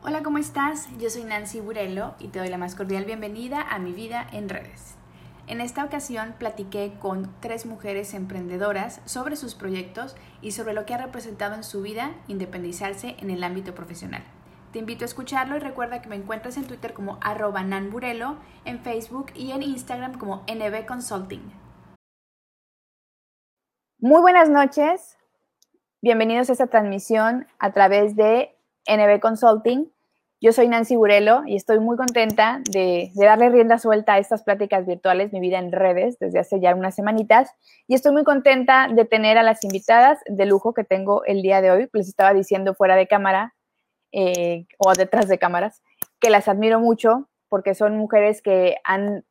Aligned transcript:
Hola, 0.00 0.22
¿cómo 0.22 0.38
estás? 0.38 0.88
Yo 1.00 1.10
soy 1.10 1.24
Nancy 1.24 1.58
Burello 1.58 2.14
y 2.20 2.28
te 2.28 2.38
doy 2.38 2.48
la 2.48 2.56
más 2.56 2.76
cordial 2.76 3.04
bienvenida 3.04 3.60
a 3.60 3.80
mi 3.80 3.92
vida 3.92 4.28
en 4.32 4.48
redes. 4.48 4.94
En 5.48 5.60
esta 5.60 5.84
ocasión 5.84 6.36
platiqué 6.38 6.92
con 7.00 7.34
tres 7.40 7.66
mujeres 7.66 8.14
emprendedoras 8.14 9.00
sobre 9.06 9.34
sus 9.34 9.56
proyectos 9.56 10.14
y 10.40 10.52
sobre 10.52 10.72
lo 10.72 10.86
que 10.86 10.94
ha 10.94 10.98
representado 11.04 11.56
en 11.56 11.64
su 11.64 11.82
vida 11.82 12.12
independizarse 12.28 13.16
en 13.18 13.30
el 13.30 13.42
ámbito 13.42 13.74
profesional. 13.74 14.22
Te 14.72 14.78
invito 14.78 15.04
a 15.04 15.06
escucharlo 15.06 15.56
y 15.56 15.60
recuerda 15.60 16.00
que 16.00 16.08
me 16.08 16.16
encuentras 16.16 16.56
en 16.58 16.68
Twitter 16.68 16.92
como 16.92 17.18
arroba 17.20 17.64
nanburelo, 17.64 18.36
en 18.64 18.78
Facebook 18.78 19.32
y 19.34 19.50
en 19.50 19.64
Instagram 19.64 20.16
como 20.16 20.44
NB 20.46 20.86
Consulting. 20.86 21.42
Muy 23.98 24.20
buenas 24.20 24.48
noches. 24.48 25.18
Bienvenidos 26.02 26.50
a 26.50 26.52
esta 26.52 26.68
transmisión 26.68 27.48
a 27.58 27.72
través 27.72 28.14
de 28.14 28.54
NB 28.88 29.20
Consulting. 29.20 29.92
Yo 30.40 30.52
soy 30.52 30.68
Nancy 30.68 30.94
Burelo 30.94 31.42
y 31.46 31.56
estoy 31.56 31.80
muy 31.80 31.96
contenta 31.96 32.60
de, 32.70 33.10
darle 33.14 33.50
rienda 33.50 33.78
suelta 33.78 34.14
a 34.14 34.18
estas 34.18 34.44
pláticas 34.44 34.86
virtuales, 34.86 35.32
mi 35.32 35.40
vida 35.40 35.58
en 35.58 35.72
redes, 35.72 36.16
desde 36.20 36.38
hace 36.38 36.60
ya 36.60 36.74
unas 36.74 36.94
semanitas. 36.94 37.50
Y 37.88 37.94
estoy 37.94 38.12
muy 38.12 38.22
contenta 38.22 38.88
de 38.88 39.04
tener 39.04 39.36
a 39.36 39.42
las 39.42 39.64
invitadas 39.64 40.20
de 40.26 40.46
lujo 40.46 40.74
que 40.74 40.84
tengo 40.84 41.24
el 41.24 41.42
día 41.42 41.60
de 41.60 41.72
hoy. 41.72 41.88
Les 41.92 42.08
estaba 42.08 42.34
diciendo 42.34 42.74
fuera 42.74 42.94
de 42.94 43.08
cámara 43.08 43.54
eh, 44.12 44.66
o 44.78 44.92
detrás 44.94 45.28
de 45.28 45.38
cámaras 45.38 45.82
que 46.20 46.30
las 46.30 46.48
admiro 46.48 46.80
mucho 46.80 47.28
porque 47.48 47.74
son 47.74 47.96
mujeres 47.96 48.40
que 48.42 48.76
han 48.84 49.24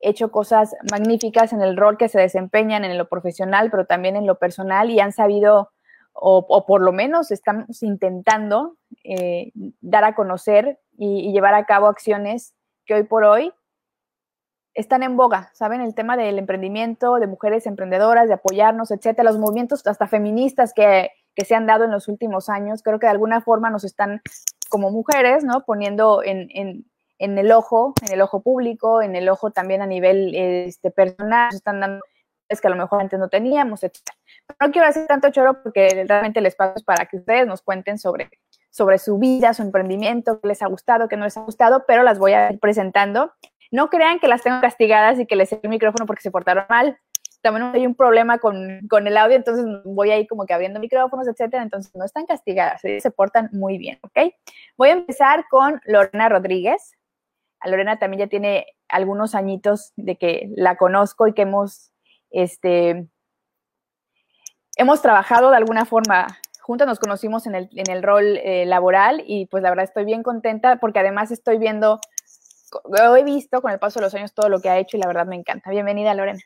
hecho 0.00 0.30
cosas 0.30 0.74
magníficas 0.90 1.52
en 1.52 1.62
el 1.62 1.76
rol 1.76 1.96
que 1.96 2.08
se 2.08 2.20
desempeñan 2.20 2.84
en 2.84 2.98
lo 2.98 3.08
profesional, 3.08 3.70
pero 3.70 3.86
también 3.86 4.16
en 4.16 4.26
lo 4.26 4.38
personal 4.38 4.90
y 4.90 5.00
han 5.00 5.12
sabido 5.12 5.70
o, 6.12 6.66
por 6.66 6.82
lo 6.82 6.92
menos 6.92 7.30
estamos 7.30 7.82
intentando 7.82 8.76
eh, 9.04 9.52
dar 9.80 10.04
a 10.04 10.14
conocer 10.14 10.78
y, 10.96 11.32
llevar 11.32 11.54
a 11.54 11.64
cabo 11.64 11.88
acciones 11.88 12.54
que 12.84 12.94
hoy 12.94 13.02
por 13.04 13.24
hoy 13.24 13.52
están 14.74 15.02
en 15.02 15.16
boga, 15.16 15.50
¿saben? 15.54 15.80
El 15.80 15.94
tema 15.94 16.16
del 16.16 16.38
emprendimiento, 16.38 17.16
de 17.16 17.26
mujeres 17.26 17.66
emprendedoras, 17.66 18.28
de 18.28 18.34
apoyarnos, 18.34 18.90
etcétera, 18.90 19.30
los 19.30 19.38
movimientos 19.38 19.86
hasta 19.86 20.06
feministas 20.06 20.72
que, 20.74 21.10
se 21.36 21.54
han 21.54 21.66
dado 21.66 21.84
en 21.84 21.90
los 21.90 22.08
últimos 22.08 22.48
años, 22.48 22.82
creo 22.82 22.98
que 22.98 23.06
de 23.06 23.12
alguna 23.12 23.40
forma 23.40 23.70
nos 23.70 23.84
están, 23.84 24.20
como 24.68 24.90
mujeres, 24.90 25.44
¿no? 25.44 25.64
Poniendo 25.64 26.22
en, 26.22 26.48
en 27.22 27.38
el 27.38 27.52
ojo, 27.52 27.94
en 28.04 28.14
el 28.14 28.20
ojo 28.20 28.40
público, 28.40 29.00
en 29.00 29.14
el 29.14 29.28
ojo 29.28 29.52
también 29.52 29.80
a 29.80 29.86
nivel 29.86 30.34
este, 30.34 30.90
personal, 30.90 31.46
nos 31.46 31.54
están 31.54 31.78
dando 31.78 32.04
es 32.52 32.60
que 32.60 32.68
a 32.68 32.70
lo 32.70 32.76
mejor 32.76 33.00
antes 33.00 33.18
no 33.18 33.28
teníamos, 33.28 33.82
etc. 33.82 34.00
no 34.60 34.70
quiero 34.70 34.86
hacer 34.86 35.06
tanto 35.06 35.30
choro 35.30 35.62
porque 35.62 36.04
realmente 36.06 36.40
les 36.40 36.54
paso 36.54 36.84
para 36.84 37.06
que 37.06 37.16
ustedes 37.16 37.46
nos 37.46 37.62
cuenten 37.62 37.98
sobre, 37.98 38.30
sobre 38.70 38.98
su 38.98 39.18
vida, 39.18 39.54
su 39.54 39.62
emprendimiento, 39.62 40.40
qué 40.40 40.48
les 40.48 40.62
ha 40.62 40.66
gustado, 40.66 41.08
qué 41.08 41.16
no 41.16 41.24
les 41.24 41.36
ha 41.36 41.40
gustado, 41.40 41.84
pero 41.86 42.02
las 42.02 42.18
voy 42.18 42.32
a 42.32 42.52
ir 42.52 42.60
presentando. 42.60 43.32
No 43.70 43.88
crean 43.88 44.18
que 44.18 44.28
las 44.28 44.42
tengo 44.42 44.60
castigadas 44.60 45.18
y 45.18 45.26
que 45.26 45.34
les 45.34 45.52
el 45.52 45.68
micrófono 45.68 46.06
porque 46.06 46.22
se 46.22 46.30
portaron 46.30 46.66
mal. 46.68 46.98
También 47.40 47.72
hay 47.74 47.86
un 47.86 47.94
problema 47.94 48.38
con, 48.38 48.80
con 48.88 49.06
el 49.06 49.16
audio, 49.16 49.34
entonces 49.34 49.64
voy 49.84 50.10
ahí 50.10 50.26
como 50.28 50.46
que 50.46 50.54
abriendo 50.54 50.78
micrófonos, 50.78 51.26
etcétera. 51.26 51.62
Entonces 51.62 51.92
no 51.94 52.04
están 52.04 52.26
castigadas, 52.26 52.80
se 52.82 53.10
portan 53.10 53.48
muy 53.52 53.78
bien, 53.78 53.98
¿ok? 54.02 54.32
Voy 54.76 54.90
a 54.90 54.92
empezar 54.92 55.44
con 55.50 55.80
Lorena 55.84 56.28
Rodríguez. 56.28 56.92
A 57.60 57.68
Lorena 57.68 57.98
también 57.98 58.20
ya 58.20 58.26
tiene 58.28 58.66
algunos 58.88 59.34
añitos 59.34 59.92
de 59.96 60.16
que 60.16 60.50
la 60.54 60.76
conozco 60.76 61.26
y 61.26 61.32
que 61.32 61.42
hemos 61.42 61.91
este, 62.32 63.06
hemos 64.76 65.02
trabajado 65.02 65.50
de 65.50 65.56
alguna 65.56 65.84
forma 65.84 66.26
juntas, 66.62 66.86
nos 66.86 67.00
conocimos 67.00 67.46
en 67.46 67.54
el, 67.56 68.02
rol 68.02 68.38
eh, 68.38 68.64
laboral 68.66 69.22
y 69.26 69.46
pues 69.46 69.62
la 69.62 69.70
verdad 69.70 69.84
estoy 69.84 70.04
bien 70.04 70.22
contenta 70.22 70.76
porque 70.76 71.00
además 71.00 71.30
estoy 71.30 71.58
viendo, 71.58 71.98
he 73.16 73.24
visto 73.24 73.60
con 73.60 73.72
el 73.72 73.78
paso 73.78 73.98
de 73.98 74.06
los 74.06 74.14
años 74.14 74.32
todo 74.32 74.48
lo 74.48 74.60
que 74.60 74.70
ha 74.70 74.78
hecho 74.78 74.96
y 74.96 75.00
la 75.00 75.08
verdad 75.08 75.26
me 75.26 75.36
encanta. 75.36 75.70
Bienvenida, 75.70 76.14
Lorena. 76.14 76.40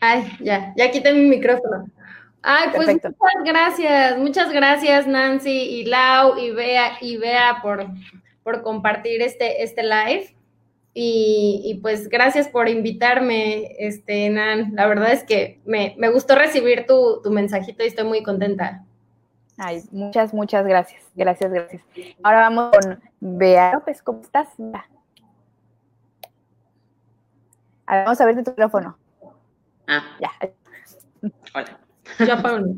Ay, 0.00 0.30
ya, 0.40 0.72
ya 0.76 0.90
quité 0.90 1.12
mi 1.12 1.24
micrófono. 1.24 1.86
Ay, 2.42 2.68
pues 2.74 2.88
muchas 2.88 3.14
gracias, 3.44 4.18
muchas 4.18 4.52
gracias 4.52 5.06
Nancy 5.06 5.50
y 5.50 5.84
Lau 5.86 6.38
y 6.38 6.52
Bea 6.52 6.98
y 7.00 7.16
Bea 7.16 7.58
por, 7.62 7.86
por 8.44 8.62
compartir 8.62 9.22
este, 9.22 9.62
este 9.62 9.82
live. 9.82 10.37
Y, 10.94 11.78
pues 11.80 12.08
gracias 12.08 12.48
por 12.48 12.68
invitarme, 12.68 13.76
este, 13.78 14.28
Nan. 14.30 14.74
La 14.74 14.86
verdad 14.86 15.12
es 15.12 15.22
que 15.22 15.60
me, 15.64 15.94
gustó 16.10 16.34
recibir 16.34 16.86
tu, 16.86 17.22
mensajito 17.30 17.84
y 17.84 17.86
estoy 17.86 18.04
muy 18.04 18.22
contenta. 18.22 18.84
Ay, 19.56 19.82
muchas, 19.92 20.34
muchas 20.34 20.66
gracias. 20.66 21.02
Gracias, 21.14 21.52
gracias. 21.52 21.82
Ahora 22.22 22.40
vamos 22.40 22.70
con 22.72 23.00
Bea 23.20 23.74
López. 23.74 24.02
¿Cómo 24.02 24.22
estás? 24.22 24.48
vamos 27.86 28.20
a 28.20 28.24
ver 28.26 28.42
tu 28.42 28.52
teléfono. 28.52 28.98
Ah. 29.86 30.16
Ya. 30.20 30.32
Hola. 31.54 31.78
Ya, 32.26 32.42
Pablo. 32.42 32.74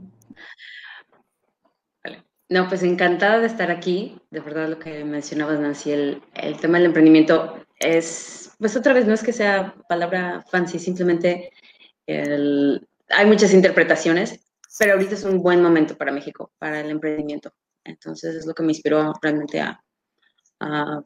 No, 2.50 2.68
pues 2.68 2.82
encantada 2.82 3.38
de 3.38 3.46
estar 3.46 3.70
aquí. 3.70 4.20
De 4.30 4.40
verdad, 4.40 4.68
lo 4.68 4.80
que 4.80 5.04
mencionabas, 5.04 5.60
Nancy, 5.60 5.92
el, 5.92 6.22
el 6.34 6.58
tema 6.58 6.78
del 6.78 6.86
emprendimiento 6.86 7.54
es, 7.80 8.52
pues 8.58 8.76
otra 8.76 8.92
vez, 8.92 9.06
no 9.06 9.14
es 9.14 9.22
que 9.22 9.32
sea 9.32 9.74
palabra 9.88 10.44
fancy, 10.50 10.78
simplemente 10.78 11.50
hay 12.06 13.26
muchas 13.26 13.52
interpretaciones, 13.52 14.40
pero 14.78 14.92
ahorita 14.92 15.14
es 15.14 15.24
un 15.24 15.42
buen 15.42 15.62
momento 15.62 15.96
para 15.96 16.12
México, 16.12 16.52
para 16.58 16.80
el 16.80 16.90
emprendimiento. 16.90 17.52
Entonces 17.84 18.36
es 18.36 18.46
lo 18.46 18.54
que 18.54 18.62
me 18.62 18.72
inspiró 18.72 19.12
realmente 19.20 19.60
a, 19.60 19.82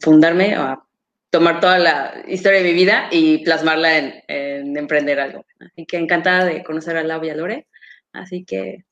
fundarme, 0.01 0.55
a 0.55 0.83
tomar 1.31 1.61
toda 1.61 1.79
la 1.79 2.25
historia 2.27 2.59
de 2.59 2.65
mi 2.65 2.75
vida 2.75 3.09
y 3.11 3.45
plasmarla 3.45 3.99
en, 3.99 4.77
emprender 4.77 5.21
algo. 5.21 5.45
Así 5.61 5.87
que 5.87 5.97
encantada 5.97 6.45
de 6.45 6.65
conocer 6.65 6.97
a 6.97 7.05
Lau 7.05 7.25
y 7.25 7.31
a 7.31 7.37
Lore. 7.37 7.69
Así 8.13 8.45
que 8.45 8.85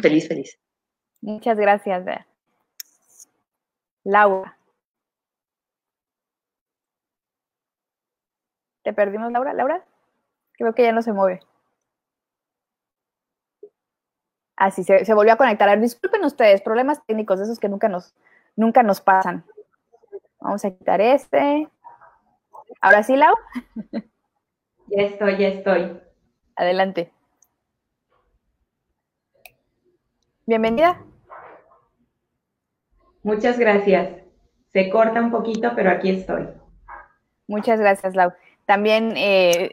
feliz, 0.00 0.28
feliz. 0.28 0.58
Muchas 1.20 1.58
gracias, 1.58 2.04
Laura. 4.04 4.59
¿Te 8.90 8.94
perdimos, 8.94 9.30
Laura? 9.30 9.52
¿Laura? 9.52 9.84
Creo 10.54 10.74
que 10.74 10.82
ya 10.82 10.90
no 10.90 11.00
se 11.00 11.12
mueve. 11.12 11.38
Ah, 14.56 14.72
sí, 14.72 14.82
se, 14.82 15.14
volvió 15.14 15.32
a 15.32 15.36
conectar. 15.36 15.78
disculpen 15.78 16.24
ustedes, 16.24 16.60
problemas 16.60 17.06
técnicos 17.06 17.38
de 17.38 17.44
esos 17.44 17.60
que 17.60 17.68
nunca 17.68 17.88
nos, 17.88 18.16
nunca 18.56 18.82
nos 18.82 19.00
pasan. 19.00 19.44
Vamos 20.40 20.64
a 20.64 20.72
quitar 20.72 21.00
este. 21.00 21.68
Ahora 22.80 23.04
sí, 23.04 23.14
Lau. 23.14 23.32
Ya 24.88 25.02
estoy, 25.04 25.38
ya 25.38 25.46
estoy. 25.46 26.00
Adelante. 26.56 27.12
Bienvenida. 30.46 31.00
Muchas 33.22 33.56
gracias. 33.56 34.20
Se 34.72 34.90
corta 34.90 35.20
un 35.20 35.30
poquito, 35.30 35.76
pero 35.76 35.92
aquí 35.92 36.10
estoy. 36.10 36.48
Muchas 37.46 37.78
gracias, 37.78 38.16
Lau 38.16 38.32
también 38.70 39.14
eh, 39.16 39.72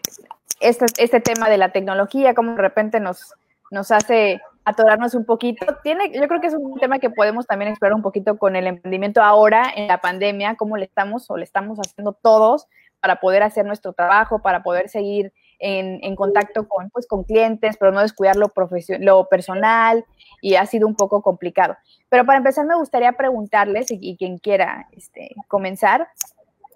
este, 0.60 0.88
este, 0.98 1.20
tema 1.20 1.52
de 1.52 1.60
la 1.60 1.72
tecnología, 1.72 2.34
como 2.34 2.56
de 2.56 2.64
repente 2.64 3.00
nos, 3.00 3.36
nos 3.70 3.92
hace 3.92 4.42
atorarnos 4.66 5.14
un 5.14 5.24
poquito. 5.24 5.68
Tiene, 5.84 6.12
yo 6.12 6.28
creo 6.28 6.42
que 6.42 6.48
es 6.48 6.56
un 6.56 6.80
tema 6.80 6.98
que 6.98 7.12
podemos 7.12 7.46
también 7.46 7.70
explorar 7.70 7.94
un 7.94 8.02
poquito 8.02 8.40
con 8.40 8.56
el 8.56 8.66
emprendimiento 8.66 9.22
ahora 9.22 9.72
en 9.76 9.88
la 9.88 10.00
pandemia, 10.00 10.56
cómo 10.56 10.78
le 10.78 10.86
estamos 10.86 11.30
o 11.30 11.38
le 11.38 11.44
estamos 11.44 11.78
haciendo 11.78 12.14
todos 12.14 12.66
para 13.00 13.18
poder 13.18 13.44
hacer 13.44 13.68
nuestro 13.68 13.94
trabajo, 13.94 14.42
para 14.42 14.64
poder 14.64 14.90
seguir 14.90 15.32
en, 15.60 16.16
contacto 16.16 16.68
con, 16.68 16.90
pues, 16.90 17.06
con 17.06 17.24
clientes, 17.24 17.78
pero 17.78 17.92
no 17.92 18.02
descuidar 18.02 18.36
lo, 18.36 18.52
lo 19.00 19.30
personal 19.30 20.06
y 20.42 20.56
ha 20.56 20.66
sido 20.66 20.88
un 20.88 20.96
poco 20.96 21.22
complicado. 21.22 21.78
Pero 22.10 22.26
para 22.26 22.40
empezar 22.40 22.66
me 22.66 22.76
gustaría 22.76 23.12
preguntarles, 23.12 23.92
y, 23.92 24.00
y 24.02 24.18
quien 24.18 24.40
quiera 24.40 24.88
este, 24.92 25.36
comenzar, 25.48 26.08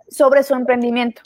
sobre 0.07 0.43
su 0.43 0.53
emprendimiento 0.53 1.23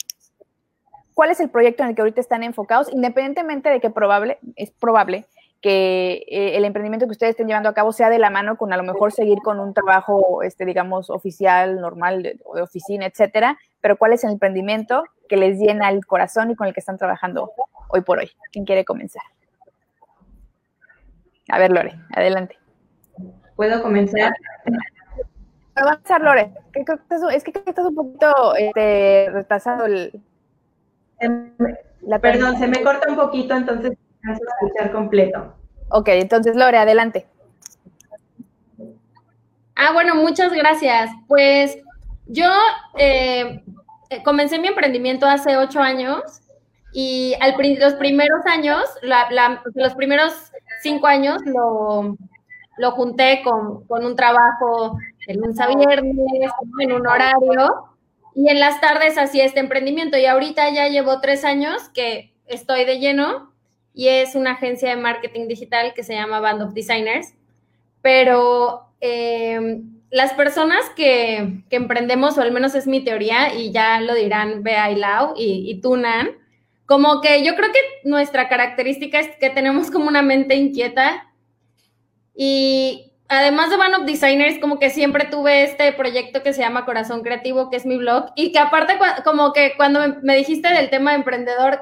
cuál 1.16 1.30
es 1.30 1.40
el 1.40 1.48
proyecto 1.48 1.82
en 1.82 1.88
el 1.88 1.94
que 1.94 2.02
ahorita 2.02 2.20
están 2.20 2.42
enfocados, 2.42 2.92
independientemente 2.92 3.70
de 3.70 3.80
que 3.80 3.88
probable, 3.88 4.38
es 4.54 4.70
probable 4.70 5.24
que 5.62 6.26
eh, 6.28 6.58
el 6.58 6.66
emprendimiento 6.66 7.06
que 7.06 7.12
ustedes 7.12 7.30
estén 7.30 7.48
llevando 7.48 7.70
a 7.70 7.72
cabo 7.72 7.90
sea 7.90 8.10
de 8.10 8.18
la 8.18 8.28
mano 8.28 8.58
con 8.58 8.70
a 8.74 8.76
lo 8.76 8.82
mejor 8.82 9.12
seguir 9.12 9.38
con 9.42 9.58
un 9.58 9.72
trabajo, 9.72 10.42
este, 10.42 10.66
digamos, 10.66 11.08
oficial, 11.08 11.80
normal, 11.80 12.22
de, 12.22 12.38
de 12.54 12.60
oficina, 12.60 13.06
etcétera, 13.06 13.56
pero 13.80 13.96
cuál 13.96 14.12
es 14.12 14.24
el 14.24 14.32
emprendimiento 14.32 15.04
que 15.26 15.38
les 15.38 15.58
llena 15.58 15.88
el 15.88 16.04
corazón 16.04 16.50
y 16.50 16.54
con 16.54 16.66
el 16.66 16.74
que 16.74 16.80
están 16.80 16.98
trabajando 16.98 17.50
hoy 17.88 18.02
por 18.02 18.18
hoy. 18.18 18.30
¿Quién 18.52 18.66
quiere 18.66 18.84
comenzar? 18.84 19.22
A 21.48 21.58
ver, 21.58 21.72
Lore, 21.72 21.94
adelante. 22.14 22.58
¿Puedo 23.56 23.82
comenzar? 23.82 24.34
Va 25.78 25.92
a 25.92 25.94
empezar, 25.94 26.20
Lore. 26.20 26.52
Es 26.74 27.42
que 27.42 27.52
creo 27.52 27.64
que 27.64 27.70
estás 27.70 27.86
un 27.86 27.94
poquito 27.94 28.54
este, 28.54 29.30
retrasado 29.30 29.86
el, 29.86 30.22
la 32.02 32.18
Perdón, 32.18 32.58
se 32.58 32.66
me 32.66 32.82
corta 32.82 33.08
un 33.08 33.16
poquito, 33.16 33.54
entonces 33.54 33.92
a 34.24 34.32
escuchar 34.32 34.92
completo. 34.92 35.54
Ok, 35.90 36.08
entonces 36.08 36.56
Lore, 36.56 36.78
adelante. 36.78 37.26
Ah, 39.74 39.92
bueno, 39.92 40.14
muchas 40.14 40.52
gracias. 40.52 41.10
Pues 41.28 41.78
yo 42.26 42.50
eh, 42.98 43.62
eh, 44.10 44.22
comencé 44.22 44.58
mi 44.58 44.68
emprendimiento 44.68 45.26
hace 45.26 45.56
ocho 45.56 45.80
años 45.80 46.22
y 46.92 47.34
al, 47.40 47.54
los 47.78 47.94
primeros 47.94 48.44
años, 48.46 48.82
los 49.74 49.94
primeros 49.94 50.32
cinco 50.80 51.06
años 51.06 51.42
lo, 51.44 52.16
lo 52.78 52.90
junté 52.92 53.42
con, 53.42 53.84
un 53.88 54.16
trabajo 54.16 54.98
el 55.26 55.38
lunes 55.38 55.60
a 55.60 55.66
viernes, 55.66 56.52
en 56.80 56.92
un 56.92 57.06
horario, 57.06 57.95
y 58.36 58.50
en 58.50 58.60
las 58.60 58.80
tardes 58.82 59.16
hacía 59.16 59.46
este 59.46 59.60
emprendimiento. 59.60 60.18
Y 60.18 60.26
ahorita 60.26 60.68
ya 60.70 60.88
llevo 60.88 61.20
tres 61.22 61.42
años 61.42 61.88
que 61.94 62.34
estoy 62.46 62.84
de 62.84 62.98
lleno 62.98 63.50
y 63.94 64.08
es 64.08 64.34
una 64.34 64.52
agencia 64.52 64.90
de 64.90 65.00
marketing 65.00 65.48
digital 65.48 65.94
que 65.94 66.04
se 66.04 66.14
llama 66.14 66.40
Band 66.40 66.60
of 66.60 66.74
Designers. 66.74 67.32
Pero 68.02 68.92
eh, 69.00 69.80
las 70.10 70.34
personas 70.34 70.84
que, 70.94 71.62
emprendemos, 71.70 72.36
o 72.36 72.42
al 72.42 72.52
menos 72.52 72.74
es 72.74 72.86
mi 72.86 73.02
teoría, 73.02 73.54
y 73.54 73.72
ya 73.72 74.02
lo 74.02 74.14
dirán 74.14 74.62
Bea 74.62 74.90
y 74.90 74.96
Lau 74.96 75.32
y, 75.34 75.70
y 75.70 75.80
Tunan, 75.80 76.28
como 76.84 77.22
que 77.22 77.42
yo 77.42 77.56
creo 77.56 77.72
que 77.72 77.80
nuestra 78.04 78.50
característica 78.50 79.18
es 79.18 79.34
que 79.38 79.48
tenemos 79.48 79.90
como 79.90 80.08
una 80.08 80.20
mente 80.20 80.54
inquieta 80.56 81.32
y 82.34 83.14
además 83.28 83.70
de 83.70 83.76
One 83.76 83.96
of 83.96 84.04
Designers, 84.04 84.58
como 84.58 84.78
que 84.78 84.90
siempre 84.90 85.26
tuve 85.26 85.64
este 85.64 85.92
proyecto 85.92 86.42
que 86.42 86.52
se 86.52 86.62
llama 86.62 86.84
Corazón 86.84 87.22
Creativo, 87.22 87.70
que 87.70 87.76
es 87.76 87.86
mi 87.86 87.96
blog, 87.96 88.32
y 88.34 88.52
que 88.52 88.58
aparte 88.58 88.98
como 89.24 89.52
que 89.52 89.74
cuando 89.76 90.00
me 90.22 90.36
dijiste 90.36 90.68
del 90.68 90.90
tema 90.90 91.10
de 91.10 91.18
emprendedor, 91.18 91.80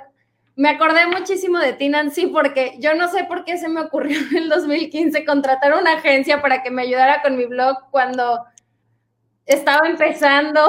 me 0.57 0.69
acordé 0.69 1.07
muchísimo 1.07 1.59
de 1.59 1.73
ti, 1.73 1.89
Nancy, 1.89 2.29
porque 2.29 2.77
yo 2.79 2.95
no 2.95 3.09
sé 3.09 3.25
por 3.25 3.45
qué 3.45 3.59
se 3.59 3.69
me 3.69 3.81
ocurrió 3.81 4.19
en 4.31 4.37
el 4.37 4.49
2015 4.49 5.25
contratar 5.25 5.75
una 5.75 5.95
agencia 5.95 6.41
para 6.41 6.63
que 6.63 6.71
me 6.71 6.83
ayudara 6.83 7.23
con 7.23 7.37
mi 7.37 7.47
blog 7.47 7.77
cuando 7.91 8.45
estaba 9.47 9.89
empezando. 9.89 10.69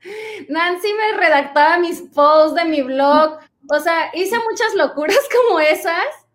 Nancy 0.48 0.88
me 0.94 1.18
redactaba 1.18 1.78
mis 1.78 2.00
posts 2.00 2.54
de 2.54 2.64
mi 2.64 2.82
blog. 2.82 3.38
O 3.68 3.80
sea, 3.80 4.10
hice 4.14 4.36
muchas 4.38 4.74
locuras 4.74 5.18
como 5.48 5.60
esas. 5.60 6.25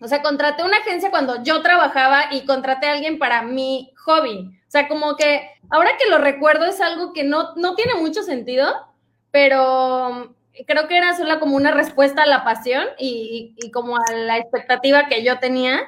O 0.00 0.08
sea, 0.08 0.22
contraté 0.22 0.64
una 0.64 0.78
agencia 0.78 1.10
cuando 1.10 1.42
yo 1.42 1.60
trabajaba 1.60 2.32
y 2.32 2.46
contraté 2.46 2.86
a 2.86 2.92
alguien 2.92 3.18
para 3.18 3.42
mi 3.42 3.92
hobby. 4.04 4.50
O 4.66 4.70
sea, 4.70 4.88
como 4.88 5.14
que 5.16 5.50
ahora 5.68 5.90
que 5.98 6.08
lo 6.08 6.18
recuerdo 6.18 6.64
es 6.64 6.80
algo 6.80 7.12
que 7.12 7.22
no, 7.22 7.54
no 7.56 7.74
tiene 7.74 7.94
mucho 7.94 8.22
sentido, 8.22 8.74
pero 9.30 10.34
creo 10.66 10.88
que 10.88 10.96
era 10.96 11.16
solo 11.16 11.38
como 11.38 11.56
una 11.56 11.70
respuesta 11.70 12.22
a 12.22 12.26
la 12.26 12.44
pasión 12.44 12.84
y, 12.98 13.54
como 13.72 13.96
a 13.96 14.12
la 14.12 14.38
expectativa 14.38 15.06
que 15.06 15.22
yo 15.22 15.38
tenía. 15.38 15.80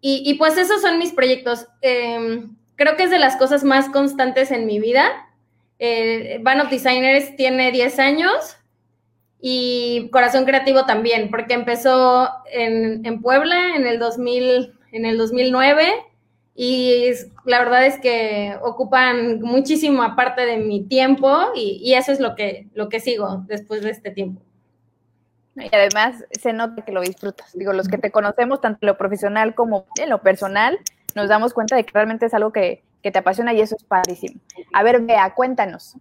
Y, 0.00 0.34
pues 0.34 0.56
esos 0.58 0.80
son 0.80 0.98
mis 0.98 1.12
proyectos. 1.12 1.66
Em, 1.80 2.56
creo 2.76 2.96
que 2.96 3.04
es 3.04 3.10
de 3.10 3.18
las 3.18 3.36
cosas 3.36 3.64
más 3.64 3.88
constantes 3.88 4.50
en 4.50 4.66
mi 4.66 4.78
vida. 4.78 5.28
Eh, 5.78 6.38
Van 6.40 6.60
of 6.60 6.70
Designers 6.70 7.36
tiene 7.36 7.70
10 7.72 7.98
años 7.98 8.57
y 9.40 10.08
Corazón 10.10 10.44
Creativo 10.44 10.84
también, 10.84 11.30
porque 11.30 11.54
empezó 11.54 12.28
en, 12.52 13.04
en 13.06 13.22
Puebla 13.22 13.76
en 13.76 13.86
el, 13.86 13.98
2000, 13.98 14.74
en 14.92 15.06
el 15.06 15.16
2009 15.18 15.84
y 16.60 17.12
la 17.44 17.60
verdad 17.60 17.86
es 17.86 18.00
que 18.00 18.58
ocupan 18.62 19.40
muchísima 19.40 20.16
parte 20.16 20.44
de 20.44 20.56
mi 20.56 20.82
tiempo 20.82 21.52
y, 21.54 21.94
eso 21.94 22.10
es 22.10 22.18
lo 22.18 22.34
que, 22.34 22.66
lo 22.74 22.88
que 22.88 22.98
sigo 22.98 23.44
después 23.46 23.82
de 23.82 23.90
este 23.90 24.10
tiempo. 24.10 24.42
Y 25.54 25.72
además 25.72 26.24
se 26.32 26.52
nota 26.52 26.84
que 26.84 26.90
lo 26.90 27.00
disfrutas. 27.00 27.56
Digo, 27.56 27.72
los 27.72 27.86
que 27.86 27.96
te 27.96 28.10
conocemos, 28.10 28.60
tanto 28.60 28.78
en 28.82 28.88
lo 28.88 28.98
profesional 28.98 29.54
como 29.54 29.86
en 30.00 30.10
lo 30.10 30.20
personal, 30.20 30.80
nos 31.14 31.28
damos 31.28 31.54
cuenta 31.54 31.76
de 31.76 31.84
que 31.84 31.92
realmente 31.94 32.26
es 32.26 32.34
algo 32.34 32.52
que, 32.52 32.82
te 33.00 33.18
apasiona 33.18 33.54
y 33.54 33.60
eso 33.60 33.76
es 33.76 33.84
padrísimo. 33.84 34.40
A 34.72 34.82
ver, 34.82 35.00
Bea, 35.00 35.32
cuéntanos. 35.34 35.96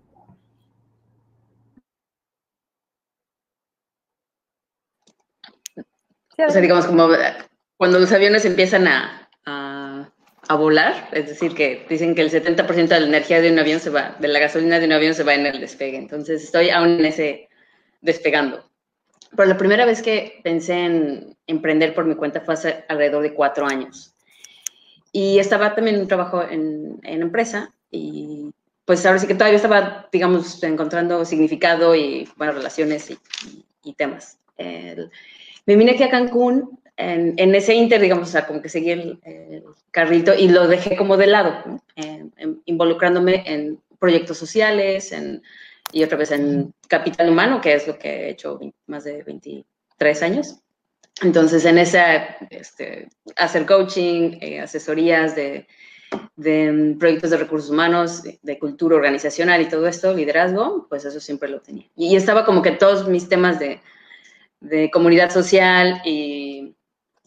O 6.37 6.49
sea, 6.51 6.61
digamos, 6.61 6.85
como 6.85 7.09
cuando 7.77 7.99
los 7.99 8.11
aviones 8.11 8.45
empiezan 8.45 8.87
a, 8.87 9.29
a 10.47 10.55
volar, 10.55 11.09
es 11.11 11.27
decir, 11.27 11.53
que 11.53 11.85
dicen 11.89 12.15
que 12.15 12.21
el 12.21 12.31
70% 12.31 12.87
de 12.87 12.99
la 12.99 13.07
energía 13.07 13.41
de 13.41 13.51
un 13.51 13.59
avión 13.59 13.79
se 13.79 13.89
va, 13.89 14.15
de 14.19 14.27
la 14.27 14.39
gasolina 14.39 14.79
de 14.79 14.85
un 14.85 14.93
avión 14.93 15.13
se 15.13 15.23
va 15.23 15.33
en 15.33 15.45
el 15.45 15.59
despegue. 15.59 15.97
Entonces 15.97 16.43
estoy 16.43 16.69
aún 16.69 16.99
en 16.99 17.05
ese 17.05 17.49
despegando. 18.01 18.63
Pero 19.35 19.49
la 19.49 19.57
primera 19.57 19.85
vez 19.85 20.01
que 20.01 20.39
pensé 20.43 20.73
en 20.85 21.37
emprender 21.47 21.93
por 21.93 22.05
mi 22.05 22.15
cuenta 22.15 22.41
fue 22.41 22.53
hace 22.53 22.85
alrededor 22.87 23.23
de 23.23 23.33
cuatro 23.33 23.65
años. 23.65 24.13
Y 25.11 25.39
estaba 25.39 25.75
también 25.75 25.95
en 25.95 26.03
un 26.03 26.07
trabajo 26.07 26.43
en, 26.43 26.99
en 27.03 27.21
empresa 27.21 27.73
y 27.91 28.51
pues 28.85 29.05
ahora 29.05 29.19
sí 29.19 29.27
que 29.27 29.33
todavía 29.33 29.57
estaba, 29.57 30.07
digamos, 30.11 30.63
encontrando 30.63 31.25
significado 31.25 31.93
y, 31.93 32.29
bueno, 32.37 32.53
relaciones 32.53 33.09
y, 33.09 33.17
y, 33.83 33.93
temas. 33.95 34.37
Me 35.67 35.75
vine 35.75 35.91
aquí 35.91 36.03
a 36.03 36.09
Cancún 36.09 36.79
en, 36.95 37.53
ese 37.53 37.75
inter, 37.75 38.01
digamos, 38.01 38.29
o 38.29 38.31
sea, 38.31 38.47
como 38.47 38.61
que 38.61 38.69
seguí 38.69 38.89
el, 38.89 39.19
carrito 39.91 40.33
y 40.33 40.47
lo 40.47 40.67
dejé 40.67 40.95
como 40.95 41.15
de 41.17 41.27
lado, 41.27 41.79
involucrándome 42.65 43.43
en 43.45 43.79
proyectos 43.99 44.37
sociales 44.37 45.11
en, 45.11 45.43
y 45.91 46.03
otra 46.03 46.17
vez 46.17 46.31
en 46.31 46.73
capital 46.87 47.29
humano, 47.29 47.61
que 47.61 47.73
es 47.73 47.87
lo 47.87 47.97
que 47.97 48.09
he 48.09 48.29
hecho 48.29 48.59
más 48.87 49.03
de 49.03 49.23
23 49.23 50.23
años. 50.23 50.59
Entonces, 51.21 51.65
en 51.65 51.77
esa, 51.77 52.37
este, 52.49 53.09
hacer 53.35 53.65
coaching, 53.65 54.37
eh, 54.39 54.59
asesorías 54.59 55.35
de, 55.35 55.67
de 56.35 56.95
proyectos 56.99 57.31
de 57.31 57.37
recursos 57.37 57.71
humanos, 57.71 58.23
de, 58.41 58.59
cultura 58.59 58.95
organizacional 58.95 59.61
y 59.61 59.69
todo 59.69 59.87
esto, 59.87 60.13
liderazgo, 60.13 60.85
pues 60.89 61.05
eso 61.05 61.19
siempre 61.19 61.49
lo 61.49 61.61
tenía. 61.61 61.87
Y, 61.95 62.15
estaba 62.15 62.45
como 62.45 62.61
que 62.61 62.71
todos 62.71 63.07
mis 63.07 63.27
temas 63.29 63.59
de, 63.59 63.81
de 64.59 64.89
comunidad 64.91 65.29
social 65.29 66.01
y 66.05 66.75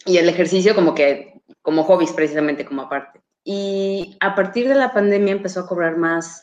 y 0.07 0.19
el 0.19 0.29
ejercicio 0.29 0.75
como 0.75 0.95
que, 0.95 1.41
como 1.63 1.85
hobbies 1.85 2.13
precisamente, 2.13 2.65
como 2.65 2.83
aparte. 2.83 3.21
Y 3.45 4.17
a 4.21 4.35
partir 4.35 4.69
de 4.69 4.75
la 4.75 4.93
pandemia 4.93 5.33
empezó 5.33 5.61
a 5.61 5.67
cobrar 5.67 5.97
más, 5.97 6.43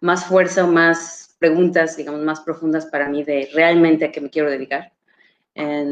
más 0.00 0.24
fuerza 0.24 0.64
o 0.64 0.68
más 0.68 1.36
preguntas, 1.38 1.96
digamos, 1.96 2.22
más 2.22 2.40
profundas 2.40 2.86
para 2.86 3.08
mí 3.08 3.22
de 3.22 3.48
realmente 3.52 4.06
a 4.06 4.12
qué 4.12 4.20
me 4.20 4.30
quiero 4.30 4.50
dedicar. 4.50 4.92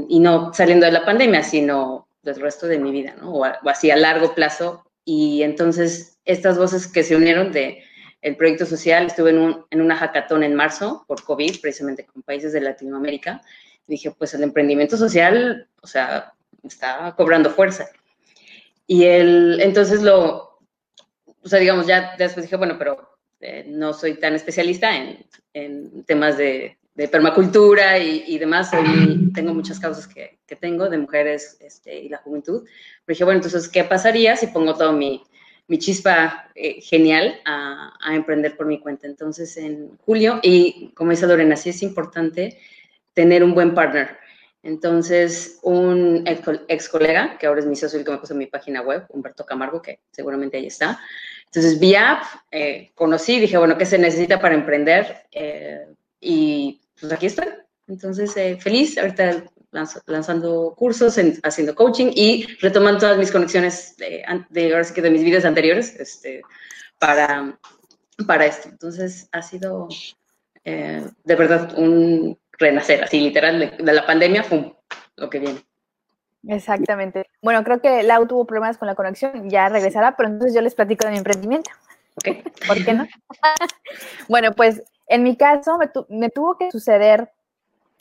y 0.08 0.20
no 0.20 0.52
saliendo 0.52 0.84
de 0.86 0.92
la 0.92 1.06
pandemia, 1.06 1.42
sino 1.42 2.06
del 2.22 2.40
resto 2.40 2.66
de 2.66 2.78
mi 2.78 2.90
vida, 2.90 3.14
¿no? 3.18 3.32
O, 3.32 3.44
así 3.44 3.90
a 3.90 3.96
largo 3.96 4.34
plazo. 4.34 4.84
Y 5.04 5.42
entonces 5.42 6.18
estas 6.24 6.58
voces 6.58 6.86
que 6.86 7.02
se 7.02 7.16
unieron 7.16 7.52
de 7.52 7.82
el 8.22 8.36
proyecto 8.36 8.64
social, 8.64 9.06
estuve 9.06 9.30
en, 9.30 9.38
un, 9.38 9.66
en 9.70 9.82
una 9.82 9.96
hackathon 9.96 10.42
en 10.42 10.54
marzo 10.54 11.04
por 11.06 11.22
COVID, 11.24 11.60
precisamente 11.60 12.06
con 12.06 12.22
países 12.22 12.54
de 12.54 12.60
Latinoamérica. 12.62 13.42
Dije, 13.86 14.10
pues 14.12 14.34
el 14.34 14.42
emprendimiento 14.42 14.96
social, 14.96 15.68
o 15.82 15.86
sea, 15.86 16.32
está 16.62 17.14
cobrando 17.16 17.50
fuerza. 17.50 17.86
Y 18.86 19.04
él, 19.04 19.60
entonces 19.60 20.02
lo, 20.02 20.58
o 21.42 21.48
sea, 21.48 21.58
digamos, 21.58 21.86
ya 21.86 22.14
después 22.18 22.44
dije, 22.44 22.56
bueno, 22.56 22.76
pero 22.78 23.18
eh, 23.40 23.64
no 23.68 23.92
soy 23.92 24.14
tan 24.14 24.34
especialista 24.34 24.96
en, 24.96 25.26
en 25.52 26.04
temas 26.04 26.38
de, 26.38 26.78
de 26.94 27.08
permacultura 27.08 27.98
y, 27.98 28.24
y, 28.26 28.38
demás. 28.38 28.70
tengo 29.34 29.52
muchas 29.52 29.80
causas 29.80 30.06
que, 30.06 30.38
que 30.46 30.56
tengo 30.56 30.88
de 30.88 30.98
mujeres 30.98 31.58
este, 31.60 32.00
y 32.00 32.08
la 32.08 32.18
juventud. 32.18 32.62
Pero 33.04 33.14
dije, 33.14 33.24
bueno, 33.24 33.38
entonces, 33.38 33.68
¿qué 33.68 33.84
pasaría 33.84 34.36
si 34.36 34.46
pongo 34.46 34.74
todo 34.74 34.92
mi, 34.92 35.22
mi 35.66 35.78
chispa 35.78 36.50
eh, 36.54 36.80
genial 36.80 37.40
a, 37.44 37.92
a, 38.00 38.14
emprender 38.14 38.56
por 38.56 38.66
mi 38.66 38.80
cuenta? 38.80 39.06
Entonces, 39.06 39.56
en 39.56 39.98
julio, 39.98 40.40
y 40.42 40.92
como 40.94 41.10
dice 41.10 41.26
Lorena, 41.26 41.56
sí 41.56 41.70
es 41.70 41.82
importante 41.82 42.58
tener 43.14 43.42
un 43.42 43.54
buen 43.54 43.74
partner. 43.74 44.18
Entonces, 44.64 45.58
un 45.62 46.24
ex, 46.26 46.88
colega, 46.88 47.36
que 47.38 47.46
ahora 47.46 47.60
es 47.60 47.66
mi 47.66 47.76
socio 47.76 48.00
y 48.00 48.04
que 48.04 48.10
me 48.10 48.16
puso 48.16 48.32
en 48.32 48.38
mi 48.38 48.46
página 48.46 48.80
web, 48.80 49.04
Humberto 49.10 49.44
Camargo, 49.44 49.82
que 49.82 50.00
seguramente 50.10 50.56
ahí 50.56 50.66
está. 50.66 50.98
Entonces, 51.44 51.78
vía 51.78 52.22
eh, 52.50 52.90
conocí, 52.94 53.38
dije, 53.38 53.58
bueno, 53.58 53.76
¿qué 53.76 53.84
se 53.84 53.98
necesita 53.98 54.40
para 54.40 54.54
emprender? 54.54 55.26
Eh, 55.32 55.86
y 56.18 56.80
pues 56.98 57.12
aquí 57.12 57.26
estoy. 57.26 57.46
Entonces, 57.88 58.34
eh, 58.38 58.56
feliz, 58.58 58.96
ahorita 58.96 59.44
lanzando 60.06 60.74
cursos, 60.76 61.18
haciendo 61.42 61.74
coaching 61.74 62.12
y 62.14 62.46
retomando 62.60 63.00
todas 63.00 63.18
mis 63.18 63.32
conexiones 63.32 63.96
de, 63.98 64.24
de, 64.48 64.72
ahora 64.72 64.84
sí 64.84 64.94
que 64.94 65.02
de 65.02 65.10
mis 65.10 65.24
vidas 65.24 65.44
anteriores 65.44 65.94
este, 65.96 66.40
para, 66.98 67.58
para 68.26 68.46
esto. 68.46 68.68
Entonces, 68.70 69.28
ha 69.32 69.42
sido 69.42 69.88
de 70.64 71.34
verdad 71.34 71.76
un 71.76 72.38
renacer, 72.58 73.02
así 73.02 73.20
literal, 73.20 73.76
de, 73.78 73.92
la 73.92 74.06
pandemia 74.06 74.42
fue 74.42 74.74
lo 75.16 75.30
que 75.30 75.38
viene. 75.38 75.60
Exactamente. 76.46 77.26
Bueno, 77.42 77.64
creo 77.64 77.80
que 77.80 78.02
Lau 78.02 78.26
tuvo 78.26 78.46
problemas 78.46 78.76
con 78.76 78.86
la 78.86 78.94
conexión, 78.94 79.48
ya 79.48 79.68
regresará, 79.68 80.16
pero 80.16 80.28
entonces 80.28 80.54
yo 80.54 80.60
les 80.60 80.74
platico 80.74 81.06
de 81.06 81.12
mi 81.12 81.18
emprendimiento. 81.18 81.70
¿Por 82.66 82.84
qué 82.84 82.92
no? 82.92 83.06
bueno, 84.28 84.52
pues 84.52 84.82
en 85.08 85.22
mi 85.22 85.36
caso 85.36 85.78
me, 86.08 86.30
tuvo 86.30 86.56
que 86.56 86.70
suceder 86.70 87.32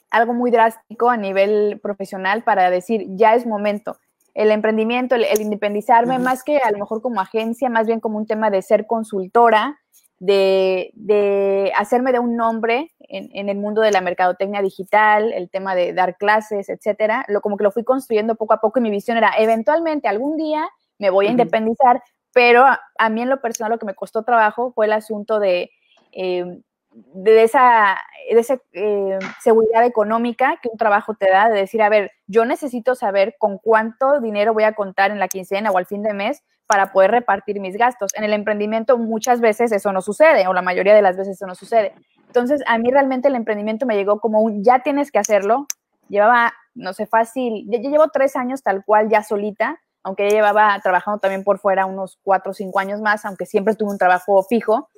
algo 0.10 0.34
muy 0.34 0.52
drástico 0.52 1.10
a 1.10 1.18
nivel 1.18 1.80
profesional 1.82 2.44
para 2.44 2.70
decir, 2.70 3.06
ya 3.10 3.36
es 3.36 3.46
momento. 3.46 3.98
el 4.34 4.52
emprendimiento, 4.52 5.16
el, 5.16 5.42
independizarme, 5.42 6.20
más 6.20 6.44
que 6.44 6.58
a 6.58 6.72
lo 6.72 6.80
mejor 6.80 7.02
como 7.02 7.22
agencia, 7.22 7.70
más 7.70 7.88
bien 7.88 8.00
como 8.00 8.18
un 8.18 8.28
tema 8.28 8.50
de 8.50 8.62
ser 8.62 8.88
consultora, 8.88 9.80
de, 10.26 11.72
hacerme 11.76 12.12
de 12.12 12.20
un 12.20 12.36
nombre 12.36 12.92
en, 13.00 13.50
el 13.50 13.58
mundo 13.58 13.82
de 13.82 13.92
la 13.92 14.02
mercadotecnia 14.02 14.62
digital, 14.62 15.34
el 15.34 15.50
tema 15.50 15.76
de 15.76 15.94
dar 15.94 16.18
clases, 16.18 16.70
etcétera, 16.70 17.26
lo 17.28 17.42
como 17.42 17.58
que 17.58 17.64
lo 17.64 17.72
fui 17.72 17.84
construyendo 17.84 18.36
poco 18.36 18.54
a 18.54 18.62
poco 18.62 18.80
y 18.80 18.84
mi 18.84 18.90
visión 18.90 19.18
era, 19.18 19.34
eventualmente, 19.38 20.08
algún 20.08 20.38
día 20.38 20.68
me 20.98 21.10
voy 21.10 21.28
a 21.28 21.32
independizar, 21.32 22.02
pero 22.34 22.64
a, 22.66 23.10
mí 23.10 23.22
en 23.22 23.30
lo 23.30 23.42
personal 23.42 23.72
lo 23.72 23.80
que 23.80 23.86
me 23.86 23.96
costó 23.96 24.24
trabajo 24.24 24.72
fue 24.74 24.86
el 24.86 24.94
asunto 24.94 25.40
de... 25.40 25.72
Eh, 26.14 26.62
de 26.94 27.44
esa, 27.44 27.98
de 28.30 28.60
eh, 28.74 29.20
seguridad 29.42 29.86
económica 29.86 30.60
que 30.62 30.70
un 30.70 30.78
trabajo 30.78 31.16
te 31.16 31.30
da, 31.30 31.50
de 31.50 31.60
decir, 31.60 31.82
a 31.82 31.90
ver, 31.90 32.12
yo 32.28 32.46
necesito 32.46 32.96
saber 32.96 33.36
con 33.38 33.58
cuánto 33.58 34.20
dinero 34.20 34.54
voy 34.54 34.64
a 34.64 34.74
contar 34.74 35.12
en 35.12 35.20
la 35.20 35.28
quincena 35.28 35.72
o 35.72 35.78
al 35.78 35.86
fin 35.86 36.04
de 36.04 36.14
mes 36.14 36.44
para 36.68 36.92
poder 36.92 37.12
repartir 37.12 37.60
mis 37.60 37.78
gastos. 37.78 38.12
En 38.16 38.24
el 38.24 38.34
emprendimiento 38.34 38.98
muchas 38.98 39.42
veces 39.42 39.72
eso 39.72 39.92
no 39.92 40.02
sucede, 40.02 40.48
o 40.48 40.54
la 40.54 40.62
mayoría 40.62 40.96
de 40.96 41.02
las 41.02 41.18
veces 41.18 41.36
eso 41.36 41.46
no 41.46 41.56
sucede. 41.56 41.94
Entonces, 42.28 42.64
a 42.68 42.78
mí 42.78 42.90
realmente 42.90 43.28
el 43.28 43.36
emprendimiento 43.36 43.86
me 43.86 43.96
llegó 43.96 44.20
como 44.20 44.42
un, 44.42 44.64
ya 44.64 44.80
tienes 44.80 45.12
que 45.12 45.20
hacerlo. 45.20 45.68
Llevaba, 46.10 46.54
no 46.74 46.94
sé, 46.94 47.06
fácil, 47.06 47.66
ya, 47.70 47.78
llevo 47.80 48.08
tres 48.10 48.36
años 48.36 48.64
tal 48.64 48.84
cual 48.84 49.10
ya 49.10 49.24
solita, 49.24 49.80
aunque 50.04 50.30
ya 50.30 50.36
llevaba 50.36 50.80
trabajando 50.82 51.20
también 51.20 51.44
por 51.44 51.60
fuera 51.60 51.86
unos 51.86 52.18
cuatro 52.24 52.52
o 52.52 52.54
cinco 52.54 52.80
años 52.80 53.02
más, 53.02 53.24
aunque 53.26 53.46
siempre 53.46 53.76
tuve 53.76 53.92
un 53.92 53.98
trabajo 53.98 54.42
fijo. 54.44 54.90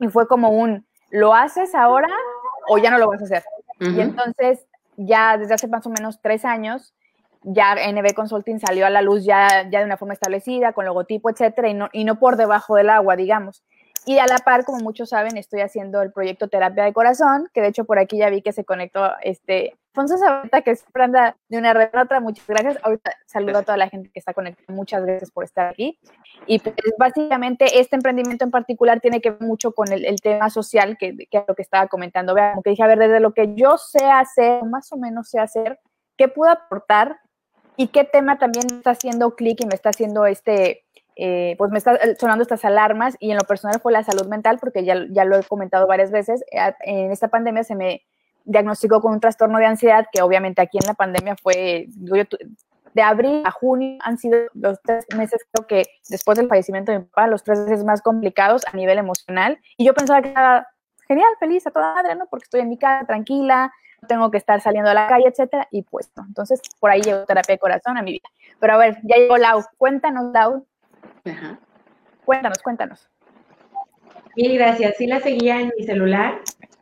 Y 0.00 0.08
fue 0.08 0.26
como 0.26 0.50
un, 0.50 0.86
¿lo 1.10 1.34
haces 1.34 1.74
ahora 1.74 2.08
o 2.68 2.78
ya 2.78 2.90
no 2.90 2.98
lo 2.98 3.08
vas 3.08 3.20
a 3.20 3.24
hacer? 3.24 3.42
Y 3.78 4.00
entonces, 4.00 4.66
ya 4.96 5.38
desde 5.38 5.54
hace 5.54 5.68
más 5.68 5.86
o 5.86 5.90
menos 5.90 6.20
tres 6.20 6.44
años, 6.44 6.94
ya 7.42 7.74
NB 7.74 8.12
Consulting 8.14 8.60
salió 8.60 8.86
a 8.86 8.90
la 8.90 9.00
luz 9.00 9.24
ya, 9.24 9.68
ya 9.70 9.78
de 9.78 9.84
una 9.84 9.96
forma 9.96 10.14
establecida, 10.14 10.72
con 10.72 10.84
logotipo, 10.84 11.30
etcétera, 11.30 11.68
y 11.68 11.74
no, 11.74 11.88
y 11.92 12.04
no 12.04 12.18
por 12.18 12.36
debajo 12.36 12.76
del 12.76 12.90
agua, 12.90 13.16
digamos. 13.16 13.62
Y 14.06 14.18
a 14.18 14.26
la 14.26 14.38
par, 14.38 14.64
como 14.64 14.78
muchos 14.80 15.10
saben, 15.10 15.36
estoy 15.36 15.60
haciendo 15.60 16.02
el 16.02 16.12
proyecto 16.12 16.48
Terapia 16.48 16.84
de 16.84 16.92
Corazón, 16.92 17.48
que 17.52 17.60
de 17.60 17.68
hecho 17.68 17.84
por 17.84 17.98
aquí 17.98 18.18
ya 18.18 18.30
vi 18.30 18.42
que 18.42 18.52
se 18.52 18.64
conectó 18.64 19.10
este 19.22 19.76
Fonso 19.92 20.16
Sabeta, 20.16 20.62
que 20.62 20.76
siempre 20.76 21.02
anda 21.02 21.36
de 21.48 21.58
una 21.58 21.74
red 21.74 21.90
a 21.92 22.02
otra. 22.02 22.20
Muchas 22.20 22.46
gracias. 22.46 22.78
Ahorita 22.82 23.12
saludo 23.26 23.58
a 23.58 23.62
toda 23.62 23.76
la 23.76 23.88
gente 23.88 24.10
que 24.12 24.18
está 24.18 24.32
conectada. 24.32 24.74
Muchas 24.74 25.04
gracias 25.04 25.30
por 25.30 25.44
estar 25.44 25.68
aquí. 25.68 25.98
Y 26.46 26.60
pues, 26.60 26.74
básicamente 26.98 27.80
este 27.80 27.96
emprendimiento 27.96 28.44
en 28.44 28.50
particular 28.50 29.00
tiene 29.00 29.20
que 29.20 29.30
ver 29.30 29.42
mucho 29.42 29.72
con 29.72 29.92
el, 29.92 30.20
tema 30.20 30.48
social, 30.50 30.96
que, 30.96 31.16
que 31.16 31.38
es 31.38 31.44
lo 31.46 31.54
que 31.54 31.62
estaba 31.62 31.88
comentando. 31.88 32.34
Vean, 32.34 32.52
como 32.52 32.62
que 32.62 32.70
dije, 32.70 32.82
a 32.82 32.86
ver, 32.86 32.98
desde 32.98 33.20
lo 33.20 33.32
que 33.32 33.54
yo 33.54 33.78
sé 33.78 34.04
hacer, 34.04 34.64
más 34.64 34.92
o 34.92 34.96
menos 34.96 35.28
sé 35.28 35.40
hacer, 35.40 35.80
¿qué 36.16 36.28
puedo 36.28 36.52
aportar? 36.52 37.18
¿Y 37.76 37.88
qué 37.88 38.04
tema 38.04 38.38
también 38.38 38.66
me 38.70 38.76
está 38.76 38.90
haciendo 38.90 39.34
clic 39.34 39.60
y 39.60 39.66
me 39.66 39.74
está 39.74 39.88
haciendo 39.90 40.26
este 40.26 40.84
eh, 41.16 41.54
pues 41.58 41.70
me 41.70 41.78
están 41.78 41.98
sonando 42.18 42.40
estas 42.40 42.64
alarmas 42.64 43.14
y 43.20 43.30
en 43.30 43.36
lo 43.36 43.44
personal 43.44 43.78
fue 43.80 43.92
la 43.92 44.02
salud 44.02 44.26
mental 44.26 44.58
porque 44.58 44.84
ya, 44.84 45.04
ya 45.10 45.26
lo 45.26 45.36
he 45.36 45.42
comentado 45.42 45.86
varias 45.86 46.10
veces. 46.10 46.42
Eh, 46.50 46.72
en 46.84 47.10
esta 47.10 47.28
pandemia 47.28 47.64
se 47.64 47.74
me 47.74 48.06
diagnosticó 48.44 49.00
con 49.00 49.12
un 49.12 49.20
trastorno 49.20 49.58
de 49.58 49.66
ansiedad 49.66 50.06
que 50.12 50.22
obviamente 50.22 50.60
aquí 50.60 50.78
en 50.78 50.86
la 50.86 50.94
pandemia 50.94 51.36
fue, 51.40 51.86
de 52.94 53.02
abril 53.02 53.42
a 53.44 53.50
junio 53.50 53.98
han 54.02 54.18
sido 54.18 54.38
los 54.54 54.80
tres 54.82 55.06
meses, 55.16 55.44
creo 55.52 55.66
que 55.66 55.86
después 56.08 56.38
del 56.38 56.48
fallecimiento 56.48 56.92
de 56.92 57.00
mi 57.00 57.04
papá, 57.04 57.26
los 57.28 57.42
tres 57.44 57.60
meses 57.60 57.84
más 57.84 58.02
complicados 58.02 58.62
a 58.72 58.76
nivel 58.76 58.98
emocional. 58.98 59.58
Y 59.76 59.84
yo 59.84 59.94
pensaba 59.94 60.22
que 60.22 60.30
era 60.30 60.66
genial, 61.06 61.30
feliz, 61.38 61.66
a 61.66 61.70
toda 61.70 61.94
madre, 61.94 62.14
¿no? 62.16 62.26
Porque 62.26 62.44
estoy 62.44 62.60
en 62.60 62.68
mi 62.68 62.78
casa, 62.78 63.06
tranquila, 63.06 63.72
no 64.02 64.08
tengo 64.08 64.30
que 64.30 64.38
estar 64.38 64.60
saliendo 64.60 64.90
a 64.90 64.94
la 64.94 65.06
calle, 65.06 65.28
etcétera, 65.28 65.68
y 65.70 65.82
pues, 65.82 66.10
¿no? 66.16 66.24
Entonces, 66.26 66.60
por 66.78 66.90
ahí 66.90 67.02
llegó 67.02 67.24
terapia 67.24 67.54
de 67.54 67.58
corazón 67.58 67.96
a 67.98 68.02
mi 68.02 68.12
vida. 68.12 68.28
Pero 68.58 68.74
a 68.74 68.76
ver, 68.78 68.98
ya 69.02 69.16
llegó 69.16 69.36
Lau. 69.36 69.62
Cuéntanos, 69.76 70.32
Lau, 70.32 70.66
Cuéntanos, 72.24 72.58
cuéntanos. 72.62 73.08
Mil 74.36 74.56
gracias. 74.56 74.96
Sí 74.96 75.06
la 75.06 75.20
seguía 75.20 75.60
en 75.60 75.72
mi 75.76 75.84
celular, 75.84 76.40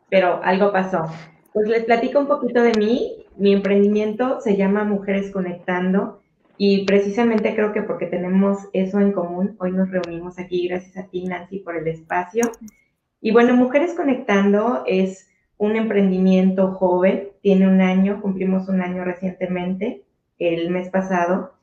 pero 0.09 0.41
algo 0.43 0.71
pasó. 0.71 1.05
Pues 1.53 1.67
les 1.67 1.83
platico 1.83 2.19
un 2.19 2.27
poquito 2.27 2.61
de 2.61 2.73
mí. 2.73 3.25
Mi 3.37 3.53
emprendimiento 3.53 4.39
se 4.41 4.55
llama 4.55 4.83
Mujeres 4.83 5.31
Conectando 5.31 6.21
y 6.57 6.85
precisamente 6.85 7.55
creo 7.55 7.71
que 7.71 7.81
porque 7.81 8.05
tenemos 8.05 8.67
eso 8.73 8.99
en 8.99 9.13
común, 9.13 9.55
hoy 9.59 9.71
nos 9.71 9.89
reunimos 9.89 10.37
aquí 10.37 10.67
gracias 10.67 10.97
a 10.97 11.07
ti, 11.07 11.23
Nancy, 11.23 11.59
por 11.59 11.77
el 11.77 11.87
espacio. 11.87 12.51
Y 13.21 13.31
bueno, 13.31 13.55
Mujeres 13.55 13.93
Conectando 13.93 14.83
es 14.85 15.29
un 15.57 15.77
emprendimiento 15.77 16.73
joven, 16.73 17.29
tiene 17.41 17.65
un 17.65 17.79
año, 17.79 18.21
cumplimos 18.21 18.67
un 18.67 18.81
año 18.81 19.05
recientemente, 19.05 20.03
el 20.37 20.69
mes 20.69 20.89
pasado, 20.89 21.53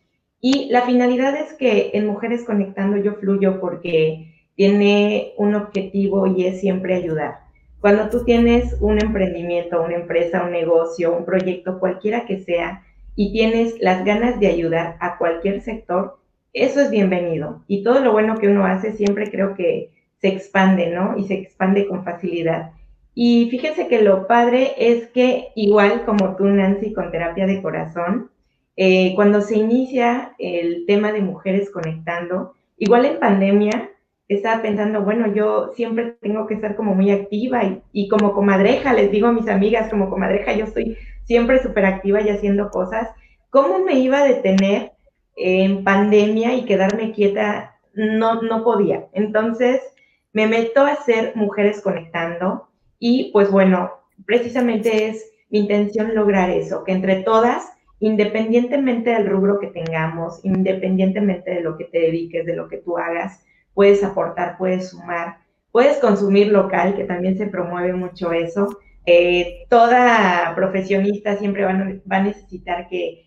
y 0.40 0.68
la 0.70 0.82
finalidad 0.82 1.36
es 1.36 1.52
que 1.52 1.90
en 1.92 2.06
Mujeres 2.06 2.44
Conectando 2.44 2.96
yo 2.96 3.14
fluyo 3.14 3.60
porque 3.60 4.32
tiene 4.54 5.34
un 5.36 5.54
objetivo 5.54 6.26
y 6.26 6.46
es 6.46 6.60
siempre 6.60 6.94
ayudar. 6.94 7.45
Cuando 7.80 8.08
tú 8.08 8.24
tienes 8.24 8.76
un 8.80 9.00
emprendimiento, 9.00 9.82
una 9.82 9.94
empresa, 9.94 10.44
un 10.44 10.52
negocio, 10.52 11.16
un 11.16 11.24
proyecto, 11.24 11.78
cualquiera 11.78 12.26
que 12.26 12.40
sea, 12.40 12.82
y 13.14 13.32
tienes 13.32 13.80
las 13.80 14.04
ganas 14.04 14.38
de 14.40 14.48
ayudar 14.48 14.96
a 15.00 15.18
cualquier 15.18 15.60
sector, 15.62 16.18
eso 16.52 16.80
es 16.80 16.90
bienvenido. 16.90 17.64
Y 17.66 17.82
todo 17.82 18.00
lo 18.00 18.12
bueno 18.12 18.38
que 18.38 18.48
uno 18.48 18.64
hace 18.64 18.92
siempre 18.92 19.30
creo 19.30 19.54
que 19.54 19.90
se 20.20 20.28
expande, 20.28 20.88
¿no? 20.88 21.16
Y 21.16 21.24
se 21.24 21.34
expande 21.34 21.86
con 21.86 22.04
facilidad. 22.04 22.72
Y 23.14 23.48
fíjense 23.50 23.88
que 23.88 24.02
lo 24.02 24.26
padre 24.26 24.72
es 24.78 25.06
que 25.08 25.48
igual 25.54 26.04
como 26.04 26.36
tú, 26.36 26.44
Nancy, 26.44 26.92
con 26.92 27.10
terapia 27.10 27.46
de 27.46 27.62
corazón, 27.62 28.30
eh, 28.76 29.14
cuando 29.14 29.40
se 29.40 29.56
inicia 29.56 30.34
el 30.38 30.84
tema 30.86 31.12
de 31.12 31.22
mujeres 31.22 31.70
conectando, 31.70 32.52
igual 32.76 33.06
en 33.06 33.18
pandemia, 33.18 33.90
estaba 34.28 34.62
pensando, 34.62 35.02
bueno, 35.02 35.32
yo 35.32 35.72
siempre 35.74 36.16
tengo 36.20 36.46
que 36.46 36.54
estar 36.54 36.74
como 36.74 36.94
muy 36.94 37.10
activa 37.10 37.62
y, 37.92 38.08
como 38.08 38.32
comadreja, 38.32 38.92
les 38.92 39.10
digo 39.10 39.28
a 39.28 39.32
mis 39.32 39.48
amigas, 39.48 39.88
como 39.88 40.10
comadreja, 40.10 40.52
yo 40.52 40.64
estoy 40.64 40.96
siempre 41.24 41.62
súper 41.62 41.86
activa 41.86 42.20
y 42.20 42.30
haciendo 42.30 42.70
cosas. 42.70 43.08
¿Cómo 43.50 43.78
me 43.80 43.94
iba 43.94 44.20
a 44.20 44.26
detener 44.26 44.92
en 45.36 45.84
pandemia 45.84 46.54
y 46.54 46.64
quedarme 46.64 47.12
quieta? 47.12 47.76
No, 47.94 48.42
no 48.42 48.64
podía. 48.64 49.06
Entonces 49.12 49.80
me 50.32 50.46
meto 50.46 50.82
a 50.82 50.92
hacer 50.92 51.32
Mujeres 51.34 51.80
Conectando 51.80 52.68
y 52.98 53.30
pues 53.32 53.50
bueno, 53.50 53.90
precisamente 54.26 55.08
es 55.08 55.30
mi 55.50 55.60
intención 55.60 56.14
lograr 56.14 56.50
eso, 56.50 56.84
que 56.84 56.92
entre 56.92 57.22
todas 57.22 57.72
independientemente 58.00 59.10
del 59.10 59.26
rubro 59.26 59.58
que 59.58 59.68
tengamos, 59.68 60.44
independientemente 60.44 61.52
de 61.52 61.60
lo 61.62 61.76
que 61.78 61.84
te 61.84 61.98
dediques, 62.00 62.44
de 62.44 62.54
lo 62.54 62.68
que 62.68 62.78
tú 62.78 62.98
hagas, 62.98 63.45
puedes 63.76 64.02
aportar, 64.02 64.56
puedes 64.56 64.88
sumar, 64.88 65.36
puedes 65.70 65.98
consumir 65.98 66.48
local, 66.48 66.96
que 66.96 67.04
también 67.04 67.36
se 67.36 67.46
promueve 67.46 67.92
mucho 67.92 68.32
eso. 68.32 68.78
Eh, 69.04 69.66
toda 69.68 70.54
profesionista 70.56 71.36
siempre 71.36 71.64
va, 71.64 72.16
a 72.16 72.22
necesitar 72.22 72.88
que, 72.88 73.22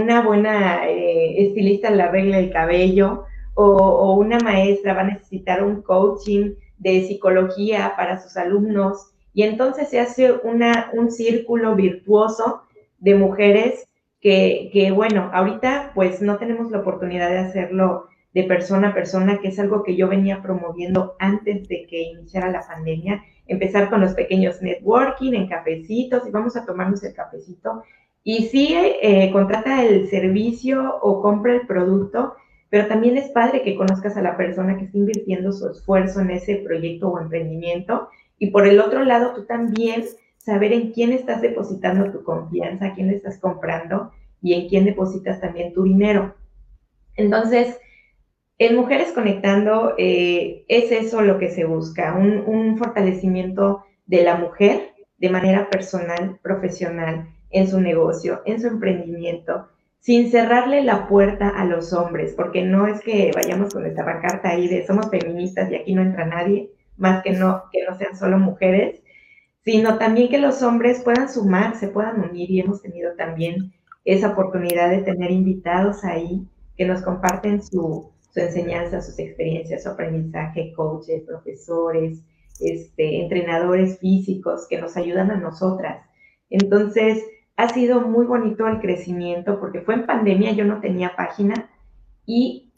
una 0.00 0.22
buena 0.22 0.88
eh, 0.88 1.42
estilista 1.42 1.90
le 1.90 2.02
arregle 2.02 2.38
el 2.38 2.50
cabello 2.50 3.24
o, 3.54 4.14
una 4.14 4.38
maestra 4.38 4.94
va 4.94 5.00
a 5.00 5.12
necesitar 5.12 5.62
un 5.62 5.82
coaching 5.82 6.54
de 6.78 7.02
psicología 7.06 7.92
para 7.96 8.20
sus 8.20 8.38
alumnos 8.38 9.10
y 9.34 9.42
entonces 9.42 9.90
se 9.90 10.00
hace 10.00 10.32
una, 10.44 10.90
un 10.94 11.10
círculo 11.10 11.74
virtuoso 11.74 12.62
de 12.98 13.14
mujeres 13.16 13.86
que, 14.20 14.92
bueno, 14.94 15.30
ahorita 15.32 15.92
pues 15.94 16.20
no 16.20 16.36
tenemos 16.38 16.70
la 16.70 16.80
oportunidad 16.80 17.30
de 17.30 17.38
hacerlo 17.38 18.06
de 18.32 18.44
persona 18.44 18.88
a 18.88 18.94
persona, 18.94 19.38
que 19.40 19.48
es 19.48 19.58
algo 19.58 19.82
que 19.82 19.96
yo 19.96 20.08
venía 20.08 20.40
promoviendo 20.42 21.16
antes 21.18 21.68
de 21.68 21.86
que 21.86 22.02
iniciara 22.02 22.50
la 22.50 22.66
pandemia, 22.66 23.22
empezar 23.46 23.90
con 23.90 24.00
los 24.00 24.14
pequeños 24.14 24.62
networking 24.62 25.34
en 25.34 25.48
cafecitos 25.48 26.26
y 26.26 26.30
vamos 26.30 26.56
a 26.56 26.64
tomarnos 26.64 27.02
el 27.02 27.14
cafecito. 27.14 27.82
Y 28.22 28.44
sí, 28.44 28.74
eh, 29.02 29.30
contrata 29.32 29.82
el 29.84 30.08
servicio 30.08 30.98
o 31.02 31.20
compra 31.20 31.54
el 31.54 31.66
producto, 31.66 32.34
pero 32.68 32.86
también 32.86 33.16
es 33.16 33.30
padre 33.30 33.62
que 33.62 33.74
conozcas 33.74 34.16
a 34.16 34.22
la 34.22 34.36
persona 34.36 34.78
que 34.78 34.84
está 34.84 34.98
invirtiendo 34.98 35.52
su 35.52 35.68
esfuerzo 35.68 36.20
en 36.20 36.30
ese 36.30 36.56
proyecto 36.56 37.08
o 37.08 37.20
emprendimiento. 37.20 38.08
Y 38.38 38.50
por 38.50 38.68
el 38.68 38.78
otro 38.78 39.04
lado, 39.04 39.34
tú 39.34 39.46
también 39.46 40.04
saber 40.38 40.72
en 40.72 40.92
quién 40.92 41.12
estás 41.12 41.42
depositando 41.42 42.12
tu 42.12 42.22
confianza, 42.22 42.86
a 42.86 42.94
quién 42.94 43.08
le 43.08 43.16
estás 43.16 43.38
comprando 43.38 44.12
y 44.40 44.54
en 44.54 44.68
quién 44.68 44.84
depositas 44.84 45.40
también 45.40 45.72
tu 45.72 45.82
dinero. 45.82 46.34
Entonces, 47.16 47.78
en 48.60 48.76
Mujeres 48.76 49.12
Conectando 49.12 49.94
eh, 49.96 50.66
es 50.68 50.92
eso 50.92 51.22
lo 51.22 51.38
que 51.38 51.48
se 51.48 51.64
busca, 51.64 52.14
un, 52.14 52.76
fortalecimiento 52.76 53.84
de 54.04 54.22
la 54.22 54.36
mujer 54.36 54.92
de 55.16 55.30
manera 55.30 55.70
personal, 55.70 56.38
profesional, 56.42 57.26
en 57.48 57.68
su 57.68 57.80
negocio, 57.80 58.42
en 58.44 58.60
su 58.60 58.66
emprendimiento, 58.66 59.68
sin 59.98 60.30
cerrarle 60.30 60.84
la 60.84 61.08
puerta 61.08 61.48
a 61.48 61.64
los 61.64 61.94
hombres, 61.94 62.34
porque 62.36 62.62
no 62.62 62.86
es 62.86 63.00
que 63.00 63.30
vayamos 63.34 63.72
con 63.72 63.86
esta 63.86 64.04
carta 64.04 64.50
ahí 64.50 64.68
de 64.68 64.86
somos 64.86 65.08
feministas 65.08 65.70
y 65.70 65.76
aquí 65.76 65.94
no 65.94 66.02
entra 66.02 66.26
nadie, 66.26 66.70
más 66.98 67.22
que 67.22 67.32
no, 67.32 67.64
que 67.72 67.82
no 67.88 67.96
sean 67.96 68.14
solo 68.14 68.38
mujeres, 68.38 69.02
sino 69.64 69.96
también 69.96 70.28
que 70.28 70.38
los 70.38 70.62
hombres 70.62 71.00
puedan 71.02 71.30
sumar, 71.30 71.76
se 71.76 71.88
puedan 71.88 72.20
unir 72.20 72.50
y 72.50 72.60
hemos 72.60 72.82
tenido 72.82 73.14
también 73.16 73.72
esa 74.04 74.32
oportunidad 74.32 74.90
de 74.90 75.00
tener 75.00 75.30
invitados 75.30 76.04
ahí 76.04 76.46
que 76.76 76.84
nos 76.84 77.00
comparten 77.00 77.62
su, 77.62 78.10
su 78.32 78.40
enseñanza, 78.40 79.02
sus 79.02 79.18
experiencias, 79.18 79.82
su 79.82 79.90
aprendizaje, 79.90 80.72
coaches, 80.74 81.22
profesores, 81.22 82.20
este, 82.60 83.22
entrenadores 83.22 83.98
físicos 83.98 84.66
que 84.68 84.80
nos 84.80 84.96
ayudan 84.96 85.30
a 85.30 85.36
nosotras. 85.36 86.04
Entonces, 86.48 87.24
ha 87.56 87.68
sido 87.68 88.00
muy 88.00 88.26
bonito 88.26 88.66
el 88.66 88.80
crecimiento 88.80 89.60
porque 89.60 89.80
fue 89.80 89.94
en 89.94 90.06
pandemia, 90.06 90.52
yo 90.52 90.64
no 90.64 90.80
tenía 90.80 91.14
página 91.16 91.70
y 92.24 92.72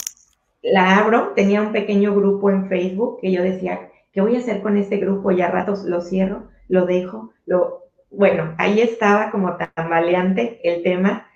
la 0.62 0.98
abro, 0.98 1.32
tenía 1.34 1.62
un 1.62 1.72
pequeño 1.72 2.14
grupo 2.14 2.50
en 2.50 2.68
Facebook 2.68 3.18
que 3.20 3.32
yo 3.32 3.42
decía, 3.42 3.90
¿qué 4.12 4.20
voy 4.20 4.36
a 4.36 4.38
hacer 4.38 4.62
con 4.62 4.76
este 4.76 4.96
grupo? 4.96 5.30
Ya 5.30 5.48
ratos 5.48 5.84
lo 5.84 6.00
cierro, 6.00 6.48
lo 6.68 6.86
dejo, 6.86 7.32
lo... 7.46 7.82
Bueno, 8.10 8.54
ahí 8.58 8.80
estaba 8.80 9.30
como 9.30 9.56
tambaleante 9.56 10.60
el 10.64 10.82
tema 10.82 11.26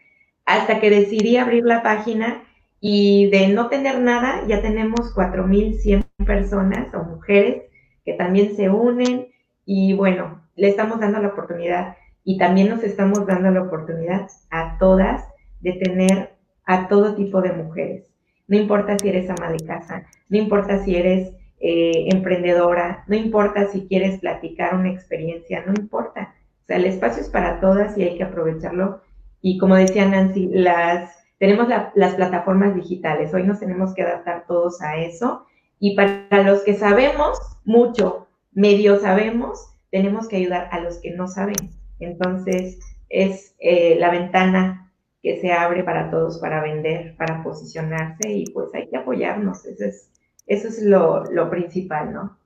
hasta 0.44 0.78
que 0.78 0.90
decidí 0.90 1.38
abrir 1.38 1.64
la 1.64 1.82
página 1.82 2.46
y 2.88 3.28
de 3.31 3.49
no 3.49 3.69
tener 3.69 3.99
nada, 3.99 4.47
ya 4.47 4.62
tenemos 4.62 5.12
4.100 5.12 6.05
personas 6.25 6.95
o 6.95 7.02
mujeres 7.02 7.64
que 8.05 8.12
también 8.12 8.55
se 8.55 8.71
unen 8.71 9.26
y 9.64 9.95
bueno, 9.95 10.47
le 10.55 10.69
estamos 10.69 11.00
dando 11.00 11.19
la 11.19 11.31
oportunidad 11.31 11.97
y 12.23 12.38
también 12.38 12.69
nos 12.69 12.85
estamos 12.85 13.26
dando 13.26 13.50
la 13.50 13.62
oportunidad 13.62 14.28
a 14.50 14.78
todas 14.78 15.25
de 15.59 15.73
tener 15.73 16.37
a 16.64 16.87
todo 16.87 17.16
tipo 17.16 17.43
de 17.43 17.55
mujeres. 17.55 18.05
No 18.47 18.57
importa 18.57 18.97
si 18.97 19.09
eres 19.09 19.28
ama 19.31 19.50
de 19.50 19.66
casa, 19.66 20.07
no 20.28 20.38
importa 20.38 20.85
si 20.85 20.95
eres 20.95 21.33
eh, 21.59 22.07
emprendedora, 22.12 23.02
no 23.09 23.16
importa 23.16 23.66
si 23.66 23.88
quieres 23.88 24.21
platicar 24.21 24.76
una 24.76 24.93
experiencia, 24.93 25.64
no 25.66 25.73
importa. 25.73 26.37
O 26.62 26.66
sea, 26.66 26.76
el 26.76 26.85
espacio 26.85 27.21
es 27.21 27.31
para 27.31 27.59
todas 27.59 27.99
y 27.99 28.05
hay 28.05 28.16
que 28.16 28.23
aprovecharlo. 28.23 29.00
Y 29.43 29.59
como 29.59 29.75
decía 29.75 30.09
Nancy, 30.09 30.50
las 30.52 31.15
tenemos 31.38 31.69
las 31.95 32.14
plataformas 32.14 32.75
digitales, 32.75 33.33
hoy 33.35 33.43
nos 33.43 33.61
tenemos 33.61 33.95
que 33.95 34.02
adaptar 34.02 34.45
todos 34.47 34.81
a 34.81 34.97
eso 34.97 35.47
y 35.78 35.95
para 35.95 36.43
los 36.43 36.62
que 36.62 36.75
sabemos 36.75 37.38
mucho, 37.64 38.28
medio 38.52 38.99
sabemos, 38.99 39.75
tenemos 39.90 40.28
que 40.28 40.37
ayudar 40.37 40.69
a 40.73 40.81
los 40.81 40.99
que 40.99 41.11
no 41.11 41.28
saben. 41.28 41.57
Entonces, 42.00 42.78
es 43.09 43.55
eh, 43.59 43.97
la 43.99 44.11
ventana 44.11 44.93
que 45.23 45.40
se 45.40 45.52
abre 45.52 45.85
para 45.85 46.11
todos 46.11 46.38
para 46.38 46.62
vender, 46.62 47.16
para 47.16 47.43
posicionarse 47.43 48.31
y 48.31 48.45
pues 48.52 48.75
hay 48.75 48.88
que 48.88 48.97
apoyarnos. 48.97 49.66
Eso 49.66 49.85
es, 49.85 50.11
eso 50.47 50.69
es 50.69 50.83
lo, 50.83 51.25
lo 51.25 51.50
principal, 51.50 52.12
¿no? 52.12 52.38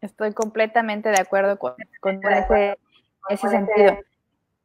Estoy 0.00 0.32
completamente 0.32 1.10
de 1.10 1.20
acuerdo 1.20 1.58
con, 1.58 1.74
con 2.00 2.20
ese, 2.32 2.78
ese 3.28 3.48
sentido 3.48 3.98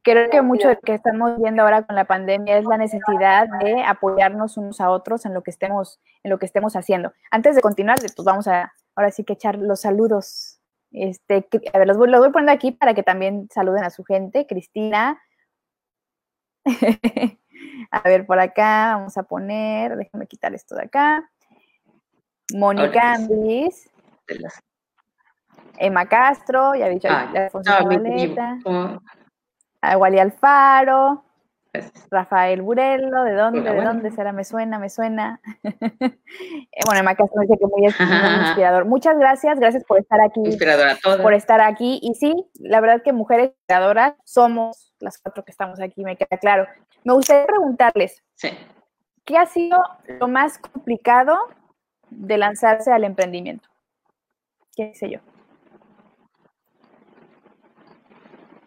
creo 0.06 0.30
que 0.30 0.42
mucho 0.44 0.68
de 0.68 0.76
lo 0.76 0.82
que 0.82 0.94
estamos 0.94 1.36
viendo 1.42 1.64
ahora 1.64 1.82
con 1.84 1.96
la 1.96 2.06
pandemia 2.06 2.60
es 2.60 2.66
la 2.66 2.78
necesidad 2.78 3.48
de 3.60 3.84
apoyarnos 3.84 4.56
unos 4.56 4.80
a 4.80 4.92
otros 4.92 5.26
en 5.26 5.34
lo 5.34 5.42
que 5.42 5.50
estemos, 5.50 6.00
en 6.24 6.30
lo 6.30 6.38
que 6.38 6.46
estemos 6.46 6.76
haciendo. 6.76 7.12
Antes 7.32 7.56
de 7.56 7.62
continuar, 7.62 7.98
pues 8.00 8.14
vamos 8.24 8.48
a 8.48 8.72
ahora 8.96 9.12
sí 9.12 9.24
que 9.24 9.34
echar 9.34 9.58
los 9.58 9.82
saludos. 9.82 10.62
Este, 10.92 11.48
a 11.74 11.80
ver, 11.80 11.88
los 11.88 11.98
voy, 11.98 12.10
los 12.10 12.22
voy 12.22 12.32
poniendo 12.32 12.52
aquí 12.52 12.72
para 12.72 12.94
que 12.94 13.02
también 13.02 13.50
saluden 13.52 13.84
a 13.84 13.90
su 13.90 14.04
gente. 14.04 14.46
Cristina. 14.46 15.20
a 17.92 18.02
ver, 18.02 18.28
por 18.28 18.40
acá 18.40 18.98
vamos 18.98 19.18
a 19.18 19.24
poner, 19.24 19.98
déjame 19.98 20.28
quitar 20.28 20.54
esto 20.54 20.76
de 20.76 20.84
acá. 20.84 21.30
Mónica 22.54 23.14
Andis. 23.14 23.90
Emma 25.78 26.06
Castro, 26.06 26.76
ya 26.76 26.88
he 26.88 26.92
dicho, 26.92 27.08
ah, 27.10 27.30
Alfonso 27.36 27.72
a 29.86 29.98
Wally 29.98 30.20
Alfaro, 30.20 31.24
Rafael 32.10 32.62
Burello, 32.62 33.24
¿de 33.24 33.34
dónde? 33.34 33.62
¿De 33.62 33.82
dónde 33.82 34.12
será? 34.12 34.32
Me 34.32 34.44
suena, 34.44 34.80
me 34.80 34.90
suena. 34.90 35.40
Eh, 36.78 36.82
bueno, 36.86 37.04
Maca 37.04 37.24
me 37.36 37.46
dice 37.46 37.58
que 37.58 37.66
muy, 37.68 37.86
inspirador. 37.86 38.84
Muchas 38.86 39.18
gracias, 39.18 39.58
gracias 39.58 39.84
por 39.86 39.98
estar 39.98 40.20
aquí. 40.20 40.42
Inspiradora 40.44 40.98
Por 41.22 41.34
estar 41.34 41.62
aquí. 41.62 42.00
Y 42.02 42.16
sí, 42.16 42.34
la 42.60 42.82
verdad 42.82 43.02
que 43.02 43.14
mujeres 43.14 43.52
inspiradoras 43.52 44.16
somos 44.26 44.94
las 45.00 45.18
cuatro 45.20 45.46
que 45.46 45.52
estamos 45.52 45.80
aquí, 45.80 46.04
me 46.04 46.18
queda 46.18 46.38
claro. 46.38 46.68
Me 47.06 47.14
gustaría 47.14 47.46
preguntarles, 47.46 48.22
¿qué 49.24 49.38
ha 49.38 49.46
sido 49.46 49.82
lo 50.20 50.28
más 50.28 50.58
complicado 50.58 51.38
de 52.10 52.38
lanzarse 52.38 52.92
al 52.92 53.06
emprendimiento? 53.06 53.70
¿Qué 54.76 54.94
sé 54.96 55.10
yo? 55.10 55.20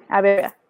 A 0.09 0.23
ver, 0.23 0.47
Sí. 0.47 0.68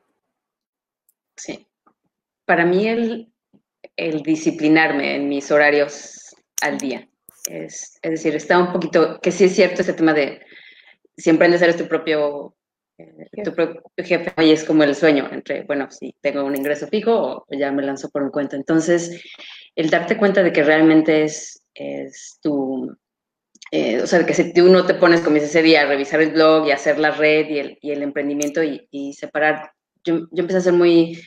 Para 2.49 2.65
mí 2.65 2.89
el, 2.89 4.23
disciplinarme 4.23 5.17
en 5.17 5.29
mis 5.29 5.51
horarios 5.51 6.35
al 6.63 6.79
día. 6.79 7.07
Es, 7.45 7.99
decir, 8.03 8.35
está 8.35 8.59
un 8.59 8.73
poquito, 8.73 9.21
que 9.21 9.31
sí 9.31 9.45
es 9.45 9.55
cierto 9.55 9.83
ese 9.83 9.93
tema 9.93 10.15
de 10.15 10.41
siempre 11.15 11.47
emprendes 11.47 11.61
ser 11.61 11.77
tu 11.77 11.87
propio, 11.87 12.57
eh, 12.97 13.43
tu 13.45 13.55
propio 13.55 13.83
jefe 13.99 14.33
y 14.47 14.53
es 14.53 14.65
como 14.65 14.83
el 14.83 14.95
sueño 14.95 15.29
entre, 15.31 15.65
bueno, 15.65 15.91
si 15.91 16.15
tengo 16.23 16.43
un 16.43 16.57
ingreso 16.57 16.87
fijo 16.87 17.45
o 17.47 17.55
ya 17.55 17.71
me 17.71 17.83
lanzo 17.83 18.09
por 18.09 18.25
mi 18.25 18.31
cuenta. 18.31 18.57
Entonces, 18.57 19.23
el 19.77 19.91
darte 19.91 20.17
cuenta 20.17 20.43
de 20.43 20.51
que 20.51 20.63
realmente 20.63 21.25
es, 21.25 21.63
es 21.75 22.39
tu, 22.41 22.97
eh, 23.73 24.01
o 24.01 24.07
sea, 24.07 24.25
que 24.25 24.33
si 24.33 24.55
tú 24.55 24.71
no 24.71 24.87
te 24.87 24.95
pones, 24.95 25.21
como 25.21 25.37
ese 25.37 25.61
día, 25.61 25.83
a 25.83 25.87
revisar 25.87 26.23
el 26.23 26.31
blog 26.31 26.67
y 26.67 26.71
hacer 26.71 26.99
la 26.99 27.11
red 27.11 27.47
y 27.51 27.59
el, 27.59 27.79
y 27.83 27.91
el 27.91 28.03
emprendimiento 28.03 28.63
y, 28.63 28.89
y 28.91 29.13
separar 29.13 29.73
yo, 30.05 30.27
empecé 30.35 30.59
a 30.59 30.63
ser 30.63 30.73
muy 30.73 31.21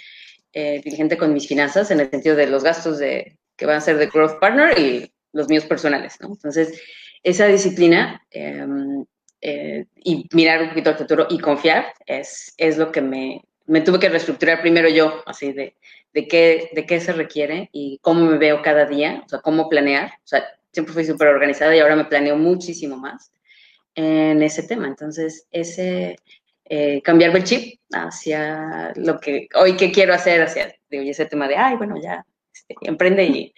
eh, 0.54 0.82
diligente 0.84 1.18
con 1.18 1.34
mis 1.34 1.48
finanzas 1.48 1.92
en 1.92 2.00
el 2.00 2.10
sentido 2.10 2.36
de 2.36 2.48
los 2.48 2.64
gastos 2.64 2.98
de, 3.00 3.38
que 3.56 3.66
van 3.66 3.78
a 3.78 3.82
ser 3.82 3.98
de 3.98 4.08
Growth 4.08 4.40
Partner 4.40 4.78
y 4.78 5.12
los 5.34 5.48
míos 5.48 5.66
personales. 5.66 6.18
Entonces, 6.20 6.82
esa 7.24 7.48
disciplina 7.48 8.22
em, 8.32 9.06
eh, 9.42 9.86
y 9.96 10.28
mirar 10.34 10.62
un 10.62 10.70
poquito 10.70 10.90
al 10.90 10.98
futuro 10.98 11.28
y 11.30 11.40
confiar 11.40 11.94
es, 12.06 12.54
es 12.58 12.78
lo 12.78 12.92
que 12.92 13.02
me, 13.02 13.42
me 13.66 13.82
tuve 13.82 14.00
que 14.00 14.10
reestructurar 14.10 14.62
primero 14.62 14.90
yo, 14.90 15.24
así 15.26 15.54
de, 15.54 15.76
de, 16.14 16.28
qué, 16.28 16.70
de 16.74 16.86
qué 16.86 17.00
se 17.00 17.14
requiere 17.14 17.70
y 17.72 18.00
cómo 18.02 18.26
me 18.26 18.38
veo 18.38 18.62
cada 18.62 18.86
día, 18.86 19.24
o 19.26 19.30
sea, 19.30 19.40
cómo 19.40 19.70
planear. 19.70 20.12
Siempre 20.74 20.94
fui 20.94 21.06
súper 21.06 21.28
organizada 21.30 21.76
y 21.76 21.80
ahora 21.80 21.96
me 21.96 22.06
planeo 22.06 22.36
muchísimo 22.36 22.98
más 22.98 23.32
en 23.96 24.42
ese 24.42 24.64
tema. 24.64 24.88
Entonces, 24.88 25.48
ese, 25.52 26.18
eh, 26.74 27.02
cambiarme 27.02 27.40
el 27.40 27.44
chip 27.44 27.82
hacia 27.92 28.94
lo 28.96 29.20
que 29.20 29.50
hoy 29.56 29.76
que 29.76 29.92
quiero 29.92 30.14
hacer, 30.14 30.42
hacia 30.42 30.74
ese 30.90 31.26
tema 31.26 31.46
de, 31.50 31.58
ay, 31.58 31.76
bueno, 31.76 32.02
ya 32.02 32.26
este, 32.54 32.76
emprende 32.84 33.26
y, 33.26 33.54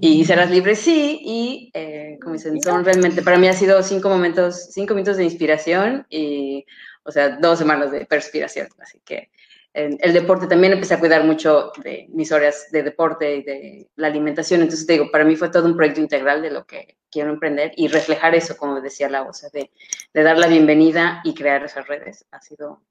y, 0.00 0.24
serás 0.24 0.50
libre, 0.50 0.74
sí, 0.74 1.20
y 1.22 1.70
eh, 1.74 2.16
como 2.22 2.36
dicen, 2.36 2.58
son 2.62 2.82
realmente, 2.82 3.20
para 3.20 3.36
mí 3.36 3.48
ha 3.48 3.52
sido 3.52 3.82
cinco 3.82 4.08
momentos, 4.08 4.70
cinco 4.72 4.94
minutos 4.94 5.18
de 5.18 5.24
inspiración 5.24 6.06
y, 6.08 6.64
o 7.02 7.12
sea, 7.12 7.36
dos 7.36 7.58
semanas 7.58 7.92
de 7.92 8.06
perspiración, 8.06 8.68
así 8.80 8.98
que 9.04 9.28
el 9.74 10.12
deporte 10.12 10.46
también 10.46 10.72
empecé 10.72 10.94
a 10.94 11.00
cuidar 11.00 11.24
mucho 11.24 11.72
de 11.82 12.06
mis 12.12 12.30
horas 12.30 12.68
de 12.70 12.84
deporte 12.84 13.36
y 13.36 13.42
de 13.42 13.90
la 13.96 14.06
alimentación. 14.06 14.62
Entonces, 14.62 14.86
te 14.86 14.92
digo, 14.92 15.10
para 15.10 15.24
mí 15.24 15.34
fue 15.34 15.50
todo 15.50 15.66
un 15.66 15.76
proyecto 15.76 16.00
integral 16.00 16.42
de 16.42 16.52
lo 16.52 16.64
que 16.64 16.96
quiero 17.10 17.30
emprender 17.30 17.72
y 17.76 17.88
reflejar 17.88 18.36
eso, 18.36 18.56
como 18.56 18.80
decía 18.80 19.08
la 19.08 19.22
o 19.22 19.32
sea, 19.32 19.50
de, 19.52 19.72
de, 20.12 20.22
dar 20.22 20.38
la 20.38 20.46
bienvenida 20.46 21.20
y 21.24 21.34
crear 21.34 21.64
esas 21.64 21.88
redes. 21.88 22.24
Ha 22.30 22.40
sido, 22.40 22.82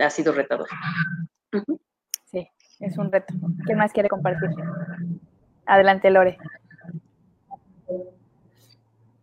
ha 0.00 0.10
sido 0.10 0.32
retador. 0.32 0.68
Sí, 2.24 2.48
es 2.80 2.98
un 2.98 3.12
reto. 3.12 3.32
¿Qué 3.68 3.76
más 3.76 3.92
quiere 3.92 4.08
compartir? 4.08 4.50
Adelante, 5.64 6.10
Lore. 6.10 6.38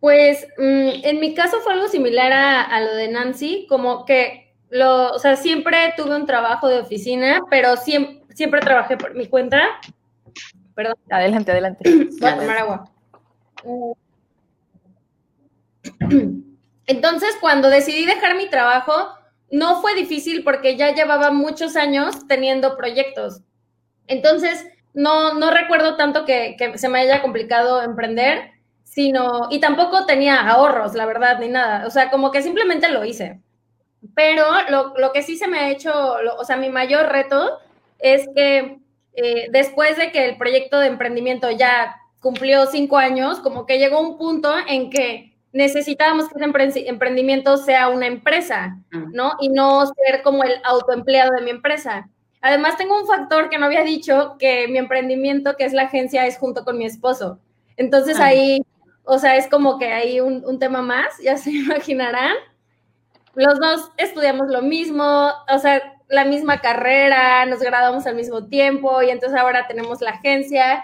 Pues 0.00 0.46
mm, 0.56 1.04
en 1.04 1.20
mi 1.20 1.34
caso 1.34 1.60
fue 1.60 1.74
algo 1.74 1.88
similar 1.88 2.32
a, 2.32 2.62
a 2.62 2.80
lo 2.80 2.94
de 2.94 3.08
Nancy, 3.08 3.66
como 3.68 4.06
que 4.06 4.47
lo, 4.70 5.12
o 5.12 5.18
sea, 5.18 5.36
siempre 5.36 5.94
tuve 5.96 6.14
un 6.16 6.26
trabajo 6.26 6.68
de 6.68 6.80
oficina, 6.80 7.40
pero 7.50 7.76
siempre, 7.76 8.22
siempre 8.34 8.60
trabajé 8.60 8.96
por 8.96 9.14
mi 9.14 9.26
cuenta. 9.26 9.62
Perdón. 10.74 10.94
Adelante, 11.10 11.50
adelante. 11.50 11.90
Voy 12.20 12.30
a 12.30 12.36
tomar 12.36 12.58
agua. 12.58 12.90
Entonces, 16.86 17.36
cuando 17.40 17.68
decidí 17.68 18.06
dejar 18.06 18.36
mi 18.36 18.48
trabajo, 18.48 19.14
no 19.50 19.80
fue 19.80 19.94
difícil 19.94 20.44
porque 20.44 20.76
ya 20.76 20.94
llevaba 20.94 21.30
muchos 21.30 21.76
años 21.76 22.26
teniendo 22.28 22.76
proyectos. 22.76 23.42
Entonces, 24.06 24.66
no, 24.94 25.34
no 25.34 25.50
recuerdo 25.50 25.96
tanto 25.96 26.24
que, 26.24 26.56
que 26.58 26.78
se 26.78 26.88
me 26.88 27.00
haya 27.00 27.22
complicado 27.22 27.82
emprender, 27.82 28.52
sino, 28.84 29.48
y 29.50 29.60
tampoco 29.60 30.06
tenía 30.06 30.40
ahorros, 30.48 30.94
la 30.94 31.06
verdad, 31.06 31.38
ni 31.40 31.48
nada. 31.48 31.86
O 31.86 31.90
sea, 31.90 32.10
como 32.10 32.30
que 32.30 32.42
simplemente 32.42 32.88
lo 32.88 33.04
hice. 33.04 33.40
Pero 34.14 34.44
lo, 34.68 35.12
que 35.12 35.22
sí 35.22 35.36
se 35.36 35.48
me 35.48 35.58
ha 35.58 35.70
hecho, 35.70 35.92
o 36.38 36.44
sea, 36.44 36.56
mi 36.56 36.70
mayor 36.70 37.10
reto 37.10 37.58
es 37.98 38.28
que 38.34 38.78
eh, 39.14 39.48
después 39.50 39.96
de 39.96 40.12
que 40.12 40.24
el 40.26 40.36
proyecto 40.36 40.78
de 40.78 40.86
emprendimiento 40.86 41.50
ya 41.50 41.96
cumplió 42.20 42.66
cinco 42.66 42.96
años, 42.96 43.40
como 43.40 43.66
que 43.66 43.78
llegó 43.78 44.00
un 44.00 44.18
punto 44.18 44.52
en 44.66 44.90
que 44.90 45.36
necesitábamos 45.52 46.28
que 46.28 46.64
ese 46.64 46.88
emprendimiento 46.88 47.56
sea 47.56 47.88
una 47.88 48.06
empresa, 48.06 48.78
¿no? 48.90 49.32
Y 49.40 49.48
no 49.48 49.86
ser 49.86 50.22
como 50.22 50.44
el 50.44 50.60
autoempleado 50.64 51.32
de 51.32 51.42
mi 51.42 51.50
empresa. 51.50 52.08
Además, 52.40 52.76
tengo 52.76 53.00
un 53.00 53.06
factor 53.06 53.48
que 53.48 53.58
no 53.58 53.66
había 53.66 53.82
dicho, 53.82 54.36
que 54.38 54.68
mi 54.68 54.78
emprendimiento, 54.78 55.56
que 55.56 55.64
es 55.64 55.72
la 55.72 55.84
agencia, 55.84 56.26
es 56.26 56.38
junto 56.38 56.64
con 56.64 56.78
mi 56.78 56.84
esposo. 56.84 57.38
Entonces 57.76 58.18
ah. 58.20 58.26
ahí, 58.26 58.62
o 59.04 59.18
sea, 59.18 59.36
es 59.36 59.48
como 59.48 59.78
que 59.78 59.86
hay 59.86 60.20
un, 60.20 60.44
un 60.44 60.58
tema 60.58 60.82
más, 60.82 61.18
ya 61.22 61.36
se 61.36 61.50
imaginarán. 61.52 62.34
Los 63.38 63.60
dos 63.60 63.92
estudiamos 63.96 64.48
lo 64.48 64.62
mismo, 64.62 65.30
o 65.48 65.58
sea, 65.60 65.80
la 66.08 66.24
misma 66.24 66.60
carrera, 66.60 67.46
nos 67.46 67.60
graduamos 67.60 68.04
al 68.08 68.16
mismo 68.16 68.48
tiempo 68.48 69.00
y 69.00 69.10
entonces 69.10 69.38
ahora 69.38 69.68
tenemos 69.68 70.00
la 70.00 70.10
agencia 70.10 70.82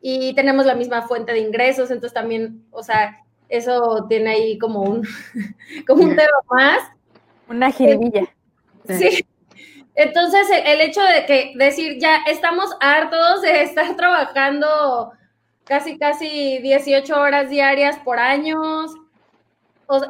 y 0.00 0.32
tenemos 0.34 0.66
la 0.66 0.76
misma 0.76 1.02
fuente 1.02 1.32
de 1.32 1.40
ingresos, 1.40 1.90
entonces 1.90 2.14
también, 2.14 2.64
o 2.70 2.84
sea, 2.84 3.24
eso 3.48 4.06
tiene 4.08 4.30
ahí 4.30 4.56
como 4.56 4.82
un, 4.82 5.02
como 5.88 6.04
un 6.04 6.10
tema 6.10 6.38
más. 6.48 6.78
Una 7.48 7.72
jiribilla. 7.72 8.32
Sí. 8.86 9.26
Entonces, 9.96 10.46
el, 10.64 10.80
hecho 10.82 11.02
de 11.02 11.26
que 11.26 11.54
decir, 11.56 11.98
ya 11.98 12.18
estamos 12.28 12.70
hartos 12.80 13.42
de 13.42 13.62
estar 13.62 13.96
trabajando 13.96 15.10
casi, 15.64 15.98
casi 15.98 16.60
18 16.60 17.20
horas 17.20 17.50
diarias 17.50 17.98
por 17.98 18.20
años, 18.20 18.94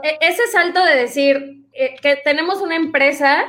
e, 0.03 0.19
ese 0.21 0.47
salto 0.49 0.85
de 0.85 0.95
decir 0.95 1.66
eh, 1.77 1.97
que 2.01 2.17
tenemos 2.17 2.61
una 2.61 2.77
empresa 2.77 3.45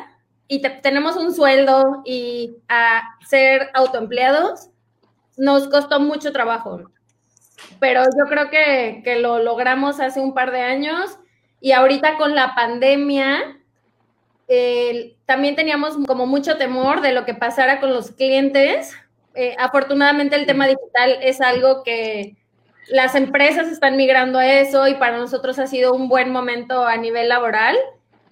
y 0.47 0.61
tenemos 0.81 1.15
un 1.15 1.33
sueldo 1.33 2.01
y 2.05 2.57
a 2.69 3.03
ser 3.27 3.69
autoempleados, 3.73 4.69
nos 5.37 5.67
costó 5.67 5.99
mucho 5.99 6.31
trabajo. 6.31 6.81
Pero 7.79 8.03
yo 8.03 8.29
creo 8.29 8.49
que, 8.49 9.01
que 9.03 9.19
lo 9.19 9.39
logramos 9.39 9.99
hace 9.99 10.19
un 10.19 10.33
par 10.33 10.51
de 10.51 10.61
años 10.61 11.17
y 11.59 11.71
ahorita 11.71 12.17
con 12.17 12.35
la 12.35 12.55
pandemia 12.55 13.57
también 15.25 15.55
teníamos 15.55 15.97
como 16.07 16.25
mucho 16.25 16.57
temor 16.57 17.01
de 17.01 17.11
lo 17.11 17.25
que 17.25 17.33
pasara 17.33 17.79
con 17.79 17.93
los 17.93 18.11
clientes. 18.11 18.95
Eh, 19.35 19.55
afortunadamente 19.59 20.35
el 20.35 20.45
tema 20.45 20.67
digital 20.67 21.17
es 21.21 21.41
algo 21.41 21.83
que 21.83 22.37
las 22.87 23.15
empresas 23.15 23.67
están 23.67 23.97
migrando 23.97 24.39
a 24.39 24.47
eso 24.47 24.87
y 24.87 24.95
para 24.95 25.17
nosotros 25.17 25.59
ha 25.59 25.67
sido 25.67 25.93
un 25.93 26.07
buen 26.07 26.31
momento 26.31 26.85
a 26.85 26.95
nivel 26.97 27.29
laboral. 27.29 27.75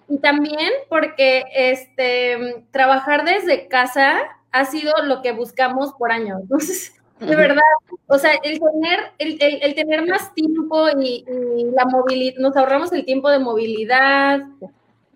Y 0.08 0.18
también 0.18 0.72
porque 0.88 1.44
este, 1.54 2.64
trabajar 2.70 3.24
desde 3.24 3.68
casa 3.68 4.18
ha 4.52 4.64
sido 4.64 4.92
lo 5.04 5.22
que 5.22 5.32
buscamos 5.32 5.92
por 5.94 6.12
años. 6.12 6.40
Entonces, 6.42 6.94
de 7.20 7.34
verdad, 7.34 7.62
o 8.06 8.18
sea, 8.18 8.32
el 8.42 8.60
tener, 8.60 9.12
el, 9.18 9.38
el, 9.40 9.74
tener 9.74 10.06
más 10.06 10.34
tiempo 10.34 10.88
y, 11.00 11.24
y 11.56 11.64
la 11.72 11.86
movilidad, 11.86 12.38
nos 12.38 12.56
ahorramos 12.56 12.92
el 12.92 13.04
tiempo 13.04 13.30
de 13.30 13.38
movilidad, 13.38 14.40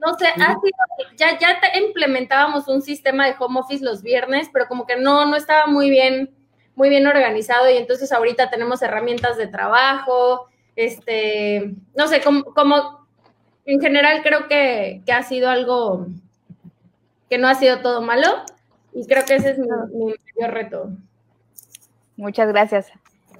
no 0.01 0.15
sé, 0.19 0.29
ha 0.29 0.55
sido, 0.55 1.17
ya, 1.17 1.39
ya 1.39 1.61
implementábamos 1.79 2.69
un 2.69 2.81
sistema 2.81 3.27
de 3.27 3.35
home 3.39 3.61
office 3.61 3.85
los 3.85 4.03
viernes, 4.03 4.49
pero 4.53 4.67
como 4.67 4.87
que 4.87 4.97
no, 4.97 5.27
no 5.27 5.37
estaba 5.37 5.67
muy 5.67 5.91
bien, 5.91 6.35
muy 6.75 6.89
bien 6.89 7.07
organizado 7.07 7.71
y 7.71 7.77
entonces 7.77 8.11
ahorita 8.11 8.51
tenemos 8.51 8.81
herramientas 8.81 9.37
de 9.37 9.47
trabajo, 9.47 10.47
este, 10.75 11.75
no 11.95 12.09
sé, 12.09 12.23
como, 12.23 12.45
como 12.45 13.00
en 13.73 13.81
general 13.81 14.23
creo 14.23 14.49
que, 14.49 15.03
que, 15.07 15.13
ha 15.13 15.23
sido 15.23 15.49
algo 15.49 16.07
que 17.29 17.39
no 17.39 17.49
ha 17.49 17.55
sido 17.55 17.81
todo 17.81 18.03
malo 18.03 18.27
y 18.93 19.07
creo 19.07 19.25
que 19.25 19.37
ese 19.37 19.51
es 19.51 19.59
mi, 19.59 19.69
mi 19.93 20.15
mayor 20.37 20.55
reto. 20.55 20.91
Muchas 22.17 22.49
gracias. 22.49 22.93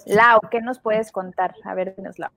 Lau, 0.07 0.41
¿qué 0.51 0.61
nos 0.61 0.79
puedes 0.79 1.13
contar? 1.13 1.55
A 1.65 1.75
ver, 1.75 1.95
dinos, 1.97 2.19
Lau. 2.19 2.31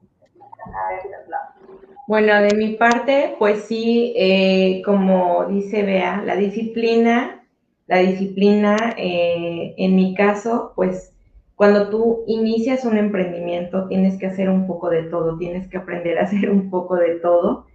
Bueno, 2.08 2.42
de 2.42 2.56
mi 2.56 2.76
parte, 2.76 3.36
pues 3.40 3.64
sí, 3.64 4.14
eh, 4.18 4.82
como 4.84 5.46
dice 5.46 5.84
Bea, 5.84 6.22
la 6.26 6.36
disciplina, 6.36 7.46
la 7.88 7.98
disciplina, 8.00 8.96
eh, 8.98 9.74
en 9.78 9.96
mi 9.96 10.14
caso, 10.16 10.74
pues 10.76 11.14
cuando 11.56 11.90
tú 11.90 12.24
inicias 12.28 12.84
un 12.84 12.98
emprendimiento, 12.98 13.88
tienes 13.88 14.18
que 14.18 14.28
hacer 14.28 14.50
un 14.50 14.68
poco 14.68 14.90
de 14.90 15.04
todo, 15.04 15.38
tienes 15.38 15.70
que 15.70 15.78
aprender 15.78 16.18
a 16.20 16.24
hacer 16.24 16.50
un 16.50 16.70
poco 16.70 16.96
de 16.96 17.20
todo 17.20 17.68